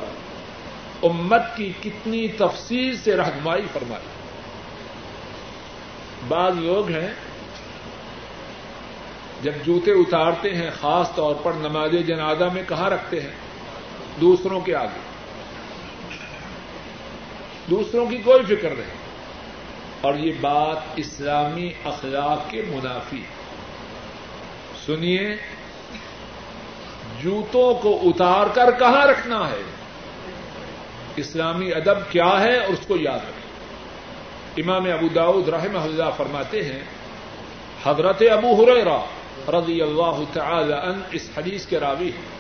امت 1.03 1.43
کی 1.57 1.73
کتنی 1.83 2.29
تفصیل 2.29 2.97
سے 2.97 3.17
رہنمائی 3.17 3.63
فرمائی۔ 3.73 4.05
بعض 6.29 6.53
لوگ 6.57 6.89
ہیں، 6.89 7.11
جب 9.43 9.53
جوتے 9.67 9.91
اتارتے 9.91 10.55
ہیں، 10.55 10.71
خاص 10.81 11.15
طور 11.15 11.35
پر 11.43 11.53
نماز 11.53 11.91
جنازہ 12.07 12.45
میں 12.45 12.63
کہاں 12.69 12.91
رکھتے 12.91 13.21
ہیں؟ 13.21 13.31
دوسروں 14.21 14.61
کے 14.61 14.77
آگے۔ 14.77 15.01
دوسروں 17.71 18.07
کی 18.07 18.17
کوئی 18.17 18.57
فکر 18.57 18.71
نہیں۔ 18.71 19.05
اور 20.01 20.15
یہ 20.15 20.33
بات 20.41 20.77
اسلامی 20.97 21.71
اخلاق 21.85 22.51
کے 22.51 22.63
منافی 22.69 23.19
ہے۔ 23.19 23.44
سنیے، 24.87 25.37
جوتوں 27.23 27.75
کو 27.75 28.01
اتار 28.05 28.47
کر 28.55 28.71
کہاں 28.79 29.07
رکھنا 29.07 29.49
ہے؟ 29.49 29.63
اسلامی 31.17 31.73
ادب 31.73 32.11
کیا 32.11 32.41
ہے 32.41 32.59
اور 32.59 32.73
اس 32.73 32.87
کو 32.87 32.97
یاد 32.97 33.19
رکھیں۔ 33.19 33.45
امام 34.65 34.93
ابو 34.93 35.09
داود 35.09 35.49
رحمہ 35.49 35.79
اللہ 35.79 36.11
فرماتے 36.17 36.65
ہیں، 36.65 36.81
حضرت 37.85 38.23
ابو 38.33 38.65
ہریرا 38.65 38.99
رضی 39.49 39.83
اللہ 39.83 40.23
تعالی 40.33 40.73
ان 40.73 41.03
اس 41.11 41.31
حدیث 41.37 41.67
کے 41.67 41.81
راوی 41.81 42.09
ہیں۔ 42.09 42.35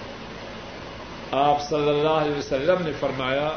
آپ 1.30 1.62
صلی 1.62 1.88
اللہ 1.88 2.09
علیہ 2.09 2.38
وسلم 2.38 2.82
نے 2.84 2.92
فرمایا، 3.01 3.51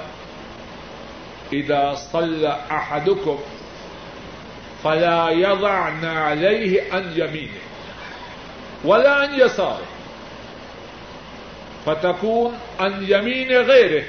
اذا 1.52 1.94
صلى 1.94 2.48
احدكم 2.70 3.36
فلا 4.82 5.30
يضع 5.30 5.90
عليه 6.30 6.76
ان 6.92 7.14
يمينه 7.16 7.67
ولا 8.88 9.24
ان 9.24 9.40
يساره. 9.40 9.88
فتكون 11.84 12.56
ان 12.80 12.94
يمين 13.10 13.52
غيره 13.68 14.06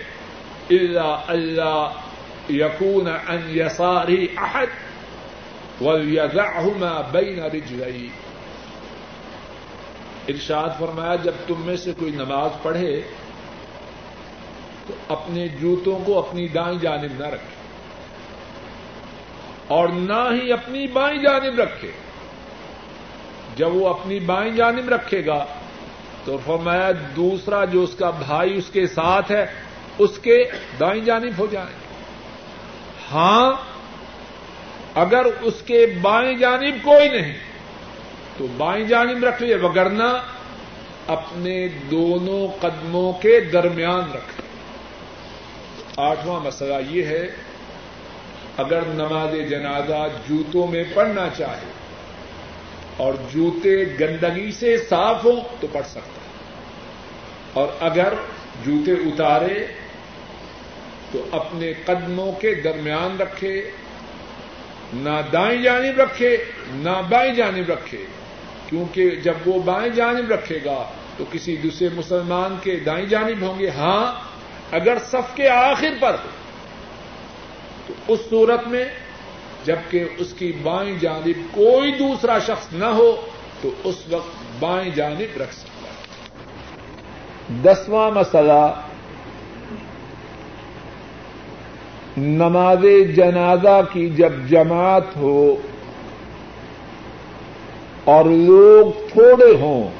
الا 0.70 1.09
الا 1.29 1.74
يكون 2.51 3.09
ان 3.09 3.43
يساره 3.49 4.26
احد 4.37 4.66
وليضعهما 5.81 7.01
بين 7.11 7.39
رجليه. 7.43 8.09
ارشاد 10.29 10.68
فرمایا، 10.79 11.14
جب 11.16 11.35
تم 11.47 11.55
میں 11.59 11.76
سے 11.76 11.93
کوئی 11.99 12.11
نماز 12.11 12.51
پڑھے، 12.62 13.01
تو 14.87 14.95
اپنے 15.09 15.49
جوتوں 15.49 15.99
کو 16.07 16.18
اپنی 16.18 16.49
دائیں 16.49 16.79
جانب 16.79 17.12
نہ 17.18 17.26
رکھے، 17.26 17.57
اور 19.68 19.89
نہ 19.89 20.20
ہی 20.33 20.53
اپنی 20.53 20.87
بائیں 20.87 21.18
جانب 21.18 21.61
رکھے۔ 21.61 21.91
جب 23.59 23.75
وہ 23.75 23.89
اپنی 23.89 24.19
بائیں 24.21 24.51
جانب 24.53 24.89
رکھے 24.89 25.25
گا 25.27 25.45
تو 26.25 26.37
فرمایا 26.45 26.91
دوسرا 27.17 27.65
جو 27.65 27.83
اس 27.83 27.95
کا 27.95 28.11
بھائی 28.11 28.57
اس 28.57 28.71
کے 28.73 28.87
ساتھ 28.87 29.33
ہے، 29.33 29.45
اس 29.99 30.19
کے 30.19 30.37
دائیں 30.81 31.05
جانب 31.05 31.39
ہو 31.39 31.47
جائیں۔ 31.51 31.77
ہاں 33.13 33.51
اگر 34.95 35.27
اس 35.41 35.63
کے 35.67 35.87
بائیں 36.03 36.37
جانب 36.37 36.85
کوئی 36.85 37.09
نہیں، 37.09 37.33
تو 38.39 38.47
بائیں 38.57 38.85
جانب 38.85 39.25
رکھ 39.25 39.43
لیے 39.43 39.55
وگرنا 39.55 40.09
اپنے 41.07 41.57
دونوں 41.91 42.47
قدموں 42.61 43.13
کے 43.13 43.41
درمیان 43.41 44.11
رکھے 44.15 44.43
آٹھواں 45.97 46.41
مسئلہ 46.41 46.75
یہ 46.91 47.05
ہے، 47.05 47.27
اگر 48.57 48.83
نماز 48.95 49.35
جنازہ 49.51 50.07
جوتوں 50.29 50.67
میں 50.67 50.85
پڑھنا 50.95 51.29
چاہے 51.37 51.78
اور 52.99 53.14
جوتے 53.30 53.84
گندگی 54.01 54.53
سے 54.53 54.76
صاف 54.78 55.24
ہوں 55.24 55.40
تو 55.61 55.66
پڑھ 55.72 55.86
سکتا 55.86 56.01
ہے۔ 56.01 56.28
اور 57.53 57.68
اگر 57.80 58.12
جوتے 58.66 58.92
اتارے 58.92 59.66
تو 61.12 61.24
اپنے 61.32 61.72
قدموں 61.84 62.32
کے 62.32 62.55
درمیان 62.55 63.16
رکھے، 63.20 63.70
نہ 64.92 65.20
دائیں 65.32 65.62
جانب 65.62 66.01
رکھے، 66.01 66.44
نہ 66.68 67.03
بائیں 67.11 67.34
جانب 67.34 67.70
رکھے، 67.72 68.05
کیونکہ 68.66 69.11
جب 69.11 69.34
وہ 69.46 69.62
بائیں 69.62 69.90
جانب 69.90 70.32
رکھے 70.32 70.59
گا 70.64 70.90
تو 71.16 71.24
کسی 71.32 71.57
دوسرے 71.57 71.88
مسلمان 71.94 72.57
کے 72.62 72.76
دائیں 72.76 73.07
جانب 73.07 73.42
ہوں 73.42 73.59
گے۔ 73.59 73.70
ہاں 73.70 74.20
اگر 74.72 74.99
صف 74.99 75.34
کے 75.34 75.49
آخر 75.49 75.94
پر 76.01 76.16
ہو، 76.24 76.28
تو 77.86 77.94
اس 78.09 78.20
صورت 78.30 78.66
میں 78.66 78.84
جبکہ 79.65 80.05
اس 80.19 80.33
کی 80.33 80.53
بائیں 80.63 80.99
جانب 81.01 81.55
کوئی 81.55 81.93
دوسرا 81.93 82.39
شخص 82.39 82.73
نہ 82.73 82.85
ہو 82.85 83.27
تو 83.61 83.71
اس 83.85 84.09
وقت 84.11 84.63
بائیں 84.63 84.91
جانب 84.91 85.41
رکھ 85.41 85.55
سکتا 85.55 85.89
ہے۔ 85.89 85.97
دسواں 87.63 88.11
مسئلہ، 88.11 88.83
نماز 92.17 92.85
جنازہ 93.17 93.81
کی 93.93 94.09
جب 94.11 94.33
جماعت 94.49 95.17
ہو 95.17 95.57
اور 98.05 98.25
لوگ 98.25 99.09
تھوڑے 99.13 99.57
ہوں 99.57 99.91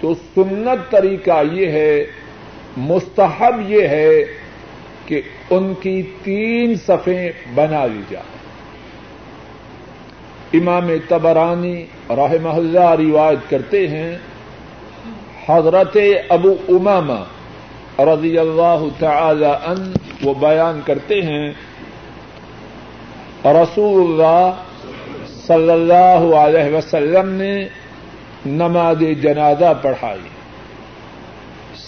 تو 0.00 0.14
سنت 0.34 0.90
طریقہ 0.90 1.42
یہ 1.52 1.66
ہے، 1.66 2.06
مستحب 2.76 3.70
یہ 3.70 3.88
ہے 3.88 4.24
کہ 5.06 5.22
ان 5.52 5.74
کی 5.80 6.02
تین 6.22 6.74
صفیں 6.86 7.32
بنا 7.54 7.86
لی 7.86 8.00
جائیں۔ 8.10 8.42
امام 10.60 10.90
تبرانی 11.08 11.86
رحمہ 12.10 12.48
اللہ 12.48 12.90
روایت 12.90 13.50
کرتے 13.50 13.88
ہیں، 13.88 14.18
حضرت 15.48 15.96
ابو 16.28 16.54
اماما 16.68 17.24
رضی 17.98 18.38
اللہ 18.38 18.84
تعالی 18.98 19.44
ان 19.44 19.92
وہ 20.22 20.34
بیان 20.34 20.80
کرتے 20.86 21.22
ہیں، 21.22 21.52
رسول 23.44 24.02
اللہ 24.04 24.50
صلی 25.46 25.70
اللہ 25.70 26.34
علیہ 26.36 26.76
وسلم 26.76 27.28
نے 27.28 27.68
نماز 28.46 29.00
جنازہ 29.22 29.72
پڑھائی۔ 29.82 30.31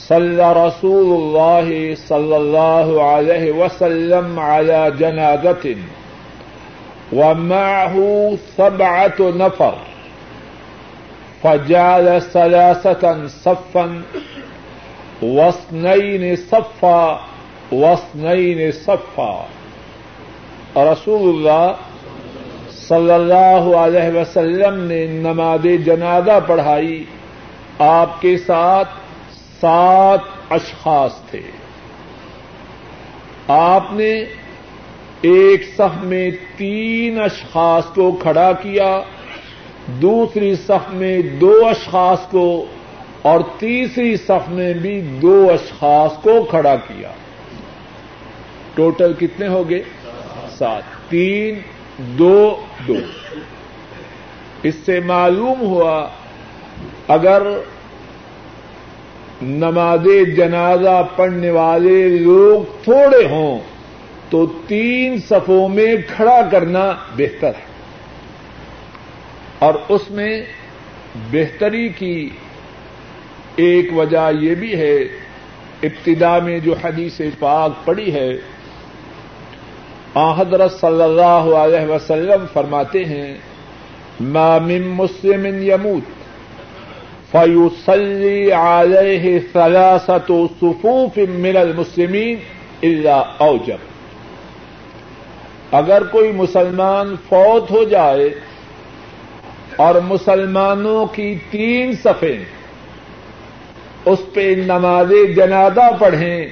صلى 0.08 0.52
رسول 0.52 1.12
الله 1.20 1.94
صلى 1.94 2.36
الله 2.36 3.02
عليه 3.02 3.52
وسلم 3.52 4.40
على 4.40 4.92
جنازة 4.98 5.76
ومعه 7.12 7.96
سبعة 8.56 9.18
نفر 9.20 9.74
فجعل 11.42 12.22
ثلاثة 12.22 13.26
صفا 13.26 14.02
واثنين 15.22 16.36
صفا 16.36 17.20
واثنين 17.72 18.72
صفا 18.72 19.34
رسول 20.76 21.28
اللہ 21.28 21.72
صلی 22.76 23.12
اللہ 23.12 23.68
علیہ 23.78 24.18
وسلم 24.20 24.80
نے 24.84 25.06
نماز 25.06 25.66
جنازہ 25.84 26.38
پڑھائی 26.46 27.04
آپ 27.78 28.20
کے 28.20 28.36
ساتھ 28.38 29.03
سات 29.64 30.20
اشخاص 30.50 31.20
تھے۔ 31.30 31.40
آپ 33.48 33.92
نے 33.92 34.24
ایک 35.20 35.64
صف 35.76 36.04
میں 36.04 36.30
تین 36.56 37.20
اشخاص 37.20 37.84
کو 37.86 38.12
کھڑا 38.12 38.52
کیا، 38.52 39.00
دوسری 39.86 40.54
صف 40.54 40.92
میں 40.92 41.22
دو 41.22 41.66
اشخاص 41.66 42.18
کو 42.30 42.66
اور 43.22 43.40
تیسری 43.58 44.16
صف 44.16 44.48
میں 44.48 44.74
بھی 44.74 45.00
دو 45.00 45.50
اشخاص 45.50 46.22
کو 46.22 46.44
کھڑا 46.44 46.76
کیا۔ 46.76 47.12
ٹوٹل 48.74 49.12
کتنے 49.12 49.48
ہو 49.48 49.70
گئے؟ 49.70 49.82
سات۔ 50.50 51.10
تین، 51.10 51.58
دو 51.98 52.56
دو۔ 52.88 52.96
اس 54.62 54.74
سے 54.74 55.00
معلوم 55.00 55.60
ہوا، 55.60 56.08
اگر 57.08 57.42
نماز 59.42 60.06
جنازہ 60.36 61.06
پڑھنے 61.16 61.50
والے 61.50 62.08
لوگ 62.08 62.84
تھوڑے 62.84 63.26
ہوں 63.26 63.58
تو 64.30 64.46
تین 64.68 65.18
صفوں 65.28 65.68
میں 65.68 65.96
کھڑا 66.16 66.40
کرنا 66.52 66.92
بہتر 67.16 67.48
ہے۔ 67.48 67.74
اور 69.58 69.74
اس 69.88 70.10
میں 70.10 70.42
بہتری 71.32 71.88
کی 71.88 72.30
ایک 73.56 73.96
وجہ 73.96 74.30
یہ 74.40 74.54
بھی 74.54 74.74
ہے، 74.74 74.96
ابتدا 75.82 76.38
میں 76.38 76.58
جو 76.58 76.74
حدیث 76.84 77.20
پاک 77.38 77.86
پڑی 77.86 78.14
ہے 78.14 78.30
حضرت 80.16 80.72
صلی 80.72 81.02
اللہ 81.02 81.56
علیہ 81.56 81.90
وسلم 81.90 82.44
فرماتے 82.52 83.04
ہیں 83.04 83.38
من 84.20 84.82
مسلم 84.82 85.46
یموت 85.46 86.23
فیوسلی 87.34 88.52
علیہ 88.52 89.38
ثلاثت 89.52 90.32
صفوف 90.60 91.18
من 91.28 91.56
المسلمین 91.56 92.36
الا 92.82 93.18
اوجب 93.38 93.76
اگر 95.72 96.02
کوئی 96.02 96.32
مسلمان 96.32 97.14
فوت 97.28 97.70
ہو 97.70 97.84
جائے 97.84 98.34
اور 99.76 99.94
مسلمانوں 99.94 101.06
کی 101.06 101.34
تین 101.50 101.92
صفیں 101.92 102.44
اس 104.04 104.18
پہ 104.32 104.54
نماز 104.66 105.12
جنازہ 105.36 105.90
پڑھیں، 105.98 106.46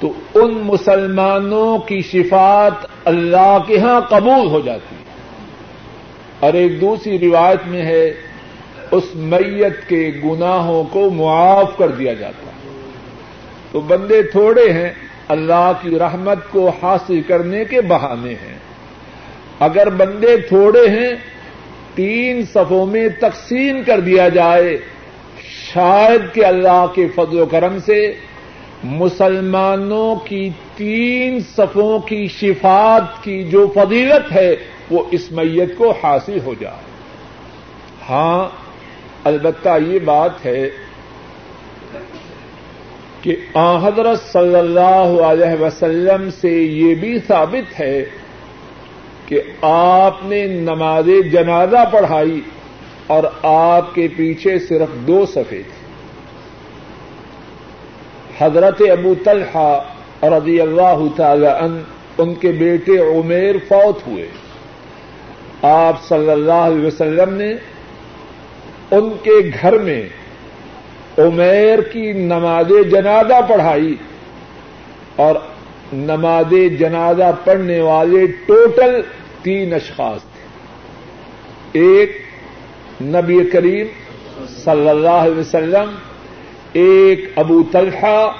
تو 0.00 0.12
ان 0.34 0.54
مسلمانوں 0.54 1.78
کی 1.78 2.00
شفات 2.00 2.86
اللہ 3.04 3.58
کے 3.66 3.78
ہاں 3.78 4.00
قبول 4.00 4.46
ہو 4.46 4.60
جاتی۔ 4.60 4.96
ہے 4.96 5.02
اور 6.40 6.52
ایک 6.52 6.80
دوسری 6.80 7.18
روایت 7.18 7.66
میں 7.66 7.82
ہے 7.82 8.12
اس 8.90 9.04
میت 9.14 9.88
کے 9.88 10.10
گناہوں 10.24 10.84
کو 10.84 11.10
معاف 11.10 11.76
کر 11.78 11.88
دیا 11.88 12.14
جاتا 12.14 12.46
ہے۔ 12.46 12.68
تو 13.72 13.80
بندے 13.80 14.22
تھوڑے 14.22 14.72
ہیں، 14.72 14.90
اللہ 15.28 15.72
کی 15.82 15.98
رحمت 15.98 16.38
کو 16.50 16.70
حاصل 16.82 17.20
کرنے 17.20 17.64
کے 17.64 17.80
بہانے 17.80 18.30
ہیں۔ 18.30 18.58
اگر 19.60 19.90
بندے 19.90 20.36
تھوڑے 20.36 20.88
ہیں، 20.88 21.12
تین 21.94 22.42
صفوں 22.52 22.86
میں 22.86 23.08
تقسیم 23.20 23.80
کر 23.86 24.00
دیا 24.00 24.28
جائے، 24.28 24.78
شاید 25.74 26.34
کہ 26.34 26.44
اللہ 26.44 26.86
کے 26.94 27.06
فضل 27.14 27.40
و 27.40 27.46
کرم 27.46 27.78
سے 27.86 28.14
مسلمانوں 28.84 30.16
کی 30.16 30.50
تین 30.76 31.40
صفوں 31.40 31.98
کی 31.98 32.26
شفات 32.26 33.24
کی 33.24 33.44
جو 33.44 33.72
فضیلت 33.74 34.32
ہے، 34.32 34.56
وہ 34.90 35.02
اس 35.10 35.32
میت 35.32 35.78
کو 35.78 35.94
حاصل 36.02 36.38
ہو 36.44 36.54
جائے۔ 36.60 36.88
ہاں 38.08 38.67
البتہ 39.24 39.78
یہ 39.86 39.98
بات 40.04 40.46
ہے 40.46 40.70
کہ 43.22 43.36
آ 43.54 43.76
حضرت 43.76 44.20
صلی 44.32 44.54
اللہ 44.54 45.22
علیہ 45.22 45.62
وسلم 45.62 46.30
سے 46.30 46.50
یہ 46.50 46.94
بھی 46.94 47.18
ثابت 47.28 47.80
ہے 47.80 48.04
کہ 49.26 49.40
آپ 49.62 50.16
نے 50.22 50.46
نماز 50.46 51.06
جنازہ 51.32 51.84
پڑھائی 51.92 52.40
اور 53.06 53.24
آپ 53.42 53.94
کے 53.94 54.08
پیچھے 54.16 54.58
صرف 54.58 55.06
دو 55.06 55.26
صفحے 55.26 55.62
تھے۔ 55.62 55.78
حضرت 58.38 58.82
ابو 58.90 59.14
طلحہ 59.24 59.80
رضی 60.22 60.60
اللہ 60.60 60.98
تعالی 61.16 61.46
ان 61.46 61.82
ان 62.18 62.34
کے 62.34 62.52
بیٹے 62.52 62.98
عمیر 62.98 63.54
فوت 63.68 64.06
ہوئے۔ 64.06 64.28
آپ 65.62 66.02
صلی 66.08 66.30
اللہ 66.30 66.52
علیہ 66.52 66.86
وسلم 66.86 67.34
نے 67.34 67.54
ان 68.90 69.10
کے 69.22 69.50
گھر 69.62 69.78
میں 69.78 70.08
عمیر 71.18 71.80
کی 71.80 72.12
نماز 72.12 72.72
جنازہ 72.90 73.40
پڑھائی 73.48 73.94
اور 75.16 75.34
نماز 75.92 76.54
جنازہ 76.78 77.30
پڑھنے 77.44 77.80
والے 77.80 78.26
ٹوٹل 78.46 79.00
تین 79.42 79.74
اشخاص 79.74 80.20
تھے۔ 80.22 80.46
ایک 81.80 82.16
نبی 83.02 83.50
کریم 83.52 83.86
صلی 84.64 84.88
اللہ 84.88 85.08
علیہ 85.08 85.38
وسلم، 85.38 85.90
ایک 86.72 87.24
ابو 87.36 87.62
طلحہ 87.72 88.32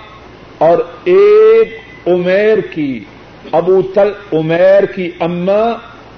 اور 0.58 0.78
ایک 1.04 1.78
عمیر 2.06 2.58
کی، 2.70 3.04
ابو 3.52 3.82
تل 3.82 4.12
عمیر 4.32 4.84
کی 4.84 5.10
اما 5.20 5.76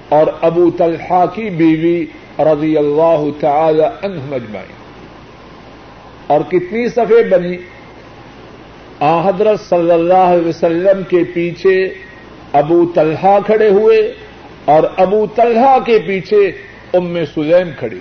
اور 0.09 0.27
ابو 0.41 0.71
طلحہ 0.71 1.25
کی 1.33 1.49
بیوی۔ 1.49 2.05
رضی 2.39 2.77
اللہ 2.77 3.23
تعالی 3.39 3.83
عنہ 3.83 4.19
مجمعین 4.29 4.79
اور 6.27 6.41
کتنی 6.49 6.87
صفحے 6.89 7.23
بنی 7.29 7.57
حضرت 9.25 9.59
صلی 9.59 9.91
اللہ 9.91 10.27
علیہ 10.31 10.47
وسلم 10.47 11.01
کے 11.09 11.23
پیچھے 11.33 11.75
ابو 12.53 12.85
طلحہ 12.95 13.39
کھڑے 13.45 13.69
ہوئے 13.69 13.97
اور 14.65 14.83
ابو 14.97 15.25
طلحہ 15.35 15.79
کے 15.85 15.99
پیچھے 15.99 16.51
ام 16.93 17.17
سلیم 17.33 17.69
کھڑی 17.79 17.99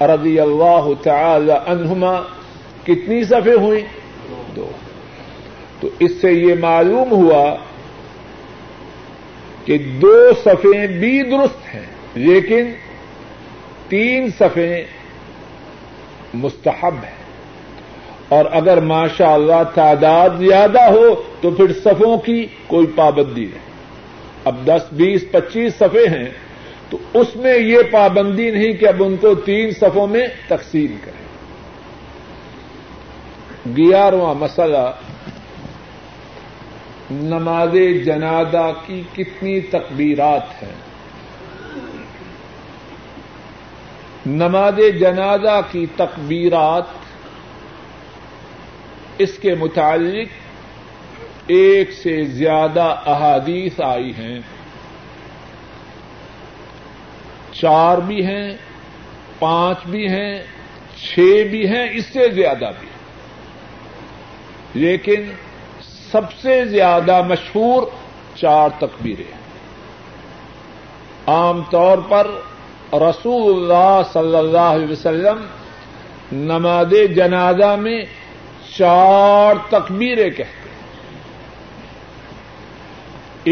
رضی 0.00 0.38
اللہ 0.40 0.88
تعالی 1.02 1.52
عنہما 1.66 2.20
کتنی 2.84 3.22
صفحے 3.24 3.52
ہوئی 3.52 3.82
دو۔ 4.56 4.70
تو 5.80 5.88
اس 5.98 6.20
سے 6.20 6.32
یہ 6.32 6.54
معلوم 6.60 7.12
ہوا 7.12 7.56
کہ 9.64 9.78
دو 9.78 10.16
صفحے 10.44 10.86
بھی 10.86 11.22
درست 11.22 11.74
ہیں، 11.74 11.86
لیکن 12.14 12.72
تین 13.92 14.30
صفحے 14.38 14.84
مستحب 16.34 16.94
ہیں۔ 16.94 17.22
اور 18.28 18.44
اگر 18.50 18.80
ماشاء 18.80 19.32
اللہ 19.32 19.62
تعداد 19.74 20.30
زیادہ 20.38 20.82
ہو 20.82 21.22
تو 21.40 21.50
پھر 21.50 21.72
صفوں 21.72 22.18
کی 22.18 22.46
کوئی 22.66 22.86
پابندی 22.96 23.44
نہیں۔ 23.44 23.72
اب 24.44 24.66
دس، 24.66 24.92
بیس، 24.92 25.24
پچیس 25.30 25.74
صفحے 25.74 26.06
ہیں 26.06 26.30
تو 26.90 26.98
اس 27.14 27.36
میں 27.36 27.58
یہ 27.58 27.78
پابندی 27.90 28.50
نہیں 28.50 28.72
کہ 28.72 28.88
اب 28.88 29.04
ان 29.04 29.16
کو 29.16 29.34
تین 29.34 29.70
صفوں 29.70 30.06
میں 30.06 30.26
تقسیم 30.48 30.96
کریں۔ 31.04 31.22
گیارہواں 33.76 34.34
مسئلہ، 34.34 34.92
نماز 37.10 37.76
جنازہ 38.04 38.72
کی 38.86 39.02
کتنی 39.12 39.60
تکبیرات 39.60 40.62
ہیں۔ 40.62 40.81
نماز 44.26 44.76
جنازہ 45.00 45.60
کی 45.70 45.86
تکبیرات 45.96 46.84
اس 49.18 49.38
کے 49.38 49.54
متعلق 49.54 50.28
ایک 51.46 51.92
سے 51.92 52.24
زیادہ 52.24 53.00
احادیث 53.06 53.80
آئی 53.80 54.10
ہیں۔ 54.10 54.40
چار 57.52 57.98
بھی 57.98 58.26
ہیں، 58.26 58.56
پانچ 59.38 59.78
بھی 59.86 60.08
ہیں، 60.08 60.42
چھ 60.96 61.18
بھی 61.50 61.68
ہیں، 61.68 61.88
اس 61.92 62.06
سے 62.06 62.28
زیادہ 62.30 62.70
بھی۔ 62.80 62.88
لیکن 64.74 65.32
سب 66.10 66.32
سے 66.32 66.64
زیادہ 66.64 67.22
مشہور 67.22 67.82
چار 68.34 68.68
تکبیریں 68.78 69.38
عام 71.26 71.62
طور 71.70 71.98
پر 72.08 72.30
رسول 72.92 73.72
اللہ 73.72 74.00
صلی 74.12 74.36
اللہ 74.36 74.58
علیہ 74.58 74.92
وسلم 74.92 75.46
نماز 76.32 76.94
جنازہ 77.16 77.76
میں 77.76 78.04
چار 78.76 79.54
تکبیریں 79.68 80.30
کہتے 80.30 80.60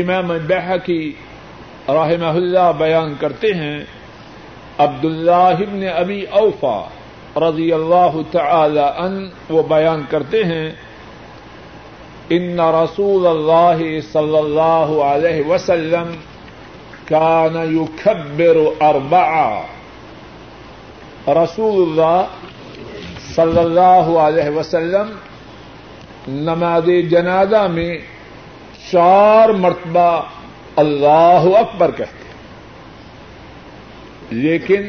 امام 0.00 0.26
بہ 0.46 0.76
کی 0.84 1.12
رحمہ 1.88 2.26
اللہ 2.26 2.72
بیان 2.78 3.14
کرتے 3.20 3.54
ہیں 3.54 3.84
عبد 4.78 5.04
اللہ 5.04 5.32
ابن 5.32 5.88
ابی 5.94 6.22
اوفا 6.22 6.84
رضی 7.36 7.72
اللہ 7.72 8.16
تعالی 8.30 8.80
ان 8.80 9.30
وہ 9.48 9.62
بیان 9.62 10.02
کرتے 10.10 10.44
ہیں، 10.44 10.70
ان 12.28 12.60
رسول 12.60 13.26
اللہ 13.26 14.00
صلی 14.12 14.36
اللہ 14.36 15.02
علیہ 15.02 15.48
وسلم 15.48 16.12
کان 17.10 17.56
يكبر 17.56 18.56
اربعا 18.80 19.60
رسول 21.28 21.90
اللہ 21.90 22.24
صلی 23.34 23.58
اللہ 23.58 24.18
علیہ 24.18 24.50
وسلم 24.56 25.10
نماز 26.28 26.88
جنازہ 27.10 27.66
میں 27.72 27.98
چار 28.92 29.48
مرتبہ 29.48 30.22
اللہ 30.76 31.42
اکبر 31.44 31.90
کہتے 31.90 32.24
ہیں. 32.24 32.34
لیکن 34.30 34.82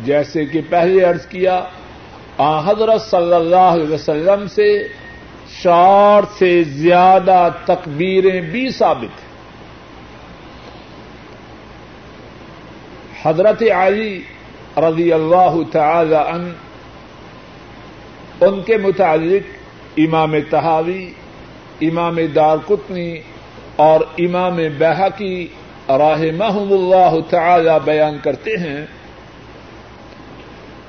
جیسے 0.00 0.44
کہ 0.46 0.60
پہلے 0.70 1.04
عرض 1.04 1.26
کیا، 1.26 1.64
آ 2.38 2.70
حضرت 2.70 3.02
صلی 3.02 3.34
اللہ 3.34 3.56
علیہ 3.56 3.94
وسلم 3.94 4.46
سے 4.46 4.88
چار 5.62 6.22
سے 6.38 6.62
زیادہ 6.64 7.48
تکبیریں 7.64 8.40
بھی 8.40 8.70
ثابت 8.70 9.22
ہیں۔ 9.22 9.27
حضرت 13.22 13.62
علی 13.74 14.20
رضی 14.82 15.12
اللہ 15.12 15.56
تعالی 15.72 16.16
ان 16.16 16.50
ان 18.40 18.60
کے 18.62 18.76
متعلق 18.76 19.98
امام 19.98 20.34
تحاوی 20.50 21.10
امام 21.80 22.18
دارکتنی 22.34 23.10
اور 23.86 24.00
امام 24.18 24.60
بحقی 24.78 25.46
راہ 25.98 26.22
محم 26.36 26.72
اللہ 26.72 27.18
تعالی 27.30 27.76
بیان 27.84 28.18
کرتے 28.22 28.56
ہیں 28.56 28.84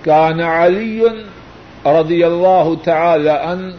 كان 0.04 0.42
علي 0.42 1.12
رضي 1.86 2.28
الله 2.28 2.76
تعالى 2.76 3.32
أن 3.32 3.76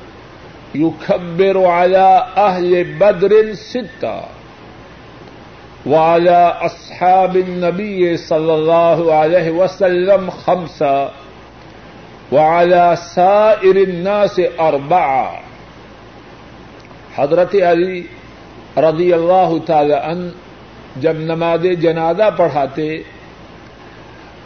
يكبر 0.74 1.64
على 1.66 2.26
أهل 2.38 2.84
بدر 2.84 3.54
ستة 3.54 4.39
وعلى 5.86 6.56
أصحاب 6.62 7.36
النبي 7.36 8.16
صلى 8.16 8.54
الله 8.54 9.14
عليه 9.14 9.50
وسلم 9.50 10.30
خمسة 10.30 11.10
وعلى 12.32 12.94
سائر 12.96 13.76
الناس 13.76 14.40
أربعة. 14.58 15.40
حضرت 17.16 17.54
علی 17.54 18.02
رضی 18.76 19.12
اللہ 19.12 19.52
تعالی 19.66 19.94
ان 19.94 20.30
جب 20.96 21.12
نماز 21.12 21.66
جنازہ 21.80 22.30
پڑھاتے، 22.36 23.02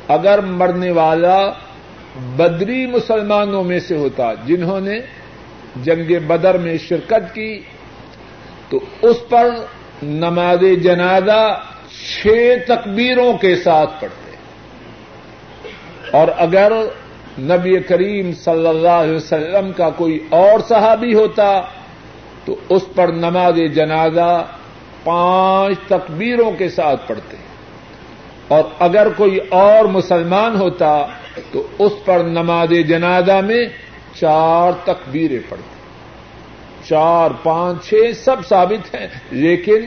اگر 0.08 0.40
مرنے 0.40 0.90
والا 0.90 1.50
بدری 2.36 2.86
مسلمانوں 2.86 3.64
میں 3.64 3.80
سے 3.80 3.96
ہوتا، 3.96 4.34
جنہوں 4.34 4.80
نے 4.80 5.00
جنگ 5.82 6.26
بدر 6.26 6.58
میں 6.58 6.78
شرکت 6.78 7.34
کی، 7.34 7.60
تو 8.68 8.78
اس 9.02 9.16
پر 9.28 9.50
نماز 10.02 10.64
جنازہ 10.82 11.42
چھ 11.90 12.54
تکبیروں 12.66 13.32
کے 13.38 13.54
ساتھ 13.56 14.00
پڑھتے 14.00 14.36
اور 16.10 16.28
اگر 16.36 16.72
نبی 17.40 17.78
کریم 17.80 18.32
صلی 18.32 18.66
اللہ 18.66 18.98
علیہ 18.98 19.14
وسلم 19.14 19.70
کا 19.72 19.88
کوئی 19.90 20.18
اور 20.30 20.60
صحابی 20.68 21.14
ہوتا 21.14 21.48
تو 22.44 22.54
اس 22.68 22.82
پر 22.94 23.12
نماز 23.14 23.58
جنازہ 23.74 24.44
پانچ 25.04 25.88
تکبیروں 25.88 26.50
کے 26.58 26.68
ساتھ 26.68 27.08
پڑھتے 27.08 27.36
اور 28.48 28.64
اگر 28.78 29.08
کوئی 29.16 29.38
اور 29.50 29.84
مسلمان 29.84 30.56
ہوتا 30.56 30.94
تو 31.52 31.62
اس 31.78 31.92
پر 32.04 32.24
نماز 32.24 32.72
جنازہ 32.88 33.40
میں 33.40 33.64
چار 34.14 34.72
تکبیریں 34.84 35.38
پڑھتے 35.48 35.73
چار، 36.88 37.30
پانچ، 37.42 37.88
چھ، 37.88 38.10
سب 38.24 38.36
ثابت 38.48 38.94
ہیں۔ 38.94 39.06
لیکن 39.30 39.80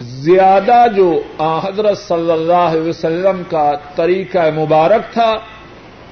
زیادہ 0.00 0.84
جو 0.96 1.22
حضرت 1.40 1.98
صلی 1.98 2.32
اللہ 2.32 2.70
علیہ 2.70 2.88
وسلم 2.88 3.42
کا 3.50 3.72
طریقہ 3.96 4.50
مبارک 4.56 5.12
تھا، 5.12 5.38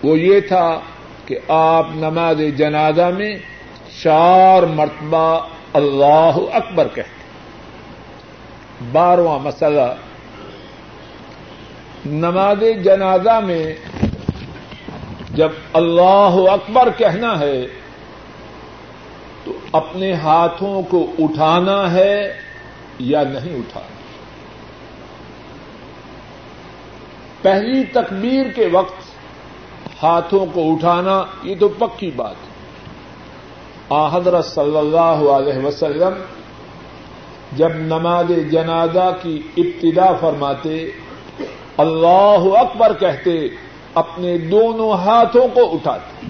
وہ 0.02 0.18
یہ 0.18 0.40
تھا 0.40 0.80
کہ 1.26 1.38
آپ 1.48 1.86
نماز 1.94 2.40
جنازہ 2.56 3.11
میں 3.18 3.36
چار 4.02 4.62
مرتبہ 4.62 5.46
اللہ 5.72 6.38
اکبر 6.52 6.88
کہتے 6.94 7.18
بارواں 8.92 9.38
مسئلہ، 9.38 9.94
نماز 12.06 12.84
جنازہ 12.84 13.40
میں 13.40 13.74
جب 15.34 15.50
اللہ 15.72 16.34
اکبر 16.50 16.88
کہنا 16.96 17.38
ہے 17.38 17.66
اپنے 19.72 20.12
ہاتھوں 20.12 20.82
کو 20.82 21.06
اٹھانا 21.18 21.92
ہے 21.92 22.32
یا 22.98 23.22
نہیں 23.22 23.56
اٹھانا۔ 23.56 23.96
پہلی 27.42 27.84
تکبیر 27.84 28.46
کے 28.54 28.68
وقت 28.72 28.94
ہاتھوں 30.02 30.46
کو 30.52 30.72
اٹھانا، 30.72 31.24
یہ 31.42 31.54
تو 31.60 31.68
پکی 31.68 32.10
بات 32.10 32.34
ہے۔ 32.42 32.48
حضرت 34.12 34.44
صلی 34.44 34.78
اللہ 34.78 35.30
علیہ 35.30 35.64
وسلم 35.64 36.12
جب 37.52 37.68
نماز 37.74 38.50
جنازہ 38.50 39.16
کی 39.22 39.42
ابتدا 39.56 40.12
فرماتے، 40.20 40.90
اللہ 41.76 42.58
اکبر 42.58 42.92
کہتے، 43.00 43.48
اپنے 43.94 44.38
دونوں 44.38 44.92
ہاتھوں 44.92 45.48
کو 45.48 45.74
اٹھاتے۔ 45.74 46.26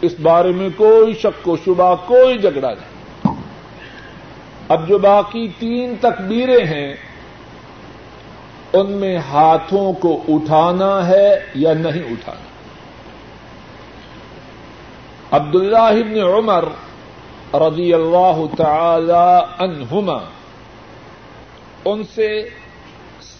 اس 0.00 0.14
بارے 0.22 0.52
میں 0.52 0.68
کوئی 0.76 1.14
شک 1.14 1.48
و 1.48 1.56
شبہ، 1.64 1.94
کوئی 2.06 2.38
جھگڑا 2.38 2.70
نہیں۔ 2.70 3.34
اب 4.68 4.88
جو 4.88 4.98
باقی 4.98 5.48
تین 5.58 5.94
تکبیریں 6.00 6.64
ہیں، 6.64 6.94
ان 8.72 8.92
میں 8.92 9.18
ہاتھوں 9.18 9.92
کو 9.92 10.22
اٹھانا 10.28 11.08
ہے 11.08 11.44
یا 11.54 11.72
نہیں 11.74 12.02
اٹھانا؟ 12.02 12.50
عبد 15.36 15.54
اللہ 15.54 16.22
عمر 16.22 16.64
رضی 17.54 17.94
اللہ 17.94 18.42
تعالی 18.56 19.54
عنہما، 19.64 20.18
ان 21.84 22.02
سے 22.14 22.48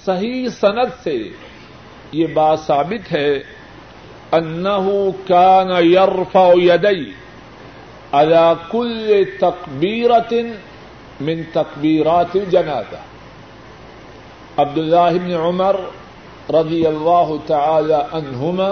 صحیح 0.06 0.48
صنعت 0.60 1.04
سے 1.04 1.28
یہ 2.12 2.26
بات 2.26 2.60
ثابت 2.60 3.12
ہے 3.12 3.59
انه 4.34 5.14
كان 5.28 5.70
يرفع 5.70 6.52
يدي 6.56 7.12
على 8.12 8.56
كل 8.72 9.26
تكبيرة 9.40 10.44
من 11.20 11.44
تكبيرات 11.54 12.36
الجنازة. 12.36 12.98
عبد 14.58 14.78
الله 14.78 15.10
بن 15.10 15.32
عمر 15.32 15.76
رضی 16.50 16.86
اللہ 16.86 17.32
تعالی 17.46 17.94
عنہما 18.12 18.70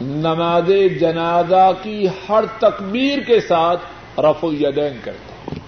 نماز 0.00 0.70
جنازہ 1.00 1.70
کی 1.82 2.06
ہر 2.28 2.44
تکبیر 2.58 3.18
کے 3.26 3.40
ساتھ 3.40 4.20
رف 4.20 4.44
الیدین 4.44 4.96
کرتے 5.04 5.60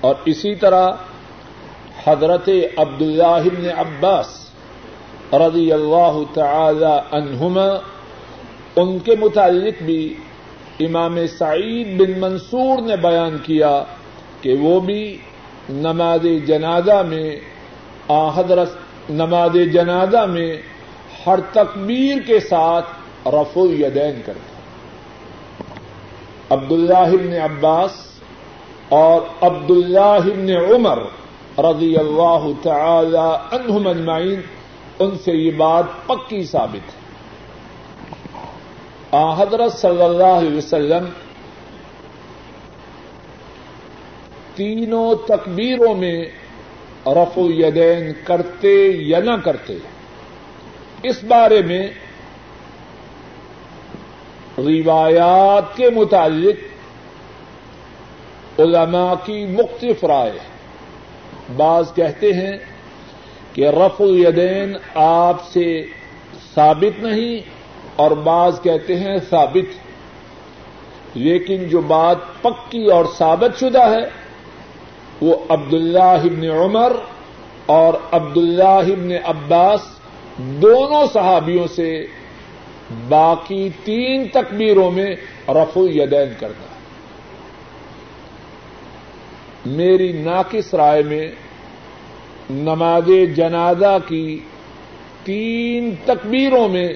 اور 0.00 0.14
اسی 0.24 0.54
طرح 0.54 0.90
حضرت 2.06 2.48
عبد 2.76 3.02
اللہ 3.02 3.70
عباس 3.78 4.43
رضی 5.38 5.72
اللہ 5.72 6.20
تعالی 6.34 7.16
عنہما، 7.16 7.68
ان 8.76 8.98
کے 8.98 9.14
متعلق 9.20 9.82
بھی 9.82 10.14
امام 10.80 11.18
سعید 11.38 12.00
بن 12.00 12.20
منصور 12.20 12.82
نے 12.82 12.96
بیان 12.96 13.38
کیا 13.42 13.84
کہ 14.40 14.54
وہ 14.54 14.80
بھی 14.80 15.18
نماز 15.68 16.26
جنازہ 16.46 17.02
میں 17.08 17.36
حضرت 18.36 18.70
نماز 19.10 19.56
جنازہ 19.72 20.26
میں 20.26 20.56
ہر 21.26 21.40
تکبیر 21.52 22.18
کے 22.26 22.40
ساتھ 22.40 22.86
رف 23.28 23.58
الیدین 23.58 24.20
کرتا۔ 24.26 24.54
عبد 26.50 26.72
اللہ 26.72 27.38
عباس 27.38 27.90
اور 28.88 29.20
عبد 29.40 29.70
اللہ 29.70 30.50
عمر 30.74 30.98
رضی 31.58 31.96
اللہ 31.96 32.46
تعالی 32.62 33.56
عنہم 33.56 33.86
اجمعین 33.86 34.40
ان 34.98 35.18
سے 35.18 35.32
یہ 35.32 35.50
بات 35.50 35.84
پکی 36.06 36.42
ثابت 36.42 36.94
ہے۔ 36.94 37.04
حضرت 39.38 39.72
صلی 39.72 40.02
اللہ 40.02 40.32
علیہ 40.38 40.56
وسلم 40.56 41.04
تینوں 44.54 45.14
تکبیروں 45.14 45.94
میں 45.94 46.24
رف 47.06 47.38
الیدین 47.38 48.12
کرتے 48.24 48.74
یا 48.86 49.18
نہ 49.18 49.36
کرتے، 49.44 49.76
اس 51.02 51.24
بارے 51.24 51.62
میں 51.62 51.88
روایات 54.58 55.76
کے 55.76 55.90
متعلق 55.90 56.58
علماء 58.60 59.14
کی 59.24 59.46
مختلف 59.46 60.04
رائے 60.04 60.38
بعض 61.56 61.94
کہتے 61.94 62.32
ہیں 62.32 62.73
کہ 63.54 63.68
رف 63.68 64.00
الیدین 64.00 64.76
آپ 64.94 65.44
سے 65.48 65.86
ثابت 66.54 67.02
نہیں 67.02 67.40
اور 67.96 68.10
بعض 68.10 68.60
کہتے 68.62 68.96
ہیں 68.96 69.16
ثابت۔ 69.30 69.78
لیکن 71.16 71.68
جو 71.68 71.80
بات 71.80 72.16
پکی 72.42 72.86
اور 72.86 73.04
ثابت 73.18 73.60
شدہ 73.60 73.82
ہے، 73.82 74.24
وہ 75.20 75.36
عبد 75.48 75.74
اللہ 75.74 75.98
ابن 75.98 76.50
عمر 76.50 76.92
اور 77.66 77.94
عبد 78.12 78.36
اللہ 78.36 78.62
ابن 78.62 79.12
عباس 79.24 79.80
دونوں 80.38 81.06
صحابیوں 81.12 81.66
سے 81.66 82.06
باقی 83.08 83.68
تین 83.84 84.28
تکبیروں 84.28 84.90
میں 84.90 85.16
رف 85.48 85.76
یدین 85.76 86.32
کرنا 86.40 86.66
میری 89.66 90.12
ناقص 90.12 90.74
رائے 90.74 91.02
میں 91.02 91.26
نماز 92.50 93.10
جنازہ 93.36 93.98
کی 94.08 94.38
تین 95.24 95.94
تکبیروں 96.04 96.68
میں 96.68 96.88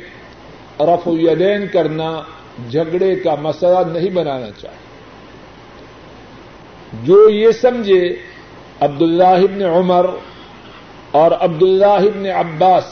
رف 0.81 1.09
یدین 1.21 1.67
کرنا 1.73 2.23
جھگڑے 2.71 3.17
کا 3.17 3.35
مسئلہ 3.35 3.99
نہیں 3.99 4.11
بنانا 4.11 4.47
چاہیے۔ 4.61 4.89
جو 7.03 7.29
یہ 7.29 7.51
سمجھے 7.51 8.17
عبد 8.81 9.03
اللہ 9.03 9.65
عمر 9.65 10.07
اور 11.11 11.31
عبد 11.31 11.63
اللہ 11.63 12.31
عباس 12.31 12.85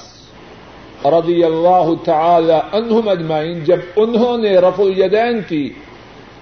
رضی 1.05 1.45
اللہ 1.45 1.91
تعالی 2.05 2.53
عنہم 2.53 3.09
اجمعین 3.09 3.65
جب 3.65 3.81
انہوں 3.97 4.39
نے 4.39 4.57
رف 4.57 4.81
الیدین 4.81 5.41
کی 5.49 5.73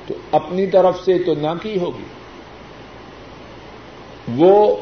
تو 0.06 0.14
اپنی 0.32 0.66
طرف 0.66 1.04
سے 1.04 1.18
تو 1.18 1.34
نہ 1.34 1.62
کی 1.62 1.78
ہوگی۔ 1.78 2.04
وہ 4.36 4.76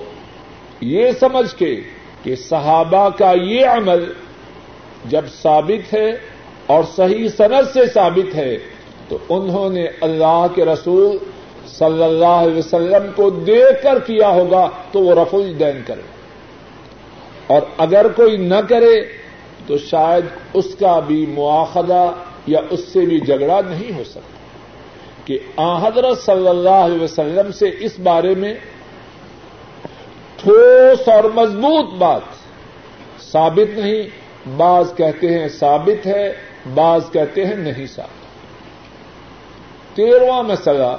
یہ 0.82 1.10
سمجھ 1.20 1.54
کے 1.54 1.80
کہ 2.22 2.36
صحابہ 2.36 3.08
کا 3.08 3.32
یہ 3.32 3.66
عمل 3.66 4.12
جب 5.04 5.24
ثابت 5.42 5.94
ہے 5.94 6.10
اور 6.66 6.84
صحیح 6.96 7.28
صنعت 7.28 7.72
سے 7.72 7.86
ثابت 7.86 8.34
ہے، 8.34 8.58
تو 9.08 9.18
انہوں 9.28 9.70
نے 9.70 9.86
اللہ 10.00 10.46
کے 10.54 10.64
رسول 10.64 11.18
صلی 11.66 12.04
اللہ 12.04 12.26
علیہ 12.26 12.58
وسلم 12.58 13.12
کو 13.16 13.30
دیکھ 13.30 13.82
کر 13.82 13.98
کیا 13.98 14.28
ہوگا 14.28 14.68
تو 14.92 15.00
وہ 15.00 15.14
رف 15.14 15.34
الدین 15.34 15.82
کرے۔ 15.86 16.00
اور 17.46 17.62
اگر 17.78 18.08
کوئی 18.08 18.36
نہ 18.36 18.60
کرے 18.68 19.02
تو 19.66 19.78
شاید 19.78 20.24
اس 20.54 20.74
کا 20.74 21.00
بھی 21.00 21.26
مواخذہ 21.26 22.12
یا 22.46 22.60
اس 22.70 22.80
سے 22.80 23.00
بھی 23.00 23.20
جھگڑا 23.20 23.60
نہیں 23.60 23.98
ہو 23.98 24.04
سکتا۔ 24.04 24.20
کہ 25.24 25.38
آ 25.56 25.88
حضرت 25.88 26.18
صلی 26.18 26.48
اللہ 26.48 26.68
علیہ 26.68 27.02
وسلم 27.02 27.52
سے 27.52 27.70
اس 27.80 27.98
بارے 27.98 28.34
میں 28.34 28.54
ٹھوس 30.42 31.08
اور 31.08 31.24
مضبوط 31.24 31.94
بات۔ 31.94 32.22
ثابت 33.20 33.78
نہیں، 33.78 34.02
بعض 34.56 34.94
کہتے 34.96 35.38
ہیں 35.38 35.48
ثابت 35.48 36.06
ہے، 36.06 36.32
بعض 36.74 37.10
کہتے 37.12 37.46
ہیں 37.46 37.56
نہیں 37.56 37.86
ثابت۔ 37.86 38.22
تیرواں 39.96 40.42
مسئلہ، 40.42 40.96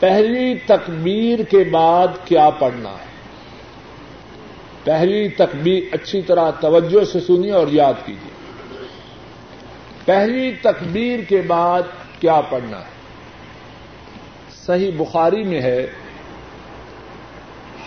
پہلی 0.00 0.54
تکبیر 0.66 1.38
کے 1.42 1.64
بعد 1.70 2.08
کیا 2.24 2.50
پڑھنا 2.50 2.90
ہے۔ 2.90 3.12
پہلی 4.84 5.28
تکبیر، 5.28 5.82
اچھی 5.92 6.22
طرح 6.22 6.50
توجہ 6.50 7.04
سے 7.04 7.20
سنیے 7.20 7.52
اور 7.52 7.66
یاد 7.70 7.94
کیجیے۔ 8.04 8.32
پہلی 10.04 10.52
تکبیر 10.62 11.18
کے 11.28 11.42
بعد 11.46 11.82
کیا 12.20 12.40
پڑھنا 12.40 12.78
ہے؟ 12.78 12.92
صحیح 14.54 14.90
بخاری 14.96 15.42
میں 15.42 15.60
ہے 15.60 15.86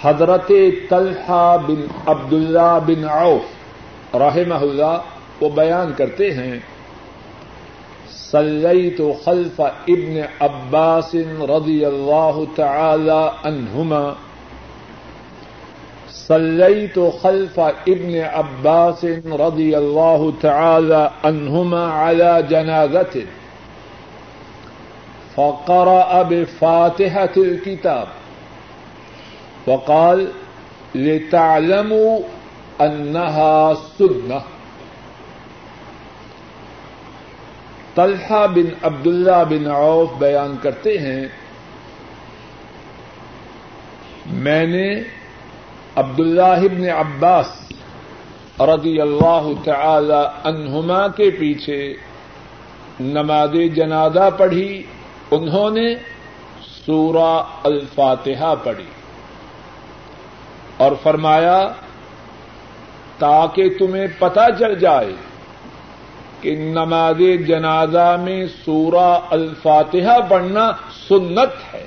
حضرت 0.02 0.52
طلحہ 0.90 1.58
بن 1.68 1.82
عبد 2.06 2.34
اللہ 2.34 2.78
بن 2.86 3.04
عوف 3.10 4.16
رحمہ 4.16 4.62
اللہ 4.62 4.98
وہ 5.42 5.50
بیان 5.56 5.92
کرتے 5.98 6.32
ہیں، 6.34 6.58
صلیت 8.10 9.02
خلف 9.24 9.60
ابن 9.62 10.20
عباس 10.40 11.16
رضی 11.50 11.86
اللہ 11.86 12.40
تعالی 12.56 13.22
عنہما، 13.44 14.04
صلیت 16.28 16.98
خلف 17.22 17.60
ابن 17.60 18.14
عباس 18.34 19.04
رضی 19.40 19.74
اللہ 19.76 20.24
تعالی 20.42 21.04
عنہما 21.24 21.84
على 21.96 22.32
جنازة 22.50 23.26
فقرأ 25.36 26.24
بفاتحة 26.24 27.36
الكتاب 27.38 28.25
وقال، 29.68 30.32
لتعلموا 30.96 32.20
أنها 32.80 33.74
سنة. 33.98 34.40
طلحہ 37.96 38.48
بن 38.48 38.66
عبداللہ 38.84 39.44
بن 39.50 39.68
عوف 39.68 40.10
بیان 40.18 40.56
کرتے 40.62 40.98
ہیں، 40.98 41.28
میں 44.26 44.68
نے 44.68 45.02
عبداللہ 45.96 46.68
بن 46.74 46.90
عباس 46.90 47.72
رضی 48.60 49.02
اللہ 49.02 49.52
تعالی 49.64 50.24
عنہما 50.44 51.08
کے 51.08 51.30
پیچھے 51.30 51.94
نماز 53.00 53.50
جنازہ 53.76 54.30
پڑھی، 54.38 54.84
انہوں 55.32 55.72
نے 55.72 55.96
سورہ 56.86 57.44
الفاتحہ 57.64 58.56
پڑھی. 58.64 58.95
اور 60.78 60.92
فرمایا، 61.04 61.68
تاکہ 63.18 63.70
تمہیں 63.80 64.08
پتہ 64.20 64.40
چل 64.60 64.80
جائے 64.80 65.14
کہ 66.42 66.56
نماز 66.56 67.22
جنازہ 67.48 68.18
میں 68.24 68.46
سورہ 68.66 69.20
الفاتحہ 69.30 70.20
پڑھنا 70.30 70.72
سنت 71.08 71.74
ہے۔ 71.74 71.86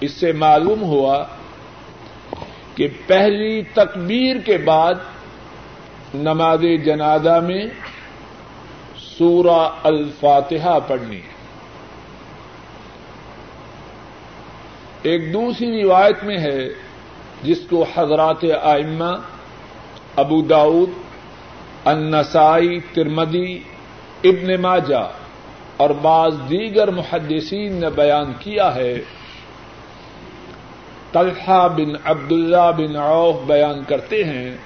اس 0.00 0.12
سے 0.12 0.32
معلوم 0.32 0.82
ہوا 0.82 1.24
کہ 2.74 2.88
پہلی 3.06 3.62
تکبیر 3.62 4.36
کے 4.44 4.58
بعد 4.58 4.94
نماز 6.14 6.64
جنازہ 6.84 7.40
میں 7.46 7.66
سورہ 8.96 9.68
الفاتحہ 9.82 10.78
پڑھنی 10.86 11.16
ہے۔ 11.16 11.36
ایک 15.02 15.32
دوسری 15.32 15.82
روایت 15.82 16.24
میں 16.24 16.38
ہے 16.38 16.85
جس 17.42 17.58
کو 17.70 17.86
حضرات 17.96 18.44
آئمہ، 18.62 19.14
ابو 20.16 20.42
داود، 20.42 20.90
النسائی 21.84 22.80
ترمدی 22.80 23.58
ابن 24.24 24.62
ماجہ 24.62 25.10
اور 25.76 25.90
بعض 25.90 26.34
دیگر 26.50 26.88
محدثین 26.88 27.72
نے 27.72 27.90
بیان 27.90 28.32
کیا 28.38 28.74
ہے۔ 28.74 29.00
طلحہ 31.12 31.68
بن 31.68 31.96
عبد 32.04 32.32
اللہ 32.32 32.72
بن 32.76 32.96
عوف 32.96 33.34
بیان 33.46 33.82
کرتے 33.88 34.24
ہیں 34.24 34.56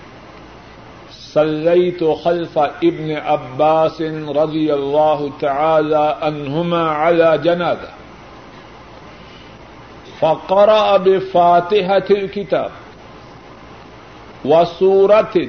صلی 1.33 1.91
تو 1.91 2.15
خلف 2.15 2.59
ابن 2.59 3.11
عباس 3.27 4.01
رضی 4.29 4.71
اللہ 4.71 5.19
تعالی 5.41 6.13
عنہما 6.21 7.09
على 7.09 7.37
جنازہ۔ 7.43 8.00
فقرأ 10.21 10.97
بفاتحة 10.97 12.05
الكتاب 12.11 12.71
وسورة 14.45 15.49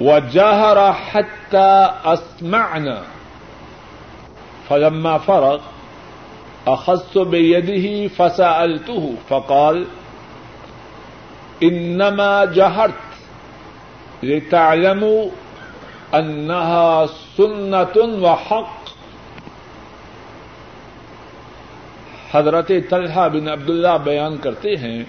وجهر 0.00 0.92
حتى 0.92 1.90
أسمعنا. 2.04 3.02
فلما 4.68 5.18
فرغ، 5.18 5.60
أخذت 6.66 7.18
بيده 7.18 8.08
فسألته، 8.08 9.14
فقال 9.28 9.86
إنما 11.62 12.44
جهرت 12.44 12.94
لتعلموا 14.22 15.30
أنها 16.14 17.06
سنة 17.36 17.96
وحق. 17.96 18.80
حضرت 22.32 22.70
طلحہ 22.90 23.28
بن 23.28 23.48
عبداللہ 23.48 23.98
بیان 24.04 24.36
کرتے 24.36 24.76
ہیں، 24.76 25.04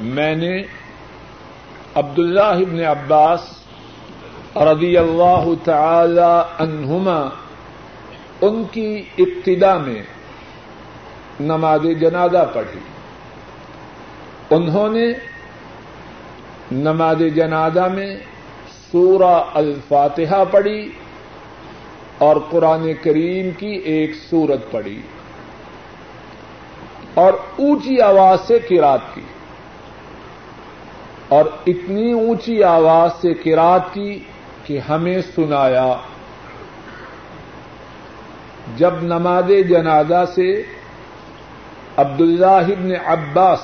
میں 0.00 0.34
نے 0.34 0.62
عبداللہ 1.94 2.40
ابن 2.40 2.80
عباس 2.80 3.40
رضی 4.56 4.96
اللہ 4.96 5.44
تعالی 5.64 6.42
عنہما 6.58 7.28
ان 8.40 8.64
کی 8.70 9.02
ابتدا 9.18 9.78
میں 9.78 10.02
نماز 11.40 11.86
جنازہ 12.00 12.50
پڑھی۔ 12.54 12.80
انہوں 14.50 14.88
نے 14.88 15.06
نماز 16.72 17.22
جنازہ 17.34 17.88
میں 17.94 18.16
سورہ 18.92 19.44
الفاتحہ 19.54 20.44
پڑھی 20.50 20.92
اور 22.18 22.36
قرآن 22.50 22.92
کریم 23.02 23.50
کی 23.50 23.72
ایک 23.84 24.10
سورت 24.30 24.70
پڑھی۔ 24.70 25.00
اور 27.14 27.32
اونچی 27.56 28.00
آواز 28.00 28.40
سے 28.40 28.58
کراط 28.58 29.00
کی 29.14 29.20
اور 31.28 31.44
اتنی 31.66 32.12
اونچی 32.12 32.62
آواز 32.64 33.10
سے 33.20 33.34
کراط 33.34 33.92
کی 33.92 34.18
کہ 34.64 34.78
ہمیں 34.78 35.20
سنایا۔ 35.34 35.96
جب 38.76 39.02
نماز 39.02 39.50
جنازہ 39.68 40.24
سے 40.34 40.62
عبداللہ 41.96 42.46
ابن 42.46 42.92
عباس 43.06 43.60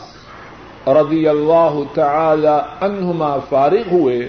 رضی 0.87 1.29
اللہ 1.29 1.79
تعالی 1.95 2.57
عنہما 2.81 3.39
فارغ 3.39 3.89
ہوئے، 3.93 4.29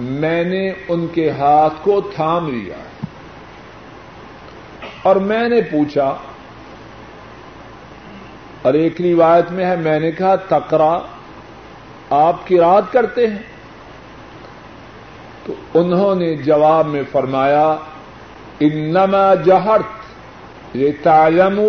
میں 0.00 0.44
نے 0.44 0.72
ان 0.88 1.06
کے 1.06 1.30
ہاتھ 1.30 1.74
کو 1.82 2.00
تھام 2.00 2.48
لیا 2.48 2.76
اور 5.02 5.16
میں 5.16 5.48
نے 5.48 5.60
پوچھا 5.60 6.14
اور 8.64 8.74
ایک 8.74 9.00
روایت 9.00 9.52
میں 9.52 9.66
ہے، 9.66 9.76
میں 9.76 10.00
نے 10.00 10.10
کہا 10.10 10.36
تکرا 10.36 10.98
آپ 12.10 12.46
کی 12.46 12.58
رات 12.58 12.92
کرتے 12.92 13.26
ہیں۔ 13.26 13.38
تو 15.46 15.54
انہوں 15.74 16.14
نے 16.14 16.34
جواب 16.34 16.86
میں 16.86 17.02
فرمایا، 17.12 17.76
انما 18.60 19.34
جہرت 19.34 20.76
یہ 20.76 20.90
تعلم 21.02 21.60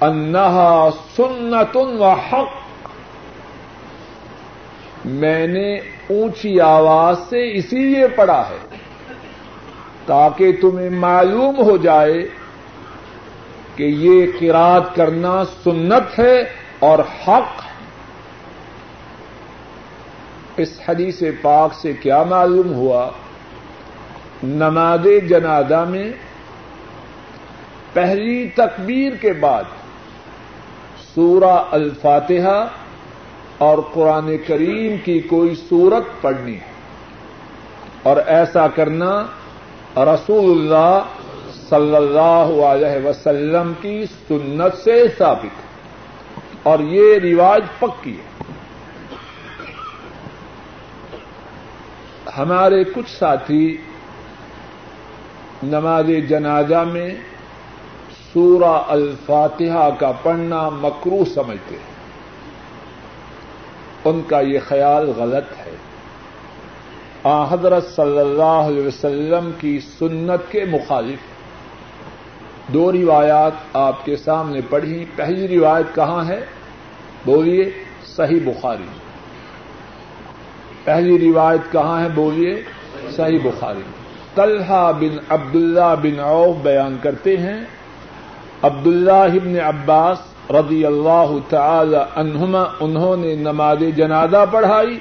انہا 0.00 0.88
سنت 1.16 1.76
و 1.76 2.04
حق۔ 2.04 2.48
میں 5.04 5.46
نے 5.46 5.74
اونچی 6.10 6.60
آواز 6.60 7.16
سے 7.28 7.56
اسی 7.56 7.78
لیے 7.78 8.08
پڑھا 8.08 8.48
ہے 8.48 8.76
تاکہ 10.06 10.52
تمہیں 10.60 10.90
معلوم 10.90 11.56
ہو 11.56 11.76
جائے 11.76 12.28
کہ 13.76 13.84
یہ 13.84 14.26
قراد 14.38 14.80
کرنا 14.94 15.44
سنت 15.64 16.18
ہے 16.18 16.42
اور 16.78 16.98
حق 16.98 17.62
اس 20.56 20.80
حدیث 20.88 21.22
پاک 21.42 21.74
سے 21.74 21.92
کیا 21.92 22.22
معلوم 22.22 22.72
ہوا؟ 22.74 23.10
نماز 24.42 25.06
جنازہ 25.28 25.84
میں 25.88 26.10
پہلی 27.92 28.48
تکبیر 28.48 29.12
کے 29.20 29.32
بعد 29.32 29.64
سورہ 31.14 31.54
الفاتحہ 31.70 32.66
اور 33.58 33.78
قرآن 33.92 34.36
کریم 34.46 34.96
کی 35.04 35.20
کوئی 35.20 35.54
صورت 35.68 36.22
پڑھنی 36.22 36.54
ہے 36.54 36.74
اور 38.02 38.16
ایسا 38.26 38.66
کرنا 38.68 39.12
رسول 39.96 40.50
اللہ 40.50 41.02
صلی 41.68 41.96
اللہ 41.96 42.64
علیہ 42.64 43.06
وسلم 43.06 43.72
کی 43.80 44.04
سنت 44.28 44.76
سے 44.84 45.04
ثابت 45.18 45.60
اور 46.62 46.78
یہ 46.78 47.18
رواج 47.18 47.62
پکی 47.78 48.16
ہے۔ 48.16 48.42
ہمارے 52.38 52.84
کچھ 52.84 53.18
ساتھی 53.18 53.76
نماز 55.62 56.06
جنازہ 56.28 56.84
میں 56.92 57.10
سورہ 58.32 58.82
الفاتحہ 58.88 59.90
کا 59.98 60.12
پڑھنا 60.22 60.68
مکرو 60.68 61.24
سمجھتے 61.34 61.74
ہیں۔ 61.74 61.96
ان 64.04 64.20
کا 64.26 64.40
یہ 64.40 64.58
خیال 64.68 65.12
غلط 65.16 65.66
ہے۔ 65.66 65.76
آ، 67.22 67.44
حضرت 67.44 67.86
صلی 67.86 68.18
اللہ 68.18 68.42
علیہ 68.42 68.86
وسلم 68.86 69.50
کی 69.60 69.78
سنت 69.98 70.52
کے 70.52 70.64
مخالف 70.64 71.35
دو 72.68 72.92
روایات 72.92 73.52
آپ 73.72 74.04
کے 74.04 74.16
سامنے 74.16 74.60
پڑھی۔ 74.70 75.04
پہلی 75.16 75.58
روایت 75.58 75.94
کہاں 75.94 76.28
ہے؟ 76.28 76.44
بولیے، 77.24 77.70
صحیح 78.16 78.40
بخاری۔ 78.44 78.86
پہلی 80.84 81.32
روایت 81.32 81.72
کہاں 81.72 82.00
ہے؟ 82.00 82.08
بولیے، 82.14 82.62
صحیح 83.10 83.38
بخاری۔ 83.44 83.82
طلحہ 84.34 84.92
بن 84.92 85.16
عبداللہ 85.28 85.94
بن 86.02 86.20
عوف 86.20 86.56
بیان 86.62 86.96
کرتے 87.02 87.36
ہیں۔ 87.36 87.64
عبداللہ 88.62 89.38
بن 89.44 89.60
عباس 89.60 90.18
رضی 90.50 90.86
اللہ 90.86 91.36
تعالی 91.48 91.98
عنہما، 92.16 92.64
انہوں 92.80 93.16
نے 93.16 93.34
نماز 93.34 93.78
جنازہ 93.96 94.44
پڑھائی 94.52 94.98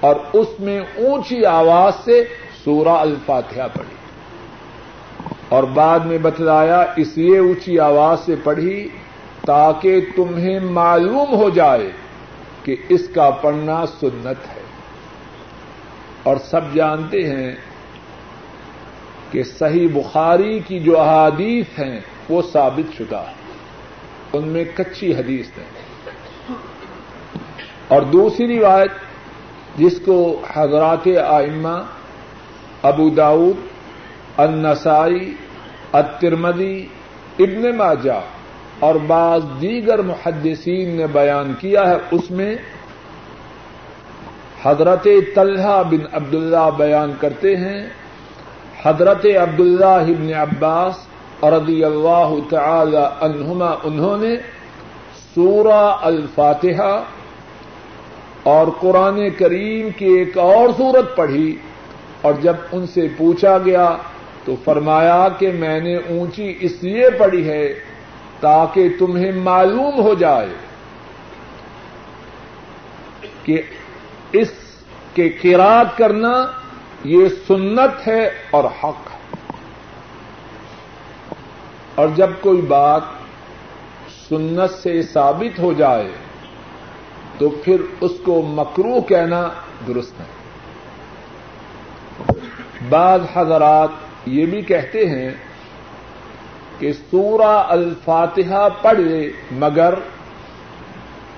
اور 0.00 0.16
اس 0.32 0.60
میں 0.60 0.80
اونچی 0.80 1.44
آواز 1.44 2.04
سے 2.04 2.24
سورہ 2.64 2.88
الفاتحہ 2.88 3.66
پڑھی۔ 3.74 4.05
اور 5.48 5.62
بعد 5.62 6.00
میں 6.00 6.18
بتلایا، 6.18 6.84
اس 6.96 7.18
لیے 7.18 7.38
اونچی 7.38 7.78
آواز 7.78 8.20
سے 8.20 8.34
پڑھی، 8.44 8.88
تاکہ 9.46 10.00
تمہیں 10.16 10.60
معلوم 10.60 11.34
ہو 11.34 11.50
جائے 11.50 11.90
کہ 12.62 12.76
اس 12.88 13.08
کا 13.14 13.30
پڑھنا 13.30 13.86
سنت 13.86 14.56
ہے۔ 14.56 14.62
اور 16.22 16.36
سب 16.36 16.60
جانتے 16.74 17.28
ہیں 17.28 17.54
کہ 19.30 19.42
صحیح 19.42 19.88
بخاری 19.94 20.58
کی 20.58 20.80
جو 20.80 21.00
احادیث 21.00 21.66
ہیں، 21.78 22.00
وہ 22.28 22.42
ثابت 22.52 22.96
شدہ 22.96 23.16
ہے 23.16 23.32
ان 24.32 24.48
میں 24.48 24.64
کچی 24.76 25.14
حدیث 25.14 25.46
ہے 25.58 25.64
اور 27.88 28.02
دوسری 28.02 28.58
روایت، 28.58 28.90
جس 29.76 30.00
کو 30.04 30.42
حضرات 30.56 31.08
آئمہ 31.28 31.82
ابو 32.82 33.10
داود 33.10 33.75
النسائی 34.36 35.34
الترمدی 35.92 36.86
ابن 37.38 37.76
ماجہ 37.76 38.20
اور 38.80 38.94
بعض 38.94 39.42
دیگر 39.60 39.98
محدثین 39.98 40.96
نے 40.96 41.06
بیان 41.06 41.52
کیا 41.60 41.90
ہے۔ 41.90 41.96
اس 42.10 42.30
میں 42.30 42.56
حضرت 44.62 45.06
طلحہ 45.34 45.82
بن 45.82 46.06
عبداللہ 46.12 46.70
بیان 46.76 47.12
کرتے 47.20 47.56
ہیں۔ 47.56 47.88
حضرت 48.82 49.26
عبداللہ 49.42 50.12
بن 50.18 50.34
عباس 50.34 50.94
رضی 51.44 51.84
اللہ 51.84 52.34
تعالی 52.50 53.04
عنہما، 53.20 53.74
انہوں 53.84 54.16
نے 54.16 54.36
سورہ 55.34 55.96
الفاتحہ 56.02 57.02
اور 58.42 58.66
قرآن 58.80 59.30
کریم 59.30 59.88
کی 59.90 60.06
ایک 60.06 60.38
اور 60.38 60.68
صورت 60.76 61.16
پڑھی 61.16 61.56
اور 62.22 62.34
جب 62.40 62.54
ان 62.72 62.86
سے 62.86 63.08
پوچھا 63.16 63.58
گیا 63.58 63.96
تو 64.46 64.56
فرمایا 64.64 65.28
کہ 65.38 65.52
میں 65.52 65.80
نے 65.80 65.96
اونچی 65.96 66.54
اس 66.60 66.82
لیے 66.82 67.10
پڑھی 67.10 67.48
ہے 67.48 67.74
تاکہ 68.40 68.88
تمہیں 68.98 69.32
معلوم 69.32 70.00
ہو 70.00 70.14
جائے 70.14 70.48
کہ 73.42 73.62
اس 74.32 74.52
کے 75.14 75.28
قرات 75.28 75.98
کرنا 75.98 76.46
یہ 77.04 77.28
سنت 77.48 78.08
ہے 78.08 78.30
اور 78.50 78.64
حق 78.64 79.10
ہے۔ 79.12 79.52
اور 81.94 82.08
جب 82.14 82.30
کوئی 82.40 82.60
بات 82.60 83.02
سنت 84.28 84.82
سے 84.82 85.02
ثابت 85.02 85.58
ہو 85.58 85.72
جائے 85.72 86.08
تو 87.38 87.48
پھر 87.48 87.80
اس 88.00 88.12
کو 88.24 88.42
مکرو 88.42 89.00
کہنا 89.00 89.48
درست 89.86 90.20
ہے 90.20 90.36
بعض 92.88 93.20
حضرات 93.34 93.88
یہ 94.26 94.46
بھی 94.46 94.62
کہتے 94.62 95.06
ہیں 95.06 95.30
کہ 96.78 96.92
سورہ 96.92 97.64
الفاتحہ 97.68 98.68
پڑھے 98.82 99.30
مگر 99.50 99.94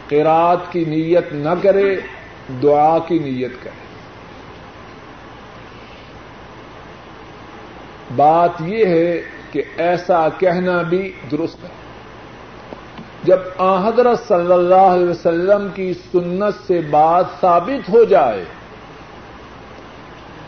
قرات 0.08 0.72
کی 0.72 0.84
نیت 0.84 1.32
نہ 1.32 1.54
کرے، 1.62 1.96
دعا 2.62 2.98
کی 2.98 3.18
نیت 3.18 3.52
کرے۔ 3.64 3.88
بات 8.16 8.50
یہ 8.60 8.84
ہے 8.86 9.22
کہ 9.52 9.62
ایسا 9.76 10.28
کہنا 10.28 10.82
بھی 10.82 11.12
درست 11.30 11.64
ہے۔ 11.64 11.68
جب 13.22 13.38
آ 13.58 13.88
حضرت 13.88 14.20
صلی 14.28 14.52
اللہ 14.52 14.74
علیہ 14.74 15.08
وسلم 15.08 15.68
کی 15.74 15.94
سنت 15.94 16.66
سے 16.66 16.80
بات 16.80 17.24
ثابت 17.40 17.88
ہو 17.88 18.04
جائے 18.04 18.44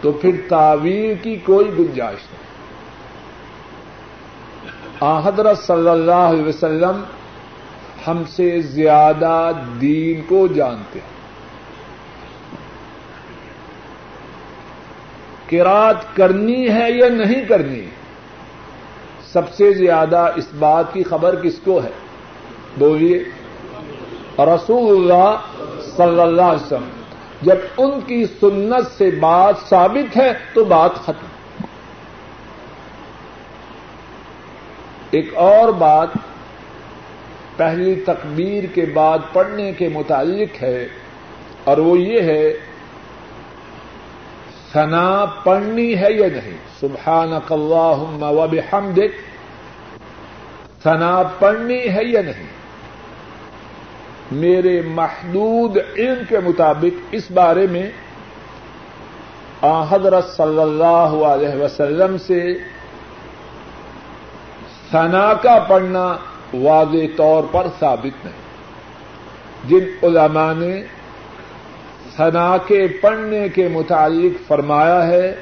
تو 0.01 0.13
پھر 0.13 0.31
تعویر 0.49 1.15
کی 1.23 1.37
کوئی 1.37 1.71
گنجائش 1.79 2.19
نہیں۔ 2.19 2.51
آ، 5.01 5.21
حضرت 5.25 5.59
صلی 5.59 5.89
اللہ 5.89 6.13
علیہ 6.13 6.45
وسلم 6.45 7.03
ہم 8.07 8.23
سے 8.29 8.61
زیادہ 8.61 9.51
دین 9.81 10.21
کو 10.29 10.47
جانتے 10.47 10.99
ہیں۔ 10.99 11.21
کرات 15.51 16.17
کرنی 16.17 16.69
ہے 16.69 16.91
یا 16.91 17.09
نہیں 17.09 17.45
کرنی؟ 17.45 17.87
سب 19.33 19.55
سے 19.55 19.73
زیادہ 19.73 20.33
اس 20.37 20.47
بات 20.59 20.93
کی 20.93 21.03
خبر 21.03 21.41
کس 21.43 21.59
کو 21.65 21.81
ہے؟ 21.85 21.91
بولیے۔ 22.79 23.25
رسول 24.39 25.13
اللہ 25.13 25.37
صلی 25.97 26.21
اللہ 26.21 26.43
علیہ 26.43 26.67
وسلم۔ 26.67 27.00
جب 27.43 27.57
ان 27.77 28.01
کی 28.07 28.27
سنت 28.41 28.99
سے 28.99 29.11
بات 29.11 29.55
ثابت 29.69 30.17
ہے 30.17 30.33
تو 30.55 30.65
بات 30.65 30.95
ختم۔ 30.95 31.27
ایک 35.11 35.35
اور 35.35 35.69
بات 35.69 36.09
پہلی 37.57 37.95
تکبیر 37.95 38.65
کے 38.75 38.87
بعد 38.87 39.19
پڑھنے 39.33 39.73
کے 39.73 39.89
متعلق 39.89 40.63
ہے 40.63 40.89
اور 41.65 41.79
وہ 41.79 41.99
یہ 41.99 42.21
ہے، 42.21 42.53
ثنا 44.73 45.25
پڑھنی 45.45 45.97
ہے 45.97 46.13
یا 46.13 46.29
نہیں؟ 46.29 46.57
سبحانک 46.81 47.53
اللہم 47.53 48.23
و 48.23 48.47
بحمدک، 48.47 49.13
ثنا 50.83 51.23
پڑھنی 51.39 51.89
ہے 51.89 52.05
یا 52.05 52.23
نہیں؟ 52.23 52.60
میرے 54.31 54.83
محدود 54.83 55.79
علم 55.97 56.23
کے 56.29 56.39
مطابق 56.39 57.01
اس 57.13 57.31
بارے 57.31 57.67
میں 57.71 57.91
آ، 59.63 59.85
حضرت 59.91 60.25
صلی 60.25 60.63
اللہ 60.63 61.25
علیہ 61.25 61.63
وسلم 61.63 62.19
سے 62.19 62.59
ثنا 64.91 65.33
کا 65.43 65.59
پڑھنا 65.69 66.17
واضح 66.55 67.07
طور 67.17 67.43
پر 67.53 67.67
ثابت 67.81 68.27
نہیں۔ 68.27 68.41
جن 69.69 69.85
علماء 70.03 70.53
نے 70.55 70.83
ثنا 72.17 72.57
کے 72.67 72.87
پڑھنے 73.01 73.49
کے 73.49 73.69
متعلق 73.69 74.49
فرمایا 74.49 75.07
ہے، 75.07 75.35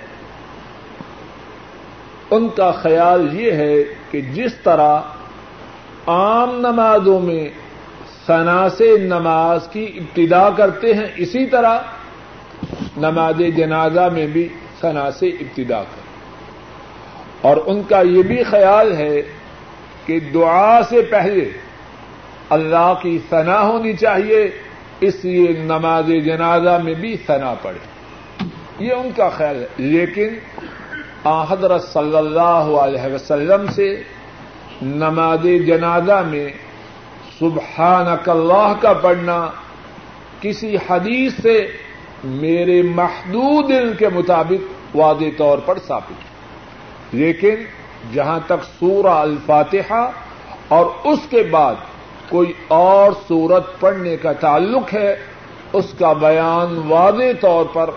ان 2.31 2.48
کا 2.48 2.70
خیال 2.70 3.40
یہ 3.40 3.52
ہے 3.52 3.85
کہ 4.10 4.20
جس 4.20 4.55
طرح 4.55 5.01
عام 6.06 6.59
نمازوں 6.59 7.20
میں 7.20 7.48
ثنا 8.28 8.68
سے 8.68 8.96
نماز 8.98 9.68
کی 9.72 9.84
ابتدا 9.96 10.50
کرتے 10.50 10.94
ہیں، 10.94 11.06
اسی 11.16 11.46
طرح 11.46 11.78
نماز 12.96 13.38
جنازہ 13.56 14.09
میں 14.12 14.26
بھی 14.26 14.48
ثنا 14.80 15.10
سے 15.10 15.28
ابتدا 15.42 15.82
کریں 15.82 16.06
اور 17.40 17.56
ان 17.66 17.82
کا 17.82 18.00
یہ 18.00 18.22
بھی 18.22 18.42
خیال 18.42 18.92
ہے 18.92 19.16
کہ 20.06 20.18
دعا 20.34 20.80
سے 20.90 21.02
پہلے 21.02 21.50
اللہ 22.50 22.92
کی 23.02 23.18
ثنا 23.30 23.60
ہونی 23.62 23.92
چاہیے، 23.92 24.42
اس 25.00 25.24
لیے 25.24 25.48
نماز 25.59 26.06
جنازہ 26.24 26.78
میں 26.84 26.94
بھی 26.94 27.16
ثنا 27.26 27.55
پڑے 27.62 27.82
یہ 28.78 28.92
ان 28.92 29.10
کا 29.16 29.28
خیال 29.28 29.56
ہے۔ 29.56 29.68
لیکن 29.76 30.30
حضرت 31.50 31.82
صلی 31.82 32.16
اللہ 32.16 32.64
علیہ 32.84 33.14
وسلم 33.14 33.66
سے 33.66 34.02
نماز 34.82 35.46
جنازہ 35.66 36.22
میں 36.26 36.48
سبحان 37.39 38.06
اللہ 38.27 38.73
کا 38.81 38.93
پڑھنا 38.93 39.48
کسی 40.40 40.77
حدیث 40.90 41.32
سے 41.43 41.73
میرے 42.24 42.82
محدود 42.82 43.70
علم 43.70 43.93
کے 43.98 44.09
مطابق 44.09 44.97
واضح 44.97 45.24
طور 45.39 45.59
پر 45.59 45.78
ثابت 45.86 47.15
لیکن 47.15 47.55
جہاں 48.12 48.39
تک 48.47 48.65
سورہ 48.78 49.12
الفاتحہ 49.12 50.10
اور 50.69 50.86
اس 51.05 51.19
کے 51.31 51.43
بعد 51.43 51.74
کوئی 52.28 52.52
اور 52.69 53.12
سورت 53.28 53.81
پڑھنے 53.81 54.16
کا 54.16 54.32
تعلق 54.32 54.94
ہے، 54.94 55.16
اس 55.73 55.94
کا 55.98 56.12
بیان 56.12 56.78
واضح 56.89 57.32
طور 57.40 57.65
پر 57.73 57.90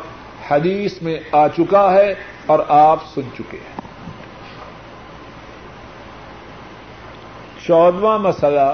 حدیث 0.52 1.02
میں 1.02 1.20
آ 1.32 1.48
چکا 1.48 1.92
ہے 1.94 2.14
اور 2.46 2.60
آپ 2.68 3.00
سن 3.16 3.22
چکے 3.34 3.58
ہیں۔ 3.58 3.82
چودواں 7.68 8.20
مسئلہ 8.20 8.74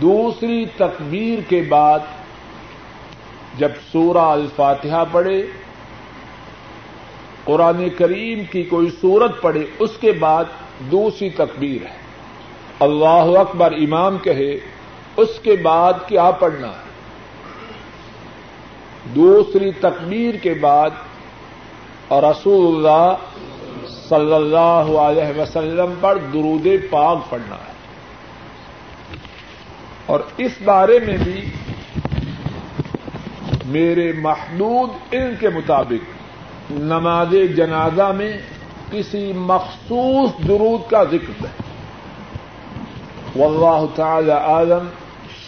دوسری 0.00 0.64
تکبیر 0.76 1.38
کے 1.48 1.62
بعد 1.62 1.98
جب 3.58 3.68
سورہ 3.92 4.18
الفاتحہ 4.18 5.04
پڑھے، 5.12 5.46
قرآن 7.44 7.88
کریم 7.98 8.44
کی 8.44 8.62
کوئی 8.62 8.88
صورت 9.00 9.42
پڑھے، 9.42 9.66
اس 9.78 9.90
کے 10.00 10.12
بعد 10.12 10.44
دوسری 10.78 11.30
تکبیر 11.30 11.86
ہے۔ 11.86 11.96
اللہ 12.80 13.38
اکبر 13.38 13.72
امام 13.72 14.18
کہے، 14.18 14.56
اس 15.16 15.28
کے 15.42 15.56
بعد 15.56 15.92
کیا 16.06 16.30
پڑھنا 16.30 16.68
ہے؟ 16.68 16.84
دوسری 19.04 19.72
تکبیر 19.72 20.34
کے 20.34 20.54
بعد 20.54 20.90
اور 22.08 22.22
رسول 22.22 22.76
اللہ 22.76 23.14
صلی 24.08 24.34
اللہ 24.34 24.98
علیہ 24.98 25.40
وسلم 25.40 25.94
پر 26.00 26.18
درود 26.18 26.66
پاک 26.90 27.18
پڑھنا 27.30 27.56
ہے۔ 27.56 27.74
اور 30.06 30.20
اس 30.36 30.52
بارے 30.64 30.98
میں 31.06 31.16
بھی 31.16 31.50
میرے 33.64 34.12
محدود 34.12 35.14
علم 35.14 35.34
کے 35.40 35.48
مطابق 35.48 36.14
نماز 36.70 37.34
جنازہ 37.56 38.12
میں 38.16 38.32
کسی 38.90 39.32
مخصوص 39.36 40.30
درود 40.48 40.90
کا 40.90 41.04
ذکر 41.04 41.44
ہے۔ 41.44 41.64
واللہ 43.36 43.86
تعالی 43.94 44.30
عالم 44.30 44.86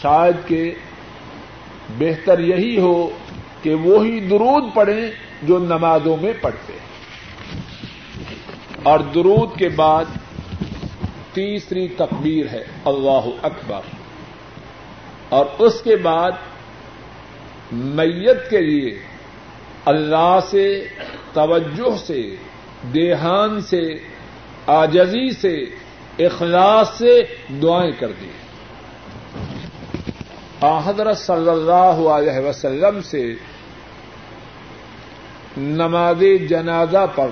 شاید 0.02 0.48
کہ 0.48 0.74
بہتر 1.98 2.38
یہی 2.38 2.78
ہو 2.78 3.08
کہ 3.62 3.74
وہی 3.74 4.20
درود 4.20 4.64
پڑھیں 4.74 5.10
جو 5.42 5.58
نمازوں 5.58 6.16
میں 6.20 6.32
پڑھتے 6.40 6.72
ہیں۔ 6.72 6.85
اور 8.86 9.00
درود 9.00 9.58
کے 9.58 9.68
بعد 9.68 10.04
تیسری 11.32 11.88
تکبیر 11.88 12.46
ہے، 12.52 12.64
اللہ 12.84 13.26
اکبر۔ 13.42 13.80
اور 15.28 15.46
اس 15.58 15.82
کے 15.82 15.96
بعد 15.96 16.32
میت 17.72 18.50
کے 18.50 18.60
لیے 18.60 18.98
اللہ 19.84 20.38
سے، 20.50 20.88
توجہ 21.32 21.96
سے، 21.96 22.36
دیہان 22.94 23.60
سے، 23.60 23.82
آجزی 24.66 25.30
سے، 25.30 25.56
اخلاص 26.26 26.98
سے 26.98 27.20
دعائیں 27.62 27.92
کر 27.92 28.08
دی۔ 28.08 28.28
حضرت 30.84 31.18
صلی 31.18 31.48
اللہ 31.48 32.08
علیہ 32.08 32.48
وسلم 32.48 33.02
سے 33.02 33.34
نماز 35.56 36.22
جنازہ 36.48 37.06
پر 37.14 37.28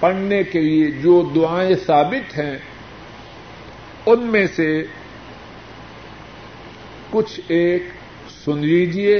پڑھنے 0.00 0.42
کے 0.42 0.60
لیے 0.60 0.90
جو 1.02 1.22
دعائیں 1.34 1.76
ثابت 1.86 2.38
ہیں، 2.38 2.56
ان 4.06 4.20
میں 4.26 4.46
سے 4.56 4.70
کچھ 7.10 7.40
ایک 7.48 7.82
سن 8.44 8.58
لیجیے 8.58 9.18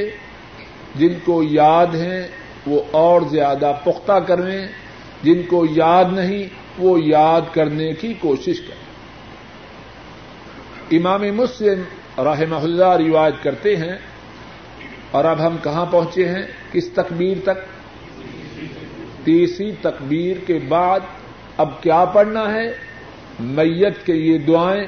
جن 0.95 1.15
کو 1.25 1.43
یاد 1.43 1.95
ہیں 1.95 2.23
وہ 2.67 2.81
اور 2.91 3.21
زیادہ 3.31 3.73
پختہ 3.85 4.19
کریں، 4.27 4.67
جن 5.23 5.43
کو 5.43 5.65
یاد 5.75 6.13
نہیں 6.13 6.45
وہ 6.79 6.99
یاد 7.01 7.55
کرنے 7.55 7.93
کی 7.93 8.13
کوشش 8.21 8.61
کریں۔ 8.61 8.87
امام 10.99 11.23
مسلم 11.37 11.83
رحمہ 12.23 12.63
اللہ 12.63 12.93
روایت 12.99 13.43
کرتے 13.43 13.77
ہیں، 13.77 13.97
اور 15.11 15.25
اب 15.25 15.47
ہم 15.47 15.57
کہاں 15.63 15.87
پہنچے 15.87 16.29
ہیں؟ 16.29 16.47
کس 16.73 16.87
تکبیر 16.91 17.37
تک؟ 17.45 17.59
تیسری 19.29 19.73
تکبیر 19.81 20.37
کے 20.47 20.59
بعد 20.69 21.01
اب 21.57 21.83
کیا 21.83 22.05
پڑھنا 22.05 22.53
ہے؟ 22.53 22.73
میت 23.41 24.07
کے 24.07 24.15
یہ 24.15 24.39
دعائیں، 24.39 24.85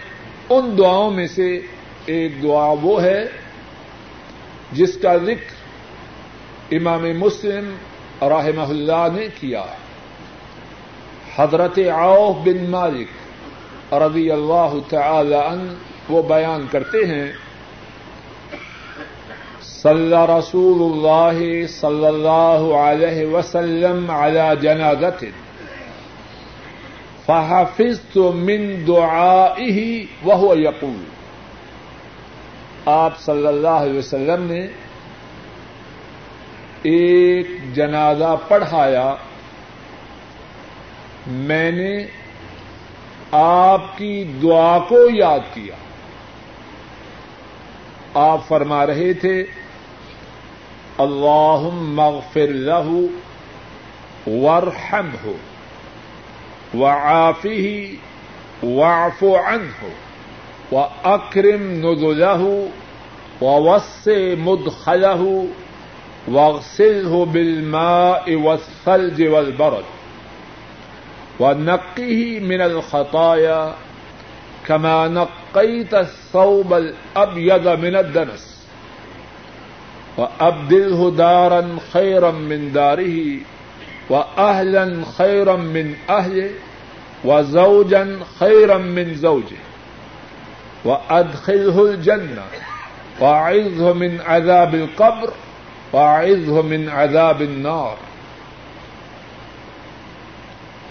ان 0.50 0.78
دعاؤں 0.78 1.10
میں 1.10 1.26
سے 1.26 1.60
ایک 2.06 2.42
دعا 2.42 2.74
وہ 2.82 3.02
ہے 3.02 3.28
جس 4.72 4.98
کا 5.02 5.16
ذکر 5.16 5.54
امام 6.70 7.02
مسلم 7.18 7.74
رحمہ 8.22 8.68
اللہ 8.68 9.06
نے 9.14 9.26
کیا۔ 9.40 9.64
حضرت 11.36 11.78
عوف 11.92 12.36
بن 12.36 12.70
مالک 12.70 13.08
رضی 13.94 14.30
اللہ 14.30 14.74
تعالی 14.88 15.34
عنہ 15.34 15.72
وہ 16.08 16.22
بیان 16.22 16.66
کرتے 16.70 16.98
ہیں 17.06 17.32
صلی 19.82 20.16
رسول 20.38 20.80
اللہ 20.92 21.66
صلی 21.66 22.06
اللہ 22.06 22.74
علیہ 22.76 23.26
وسلم 23.26 24.10
علی 24.10 24.48
جنازت 24.60 25.24
فحفظت 27.26 28.16
من 28.16 28.82
دعائه 28.86 29.78
وهو 30.24 30.54
يقول. 30.54 31.02
آپ 32.86 33.20
صلی 33.20 33.46
اللہ 33.46 33.76
علیہ 33.84 33.98
وسلم 33.98 34.44
نے 34.52 34.66
ایک 36.82 37.74
جنازہ 37.74 38.36
پڑھایا، 38.48 39.14
میں 41.26 41.70
نے 41.72 42.06
آپ 43.32 43.98
کی 43.98 44.24
دعا 44.42 44.78
کو 44.88 44.98
یاد 45.14 45.54
کیا۔ 45.54 45.74
آپ 48.14 48.48
فرما 48.48 48.86
رہے 48.86 49.12
تھے 49.12 49.44
اللہ 51.02 51.68
مغفر 51.98 52.52
له 52.70 52.96
ورحم 54.26 55.10
ہو 55.24 55.32
وعافی 56.80 57.96
واف 58.62 59.22
ان 59.22 59.70
ہو 59.82 59.90
ووسع 63.42 64.18
مدخلہ 64.38 65.16
واغسله 66.28 67.24
بالماء 67.24 68.34
والثلج 68.36 69.22
والبرد 69.22 69.84
ونقه 71.40 72.40
من 72.40 72.60
الخطايا 72.60 73.74
كما 74.66 75.08
نقيت 75.08 75.94
الثوب 75.94 76.74
الأبيض 76.74 77.68
من 77.68 77.96
الدنس 77.96 78.49
وأبدله 80.20 81.10
دارا 81.10 81.78
خيرا 81.92 82.30
من 82.30 82.72
داره 82.72 83.38
وأهلا 84.10 85.04
خيرا 85.16 85.56
من 85.56 85.94
أهله 86.08 86.50
وزوجا 87.24 88.18
خيرا 88.38 88.78
من 88.78 89.14
زوجه 89.14 89.56
وأدخله 90.84 91.82
الجنة 91.82 92.42
وأعذه 93.20 93.92
من 93.92 94.20
عذاب 94.20 94.74
القبر 94.74 95.30
وأعذه 95.92 96.62
من 96.62 96.88
عذاب 96.88 97.40
النار 97.40 97.94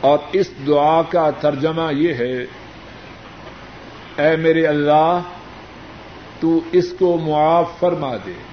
اور 0.01 0.17
اس 0.31 0.49
دعا 0.67 1.01
کا 1.09 1.29
ترجمہ 1.29 1.93
یہ 1.93 2.13
ہے، 2.13 2.45
اے 4.17 4.35
میرے 4.35 4.65
اللہ، 4.67 5.19
تو 6.39 6.59
اس 6.71 6.93
کو 6.99 7.17
معاف 7.17 7.65
فرما 7.79 8.15
دے۔ 8.15 8.48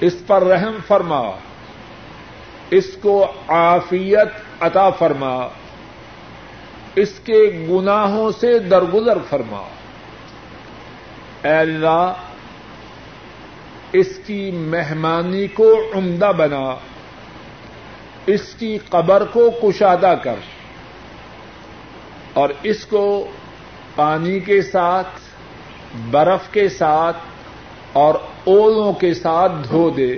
اس 0.00 0.14
پر 0.26 0.42
رحم 0.42 0.76
فرما۔ 0.86 1.30
اس 2.70 2.96
کو 3.02 3.32
عافیت 3.48 4.28
عطا 4.60 4.90
فرما۔ 4.90 5.48
اس 6.94 7.20
کے 7.24 7.66
گناہوں 7.70 8.32
سے 8.40 8.58
درگزر 8.58 9.18
فرما۔ 9.30 9.62
اے 11.42 11.54
اللہ، 11.54 12.12
اس 13.92 14.20
کی 14.26 14.50
مہمانی 14.50 15.46
کو 15.46 15.80
عمدہ 15.94 16.32
بنا۔ 16.36 16.76
اس 18.26 18.54
کی 18.58 18.78
قبر 18.88 19.24
کو 19.24 19.50
کشادہ 19.50 20.14
کر۔ 20.22 20.34
اور 22.32 22.48
اس 22.62 22.86
کو 22.86 23.30
پانی 23.94 24.40
کے 24.40 24.62
ساتھ، 24.62 25.08
برف 26.10 26.52
کے 26.52 26.68
ساتھ 26.68 27.16
اور 27.94 28.14
اولوں 28.44 28.92
کے 28.92 29.14
ساتھ 29.14 29.52
دھو 29.70 29.90
دے 29.90 30.16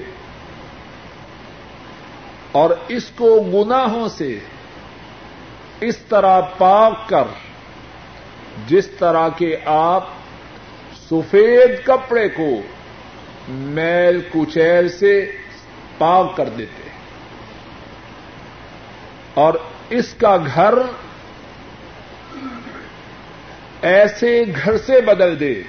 اور 2.53 2.71
اس 2.89 3.11
کو 3.17 3.41
گناہوں 3.41 4.09
سے 4.09 4.39
اس 5.81 5.97
طرح 5.97 6.41
پاک 6.41 7.09
کر 7.09 7.25
جس 8.67 8.87
طرح 8.87 9.29
کے 9.29 9.57
آپ 9.67 10.09
سفید 11.11 11.85
کپڑے 11.85 12.29
کو 12.29 12.49
میل 13.49 14.21
کچیل 14.33 14.89
سے 14.89 15.33
پاک 15.99 16.37
کر 16.37 16.49
دیتے 16.49 16.89
اور 19.35 19.55
اس 19.91 20.15
کا 20.15 20.37
گھر 20.37 20.75
ایسے 23.83 24.43
گھر 24.55 24.77
سے 24.77 25.01
بدل 25.01 25.41
دے 25.41 25.63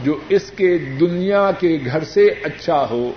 جو 0.00 0.18
اس 0.28 0.52
کے 0.56 0.78
دنیا 0.78 1.50
کے 1.60 1.78
گھر 1.84 2.04
سے 2.04 2.26
اچھا 2.26 2.86
ہو 2.90 3.10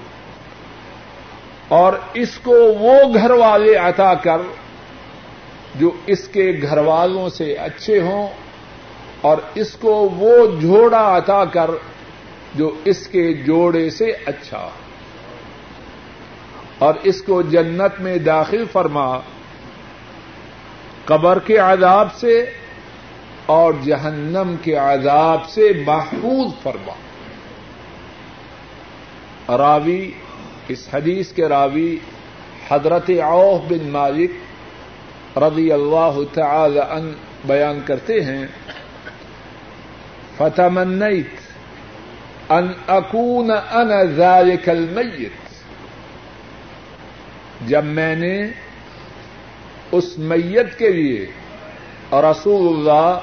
اور 1.67 1.93
اس 2.13 2.39
کو 2.43 2.51
وہ 2.51 3.13
گھر 3.13 3.31
والے 3.31 3.75
عطا 3.75 4.13
کر 4.13 4.37
جو 5.75 5.91
اس 6.05 6.27
کے 6.27 6.51
گھر 6.61 6.77
والوں 6.77 7.29
سے 7.29 7.53
اچھے 7.53 8.01
ہوں 8.01 8.27
اور 9.21 9.37
اس 9.55 9.71
کو 9.71 10.09
وہ 10.09 10.61
جوڑا 10.61 11.17
عطا 11.17 11.45
کر 11.45 11.71
جو 12.55 12.75
اس 12.85 13.07
کے 13.07 13.33
جوڑے 13.33 13.89
سے 13.89 14.11
اچھا 14.25 14.59
ہو۔ 14.59 14.69
اور 16.77 16.93
اس 17.03 17.21
کو 17.21 17.41
جنت 17.41 18.01
میں 18.01 18.17
داخل 18.17 18.65
فرما، 18.71 19.19
قبر 21.05 21.39
کے 21.39 21.57
عذاب 21.57 22.15
سے 22.15 22.51
اور 23.47 23.73
جہنم 23.83 24.55
کے 24.61 24.75
عذاب 24.75 25.49
سے 25.49 25.71
محفوظ 25.85 26.63
فرما۔ 26.63 26.93
راوی، 29.57 30.11
اس 30.67 30.87
حدیث 30.93 31.31
کے 31.31 31.47
راوی 31.47 31.97
حضرت 32.69 33.09
عوف 33.23 33.71
بن 33.71 33.89
مالک 33.89 34.31
رضی 35.37 35.71
اللہ 35.71 36.19
تعالی 36.33 36.79
ان 36.79 37.13
بیان 37.45 37.79
کرتے 37.85 38.21
ہیں، 38.21 38.47
فتمنیت 40.37 41.47
ان 42.49 42.67
اکون 42.87 43.51
انا 43.51 44.03
ذلك 44.03 44.69
المیت 44.69 45.31
جب 47.69 47.83
میں 47.83 48.15
نے 48.15 48.47
اس 49.91 50.17
میت 50.17 50.77
کے 50.77 50.89
لیے 50.89 51.25
اور 52.09 52.23
رسول 52.23 52.79
اللہ 52.79 53.19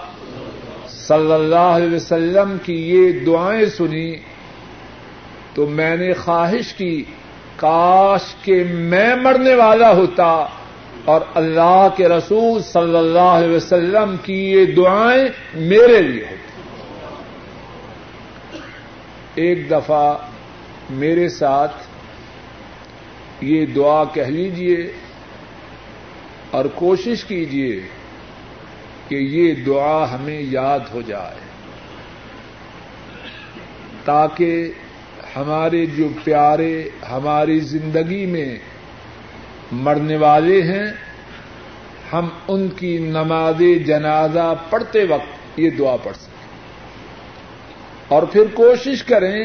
صلی 1.07 1.33
اللہ 1.33 1.71
علیہ 1.77 1.95
وسلم 1.95 2.57
کی 2.63 2.75
یہ 2.91 3.25
دعائیں 3.27 3.67
سنی 3.67 4.15
تو 5.55 5.67
میں 5.67 5.97
نے 5.97 6.13
خواہش 6.13 6.73
کی، 6.75 7.05
کاش 7.57 8.35
کہ 8.43 8.63
میں 8.65 9.15
مرنے 9.17 9.55
والا 9.55 9.93
ہوتا 9.95 10.47
اور 11.05 11.21
اللہ 11.35 11.87
کے 11.97 12.09
رسول 12.09 12.63
صلی 12.63 12.97
اللہ 12.97 13.33
علیہ 13.39 13.55
وسلم 13.57 14.15
کی 14.23 14.39
یہ 14.53 14.65
دعائیں 14.67 15.25
میرے 15.55 16.03
لیے 16.03 16.25
ہوتی۔ 16.25 16.43
ایک 19.35 19.71
دفعہ 19.71 20.17
میرے 20.91 21.29
ساتھ 21.29 21.77
یہ 23.41 23.67
دعا 23.67 24.05
کہہ 24.05 24.31
لیجیے 24.31 24.77
اور 26.51 26.65
کوشش 26.75 27.25
کیجیے 27.25 27.81
کہ 29.09 29.15
یہ 29.15 29.55
دعا 29.55 30.15
ہمیں 30.15 30.41
یاد 30.41 30.81
ہو 30.95 31.01
جائے۔ 31.01 31.41
تاکہ 34.05 34.73
ہمارے 35.37 35.87
جو 35.87 36.09
پیارے، 36.25 36.89
ہماری 37.11 37.61
زندگی 37.61 38.27
میں 38.27 38.59
مرنے 39.73 40.17
والے 40.17 40.63
ہیں، 40.63 40.87
ہم 42.13 42.29
ان 42.49 42.69
کی 42.69 42.99
نماز 42.99 43.63
جنازہ 43.87 44.55
پڑھتے 44.71 45.05
وقت 45.05 45.59
یہ 45.59 45.71
دعا 45.71 45.97
پڑھ 45.97 46.17
سکیں۔ 46.17 46.35
اور 48.09 48.23
پھر 48.23 48.43
کوشش 48.55 49.03
کریں 49.03 49.45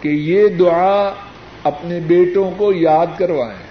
کہ 0.00 0.08
یہ 0.08 0.48
دعا 0.48 1.12
اپنے 1.64 2.00
بیٹوں 2.00 2.50
کو 2.50 2.72
یاد 2.72 3.06
کروائیں۔ 3.18 3.65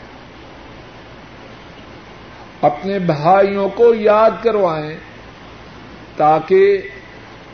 اپنے 2.61 2.99
بھائیوں 2.99 3.68
کو 3.69 3.94
یاد 3.94 4.44
کروائیں 4.44 4.95
تاکہ 6.18 6.77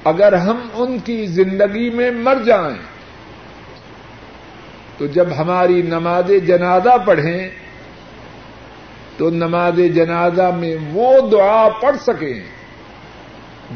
اگر 0.06 0.34
ہم 0.34 0.68
ان 0.74 0.98
کی 1.00 1.26
زندگی 1.26 1.90
میں 1.90 2.12
مر 2.12 2.44
جائیں 2.46 2.78
تو 4.98 5.08
جب 5.08 5.28
ہماری 5.38 5.82
نماز 5.82 6.32
جنازہ 6.48 6.98
پڑھیں 7.06 7.50
تو 9.18 9.30
نماز 9.30 9.80
جنازہ 9.94 10.50
میں 10.52 10.76
وہ 10.94 11.10
دعا 11.32 11.68
پڑھ 11.82 11.98
سکیں 12.02 12.44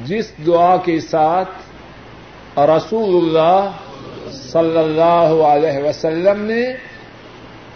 جس 0.04 0.32
دعا 0.48 0.76
کے 0.78 1.00
ساتھ 1.00 2.60
رسول 2.60 3.16
اللہ 3.16 3.72
صلی 4.32 4.78
اللہ 4.78 5.44
علیہ 5.46 5.84
وسلم 5.84 6.42
نے 6.42 6.62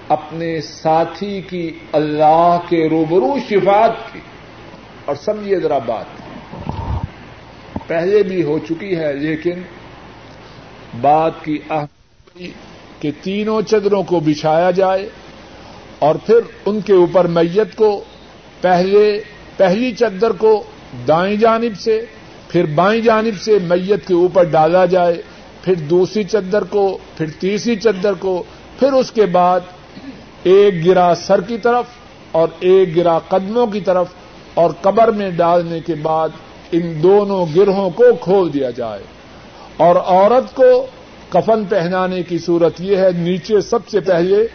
اپنے 0.10 0.62
ساتھی 0.62 1.42
کی 1.42 1.80
اللہ 1.92 2.58
کے 2.70 2.90
روبرو 2.90 3.38
شفات 3.50 4.14
کی۔ 4.14 4.20
اور 5.06 5.16
سمجھیے 5.16 5.60
ذرا 5.60 5.78
بات۔ 5.78 6.06
پہلے 7.88 8.24
بھی 8.24 8.44
ہو 8.44 8.60
چکی 8.60 8.98
ہے، 8.98 9.14
لیکن 9.14 9.54
بات 11.02 11.32
کی 11.44 11.60
اہم 11.70 12.44
کہ 13.00 13.12
تینوں 13.22 13.62
چدروں 13.62 14.04
کو 14.04 14.20
بچھایا 14.20 14.72
جائے 14.72 15.10
اور 16.00 16.16
پھر 16.16 16.36
ان 16.66 16.82
کے 16.82 16.94
اوپر 16.94 17.28
میت 17.28 17.76
کو 17.76 18.04
پہلے، 18.62 19.22
پہلی 19.58 19.92
چدر 19.92 20.32
کو 20.32 20.64
دائیں 21.08 21.36
جانب 21.36 21.80
سے، 21.80 22.06
پھر 22.50 22.66
بائیں 22.66 23.02
جانب 23.02 23.42
سے 23.42 23.58
میت 23.62 24.08
کے 24.08 24.14
اوپر 24.14 24.44
ڈالا 24.44 24.86
جائے، 24.86 25.22
پھر 25.64 25.76
دوسری 25.76 26.24
چدر 26.24 26.64
کو، 26.64 26.98
پھر 27.18 27.26
تیسری 27.40 27.76
چدر 27.76 28.14
کو، 28.14 28.44
پھر 28.80 28.94
اس 28.94 29.12
کے 29.12 29.26
بعد 29.26 29.60
ایک 30.44 30.86
گرا 30.86 31.16
سر 31.16 31.42
کی 31.42 31.58
طرف 31.58 31.86
اور 32.32 32.48
ایک 32.60 32.96
گرا 32.96 33.20
قدموں 33.20 33.68
کی 33.68 33.80
طرف 33.80 34.08
اور 34.54 34.72
قبر 34.82 35.12
میں 35.12 35.32
ڈالنے 35.32 35.80
کے 35.80 35.96
بعد 35.96 36.30
ان 36.72 37.04
دونوں 37.04 37.46
گرہوں 37.56 37.90
کو 37.90 38.04
کھول 38.22 38.54
دیا 38.54 38.70
جائے۔ 38.70 39.04
اور 39.78 39.96
عورت 39.96 40.56
کو 40.56 40.86
کفن 41.30 41.66
پہنانے 41.66 42.24
کی 42.24 42.38
صورت 42.38 42.82
یہ 42.82 42.98
ہے، 42.98 43.12
نیچے 43.12 43.62
سب 43.62 43.88
سے 43.88 44.00
پہلے 44.00 44.48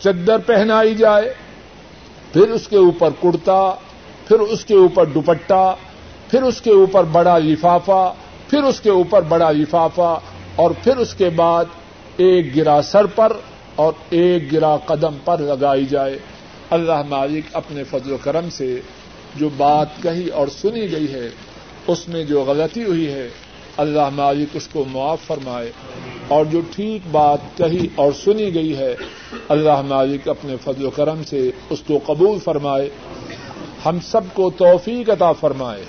چدر 0.00 0.38
پہنائی 0.38 0.94
جائے، 0.94 1.34
پھر 2.32 2.50
اس 2.50 2.68
کے 2.68 2.76
اوپر 2.76 3.10
کرتا، 3.22 3.74
پھر 4.28 4.40
اس 4.40 4.64
کے 4.64 4.74
اوپر 4.74 5.06
دوپٹہ، 5.06 5.74
پھر 6.30 6.42
اس 6.42 6.60
کے 6.60 6.70
اوپر 6.70 7.04
بڑا 7.04 7.38
لفافہ، 7.38 8.12
پھر 8.50 8.62
اس 8.62 8.80
کے 8.80 8.90
اوپر 8.90 9.22
بڑا 9.22 9.50
لفافہ، 9.50 10.18
اور 10.56 10.70
پھر 10.84 10.96
اس 10.96 11.14
کے 11.14 11.30
بعد 11.30 11.64
ایک 12.16 12.56
گرا 12.56 12.82
سر 12.82 13.06
پر 13.06 13.32
اور 13.76 13.92
ایک 14.10 14.52
گرا 14.52 14.76
قدم 14.76 15.14
پر 15.24 15.38
لگائی 15.38 15.84
جائے۔ 15.84 16.18
اللہ 16.70 17.02
مالک 17.08 17.44
اپنے 17.52 17.84
فضل 17.84 18.12
و 18.12 18.16
کرم 18.16 18.50
سے 18.50 18.80
جو 19.36 19.48
بات 19.56 19.86
کہی 20.02 20.28
اور 20.28 20.48
سنی 20.48 20.92
گئی 20.92 21.12
ہے، 21.12 21.30
اس 21.86 22.08
میں 22.08 22.24
جو 22.24 22.42
غلطی 22.42 22.84
ہوئی 22.84 23.12
ہے، 23.12 23.28
اللہ 23.76 24.08
مالک 24.08 24.48
اس 24.54 24.68
کو 24.72 24.84
معاف 24.92 25.20
فرمائے۔ 25.26 25.72
اور 26.28 26.44
جو 26.44 26.60
ٹھیک 26.74 27.00
بات 27.10 27.38
کہی 27.56 27.88
اور 27.94 28.12
سنی 28.24 28.54
گئی 28.54 28.76
ہے، 28.76 28.94
اللہ 29.48 29.82
مالک 29.82 30.28
اپنے 30.28 30.56
فضل 30.64 30.84
و 30.84 30.90
کرم 30.90 31.24
سے 31.24 31.50
اس 31.70 31.82
کو 31.86 31.98
قبول 32.06 32.38
فرمائے۔ 32.38 32.88
ہم 33.86 33.98
سب 34.00 34.20
کو 34.32 34.50
توفیق 34.50 35.10
عطا 35.10 35.32
فرمائے 35.32 35.84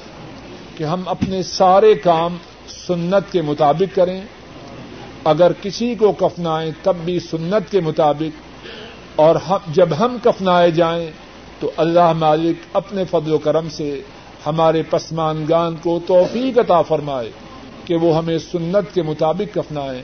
کہ 0.78 0.84
ہم 0.84 1.02
اپنے 1.06 1.44
سارے 1.44 1.96
کام 1.96 2.38
سنت 2.68 3.32
کے 3.32 3.42
مطابق 3.42 3.96
کریں۔ 3.96 4.22
اگر 5.26 5.52
کسی 5.62 5.94
کو 5.96 6.12
کفنائیں 6.12 6.72
تب 6.84 6.96
بھی 7.06 7.20
سنت 7.20 7.72
کے 7.72 7.80
مطابق، 7.82 9.20
اور 9.20 9.36
جب 9.68 9.90
ہم 10.00 10.18
کفنائے 10.24 10.72
جائیں 10.72 11.10
تو 11.60 11.72
اللہ 11.78 12.12
مالک 12.14 12.66
اپنے 12.74 13.04
فضل 13.12 13.32
و 13.34 13.38
کرم 13.38 13.70
سے 13.70 13.90
ہمارے 14.46 14.82
پسمانگان 14.90 15.76
کو 15.84 16.00
توفیق 16.08 16.58
عطا 16.58 16.82
فرمائے 16.82 17.30
کہ 17.86 17.96
وہ 17.96 18.16
ہمیں 18.18 18.38
سنت 18.38 18.94
کے 18.94 19.02
مطابق 19.02 19.54
کفنائیں۔ 19.56 20.02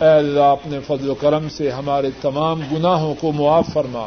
اے 0.00 0.08
اللہ، 0.08 0.48
اپنے 0.50 0.78
فضل 0.86 1.10
و 1.10 1.14
کرم 1.14 1.48
سے 1.48 1.70
ہمارے 1.70 2.10
تمام 2.20 2.60
گناہوں 2.72 3.14
کو 3.20 3.32
معاف 3.32 3.72
فرما۔ 3.72 4.06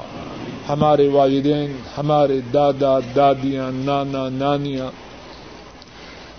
ہمارے 0.69 1.07
والدین، 1.07 1.75
ہمارے 1.97 2.39
دادا، 2.53 2.97
دادیاں، 3.15 3.69
نانا، 3.71 4.27
نانیاں، 4.29 4.89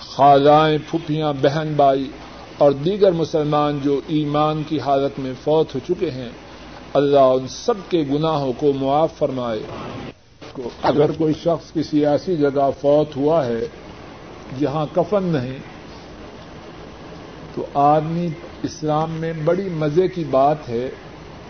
خالائیں، 0.00 0.78
پھپھیاں، 0.90 1.32
بہن 1.42 1.72
بھائی 1.76 2.10
اور 2.58 2.72
دیگر 2.72 3.12
مسلمان 3.12 3.78
جو 3.82 4.00
ایمان 4.06 4.62
کی 4.68 4.80
حالت 4.80 5.18
میں 5.18 5.32
فوت 5.44 5.74
ہو 5.74 5.80
چکے 5.88 6.10
ہیں، 6.10 6.28
اللہ 6.92 7.18
ان 7.18 7.48
سب 7.48 7.74
کے 7.88 8.04
گناہوں 8.12 8.52
کو 8.58 8.72
معاف 8.72 9.12
فرمائے۔ 9.18 9.60
اگر 10.82 11.12
کوئی 11.12 11.34
شخص 11.34 11.72
کسی 11.72 12.06
ایسی 12.06 12.36
جگہ 12.36 12.70
فوت 12.80 13.16
ہوا 13.16 13.46
ہے، 13.46 13.66
جہاں 14.58 14.86
کفن 14.94 15.24
نہیں، 15.24 15.58
تو 17.54 17.66
آدمی 17.74 18.28
اسلام 18.62 19.10
میں 19.10 19.32
بڑی 19.44 19.68
مزے 19.68 20.08
کی 20.08 20.24
بات 20.30 20.68
ہے 20.68 20.90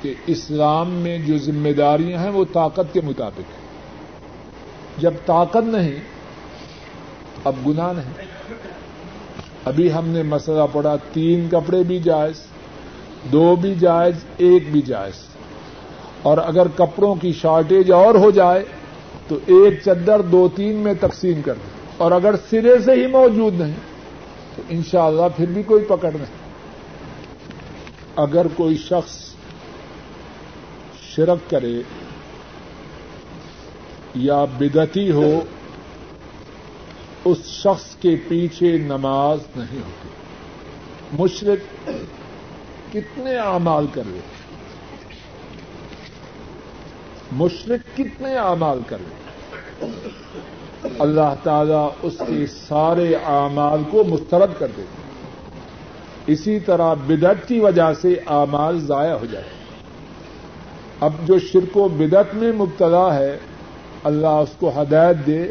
کہ 0.02 0.14
اسلام 0.26 0.90
میں 0.90 1.18
جو 1.18 1.38
ذمہ 1.38 1.68
داریاں 1.68 2.22
ہیں، 2.22 2.30
وہ 2.30 2.44
طاقت 2.52 2.92
کے 2.92 3.00
مطابق 3.00 3.40
ہیں۔ 3.40 3.64
جب 4.98 5.14
طاقت 5.26 5.64
نہیں، 5.64 5.96
اب 7.44 7.54
گنا 7.66 7.92
نہیں۔ 7.92 8.33
ابھی 9.64 9.92
ہم 9.92 10.08
نے 10.08 10.22
مسئلہ 10.22 10.62
پڑا 10.72 10.96
تین 11.12 11.48
کپڑے 11.50 11.82
بھی 11.82 11.98
جائز، 11.98 12.34
دو 13.32 13.56
بھی 13.56 13.74
جائز، 13.74 14.14
ایک 14.36 14.72
بھی 14.72 14.82
جائز۔ 14.82 15.14
اور 16.22 16.38
اگر 16.38 16.66
کپڑوں 16.76 17.14
کی 17.14 17.32
شارٹیج 17.32 17.92
اور 17.92 18.14
ہو 18.14 18.30
جائے، 18.30 18.64
تو 19.28 19.38
ایک 19.46 19.80
چدر 19.84 20.20
دو 20.20 20.48
تین 20.56 20.76
میں 20.76 20.94
تقسیم 21.00 21.42
کر 21.44 21.52
دیں۔ 21.52 21.80
اور 21.96 22.12
اگر 22.12 22.34
سرے 22.50 22.78
سے 22.78 22.92
ہی 22.92 23.06
موجود 23.06 23.60
نہیں، 23.60 23.72
تو 24.56 24.62
انشاءاللہ 24.68 25.22
پھر 25.36 25.46
بھی 25.46 25.62
کوئی 25.62 25.84
پکڑ 25.84 26.10
نہیں۔ 26.12 26.44
اگر 28.16 28.46
کوئی 28.56 28.76
شخص 28.76 29.34
شرک 31.02 31.50
کرے 31.50 31.82
یا 34.14 34.44
بدتی 34.44 35.10
ہو 35.10 35.40
اس 37.24 37.38
شخص 37.44 37.96
کے 37.96 38.16
پیچھے 38.28 38.78
نماز 38.78 39.38
نہیں 39.56 39.78
ہوتی۔ 39.78 40.08
مشرق 41.12 41.90
کتنے 42.92 43.36
اعمال 43.36 43.86
کر 43.92 44.02
لے۔ 44.06 44.18
مشرق 47.32 47.96
کتنے 47.96 48.38
اعمال 48.38 48.80
کر 48.86 48.96
لے۔ 49.00 49.14
اللہ 50.98 51.34
تعالیٰ 51.42 51.90
اس 52.02 52.22
کے 52.26 52.46
سارے 52.46 53.14
اعمال 53.14 53.82
کو 53.90 54.04
مسترد 54.04 54.50
کر 54.58 54.66
دیتے 54.76 55.02
اسی 56.32 56.60
طرح 56.60 56.94
بدت 56.94 57.48
کی 57.48 57.60
وجہ 57.60 57.94
سے 58.02 58.12
اعمال 58.12 58.80
ضائع 58.80 59.14
ہو 59.14 59.26
جائے۔ 59.26 59.44
اب 61.00 61.12
جو 61.24 61.38
شرک 61.38 61.76
و 61.76 61.88
بدت 61.88 62.34
میں 62.34 62.52
مبتلا 62.52 63.14
ہے، 63.14 63.38
اللہ 64.04 64.26
اس 64.26 64.48
کو 64.58 64.82
ہدایت 64.82 65.26
دے۔ 65.26 65.50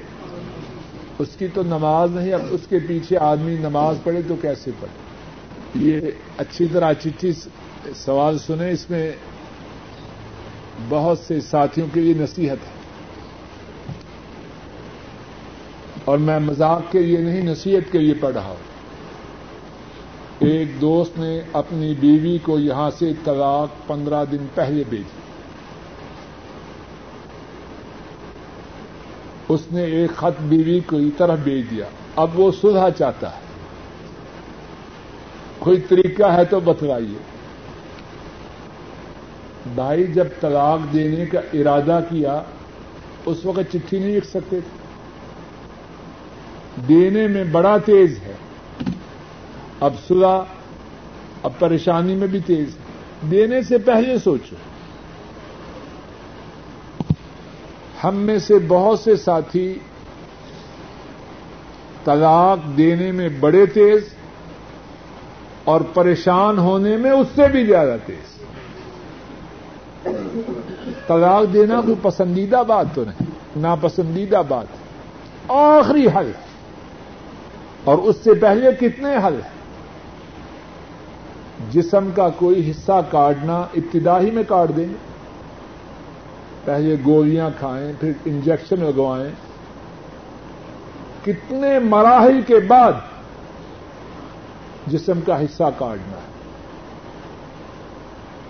اس 1.20 1.28
کی 1.40 1.48
تو 1.48 1.64
نماز 1.64 2.12
نہیں، 2.12 2.34
اب 2.34 2.42
اس 2.50 2.62
کے 2.70 2.80
پیچھے 2.88 3.18
آدمی 3.18 3.56
نماز 3.56 3.96
پڑھے 4.04 4.22
تو 4.28 4.36
کیسے 4.36 4.72
پڑھے؟ 4.80 5.14
یہ 5.86 6.02
اچھی 6.38 6.68
طرح 6.74 6.94
چٹھی 6.94 7.32
سوال 7.96 8.38
سنیں، 8.38 8.72
اس 8.72 8.90
میں 8.90 9.12
بہت 10.90 11.20
سے 11.20 11.42
ساتھیوں 11.42 11.88
کے 11.94 12.02
لیے 12.02 12.14
نصیحت 12.14 12.58
ہے۔ 12.68 12.84
اور 16.06 16.18
میں 16.18 16.40
مذاق 16.40 16.82
کے 16.92 17.02
لیے 17.02 17.18
نہیں، 17.18 17.42
نصیحت 17.42 17.92
کے 17.92 18.00
لیے 18.00 18.14
پڑھ 18.14 18.34
رہا 18.34 18.48
ہوں۔ 18.48 18.74
ایک 20.40 20.82
دوست 20.82 21.20
نے 21.20 21.42
اپنی 21.54 21.94
بیوی 22.00 22.38
کو 22.38 22.60
یہاں 22.60 22.90
سے 23.00 23.12
طلاق 23.24 23.88
پندرہ 23.88 24.26
دن 24.32 24.46
پہلے 24.56 24.84
بھیجی۔ 24.90 25.33
اس 29.54 29.62
نے 29.72 29.84
ایک 29.84 30.16
خط 30.16 30.42
بیوی 30.42 30.80
کو 30.80 30.98
طرف 31.18 31.40
بھیج 31.40 31.72
دیا۔ 31.72 31.86
اب 32.16 32.40
وہ 32.40 32.52
سلح 32.62 32.90
چاہتا 32.98 33.30
ہے۔ 33.30 33.40
کوئی 35.60 35.82
طریقہ 35.82 36.24
ہے 36.24 36.46
تو 36.46 36.60
بتلائیے۔ 36.60 37.18
بھائی 39.76 40.08
جب 40.08 40.28
طلاق 40.42 40.94
دینے 40.94 41.26
کا 41.26 41.40
ارادہ 41.54 42.00
کیا، 42.10 42.42
اس 43.26 43.46
وقت 43.46 43.72
چٹھی 43.74 44.00
نہیں 44.00 44.16
لکھ 44.16 44.28
سکتے۔ 44.28 44.60
تھے 44.60 44.84
دینے 46.88 47.28
میں 47.28 47.44
بڑا 47.44 47.78
تیز 47.78 48.20
ہے۔ 48.20 48.34
اب 49.80 49.94
سلا 50.08 50.44
اب 51.44 51.52
پریشانی 51.60 52.16
میں 52.16 52.28
بھی 52.28 52.40
تیز 52.46 52.68
ہے۔ 52.68 52.84
دینے 53.32 53.62
سے 53.62 53.78
پہلے 53.78 54.18
سوچو۔ 54.18 54.56
ہم 58.04 58.16
میں 58.16 58.38
سے 58.38 58.54
بہت 58.68 59.00
سے 59.00 59.16
ساتھی 59.16 59.80
طلاق 62.06 62.78
دینے 62.78 63.12
میں 63.12 63.30
بڑے 63.40 63.66
تیز 63.66 64.14
اور 65.64 65.82
پریشان 65.82 66.58
ہونے 66.60 66.98
میں 66.98 67.12
اس 67.12 67.28
سے 67.36 67.48
بھی 67.48 67.66
زیادہ 67.66 67.96
تیز۔ 68.06 68.44
طلاق 71.08 71.54
دینا 71.54 71.82
کوئی 71.82 71.96
پسندیدہ 72.02 72.64
بات 72.68 72.86
تو 72.94 73.04
نہیں، 73.04 73.26
ناپسندیدہ 73.56 74.42
بات۔ 74.48 74.68
آخری 75.48 76.08
حل۔ 76.08 76.32
اور 77.84 77.98
اس 77.98 78.16
سے 78.24 78.34
پہلے 78.34 78.72
کتنے 78.80 79.18
حل 79.28 79.34
ہیں؟ 79.34 79.52
جسم 81.72 82.10
کا 82.16 82.30
کوئی 82.30 82.72
حصہ 82.72 83.02
کاٹنا 83.12 83.58
ابتدائی 83.58 84.32
میں 84.32 84.44
کاٹ 84.48 84.70
دیں 84.78 84.90
گے۔ 84.90 85.13
پہلے 86.66 86.96
گولیاں 87.06 87.50
کھائیں، 87.60 87.94
پھر 88.00 88.12
انجیکشن 88.26 88.80
لگوائیں۔ 88.80 89.30
کتنے 91.26 91.80
مراحل 91.80 92.42
کے 92.48 92.60
بعد 92.60 92.94
جسم 94.88 95.20
کا 95.26 95.42
حصہ 95.42 95.64
کاٹنا 95.78 96.18
ہے۔ 96.18 96.34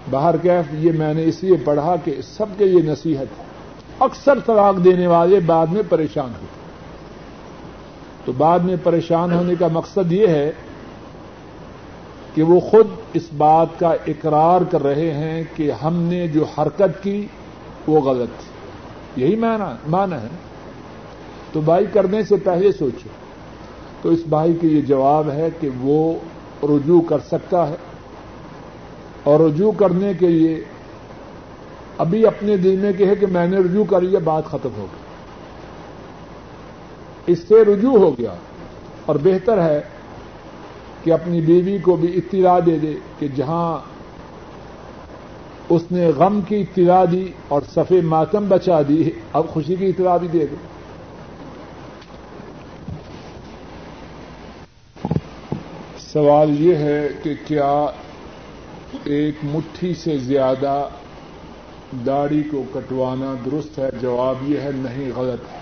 باہر 0.10 0.38
کیف 0.38 0.74
یہ 0.74 0.92
میں 0.92 1.14
نے 1.14 1.26
اس 1.26 1.44
لیے 1.44 1.58
پڑھا 1.66 1.96
کہ 2.04 2.16
سب 2.24 2.46
کے 2.58 2.66
یہ 2.66 2.82
نصیحت 2.82 3.40
ہے۔ 3.40 3.44
اکثر 4.00 4.40
طلاق 4.46 4.84
دینے 4.84 5.08
والے 5.08 5.40
بعد 5.40 5.68
میں 5.68 5.82
پریشان 5.90 6.30
ہوتے 6.30 6.46
تو 8.26 8.32
بعد 8.32 8.60
میں 8.60 8.76
پریشان 8.84 9.34
ہونے 9.34 9.54
کا 9.60 9.68
مقصد 9.68 10.12
یہ 10.12 10.28
ہے 10.28 10.52
کہ 12.36 12.44
وہ 12.44 12.60
خود 12.60 12.88
اس 13.14 13.24
بات 13.38 13.68
کا 13.80 13.94
اقرار 14.08 14.62
کر 14.72 14.84
رہے 14.84 15.14
ہیں 15.14 15.44
کہ 15.56 15.72
ہم 15.72 15.96
نے 15.96 16.28
جو 16.28 16.46
حرکت 16.58 17.04
کی 17.04 17.28
وہ 17.88 18.02
غلط 18.02 18.30
تھی۔ 18.40 19.24
یہی 19.24 19.36
مانا 19.88 20.22
ہے۔ 20.22 20.28
تو 21.52 21.62
بھائی 21.62 21.86
کرنے 21.94 22.24
سے 22.24 22.36
پہلے 22.36 22.72
سوچو۔ 22.72 23.10
تو 24.02 24.10
اس 24.10 24.20
بھائی 24.30 24.54
کے 24.62 24.68
یہ 24.68 24.82
جواب 24.82 25.32
ہے 25.32 25.50
کہ 25.60 25.70
وہ 25.82 26.14
رجوع 26.64 27.02
کر 27.02 27.20
سکتا 27.20 27.70
ہے۔ 27.70 27.76
اور 29.24 29.40
رجوع 29.40 29.72
کرنے 29.72 30.14
کے 30.20 30.28
لیے 30.28 30.64
ابھی 31.98 32.26
اپنے 32.26 32.58
دل 32.58 32.76
میں 32.78 32.94
کہ 32.94 33.06
ہے 33.08 33.16
کہ 33.16 33.26
میں 33.26 33.48
نے 33.48 33.58
رجوع 33.58 33.86
کر 33.90 34.02
لیا، 34.02 34.20
بات 34.24 34.46
ختم 34.46 34.70
ہو 34.78 34.86
گئی۔ 34.92 35.04
اس 37.28 37.40
سے 37.48 37.66
رجوع 37.66 37.98
ہو 37.98 38.12
گیا۔ 38.18 38.34
اور 39.06 39.16
بہتر 39.24 39.62
ہے 39.62 39.82
کہ 41.04 41.14
اپنی 41.14 41.42
بیوی 41.42 41.78
کو 41.78 41.96
بھی 41.96 42.18
اطلاع 42.18 42.60
دے 42.66 42.78
دے 42.78 42.94
کہ 43.20 43.28
جہاں 43.36 43.93
اس 45.70 45.82
نے 45.92 46.08
غم 46.08 46.42
کی 46.42 46.62
اطلاع 46.62 47.06
دی 47.12 47.32
اور 47.48 47.62
صفے 47.74 48.02
ماتم 48.02 48.46
بچا 48.48 48.82
دی۔ 48.82 49.10
اب 49.34 49.50
خوشی 49.50 49.76
کی 49.76 49.86
اطلاع 49.86 50.18
بھی 50.18 50.28
دے 50.28 50.46
دے 50.46 50.56
سوال 55.98 56.62
یہ 56.62 56.76
ہے 56.76 57.08
کہ 57.24 57.34
کیا 57.48 57.86
ایک 59.04 59.36
مٹھی 59.44 59.94
سے 59.94 60.18
زیادہ 60.18 60.88
داڑھی 62.06 62.44
کو 62.44 62.64
کٹوانا 62.74 63.34
درست 63.46 63.80
ہے؟ 63.80 63.90
جواب 64.02 64.36
یہ 64.50 64.60
ہے 64.60 64.70
نہیں، 64.76 65.12
غلط 65.16 65.54
ہے۔ 65.54 65.60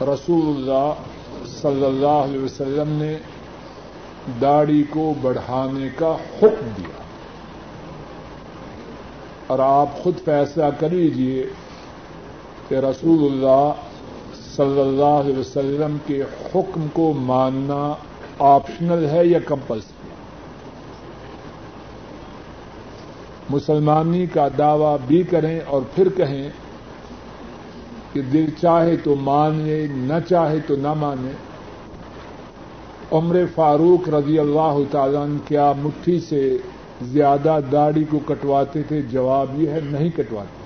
رسول 0.00 0.46
اللہ 0.46 0.92
صلی 1.46 1.84
اللہ 1.84 2.06
علیہ 2.06 2.40
وسلم 2.40 2.88
نے 2.88 3.16
داڑھی 4.40 4.84
کو 4.90 5.14
بڑھانے 5.22 5.88
کا 5.96 6.16
حکم 6.38 6.68
دیا۔ 6.76 7.07
اور 9.48 9.58
آپ 9.58 10.02
خود 10.02 10.14
فیصلہ 10.24 10.64
کر 10.80 10.90
لیجیے 10.90 11.46
کہ 12.68 12.74
رسول 12.74 13.32
اللہ 13.32 13.72
صلی 14.56 14.80
اللہ 14.80 15.18
علیہ 15.20 15.38
وسلم 15.38 15.96
کے 16.06 16.22
حکم 16.22 16.86
کو 16.92 17.12
ماننا 17.12 17.94
آپشنل 18.38 19.06
ہے 19.10 19.26
یا 19.26 19.38
کمپلسری 19.46 20.08
مسلمانی 23.50 24.26
کا 24.26 24.48
دعوی 24.58 24.96
بھی 25.06 25.22
کریں 25.22 25.60
اور 25.66 25.82
پھر 25.94 26.08
کہیں 26.08 26.50
کہ 28.12 28.22
دل 28.22 28.46
چاہے 28.60 28.96
تو 28.96 29.14
مانے، 29.14 29.86
نہ 29.90 30.12
چاہے 30.28 30.58
تو 30.66 30.76
نہ 30.76 30.94
مانے۔ 30.94 31.30
عمر 33.12 33.36
فاروق 33.54 34.08
رضی 34.08 34.38
اللہ 34.38 34.76
تعالیٰ 34.90 35.26
کیا 35.44 35.72
مٹھی 35.82 36.20
سے 36.20 36.56
زیادہ 37.02 37.60
داڑھی 37.72 38.04
کو 38.10 38.18
کٹواتے 38.18 38.82
تھے 38.82 39.02
جواب 39.02 39.60
یہ 39.60 39.70
ہے 39.70 39.80
نہیں 39.82 40.10
کٹواتے۔ 40.16 40.57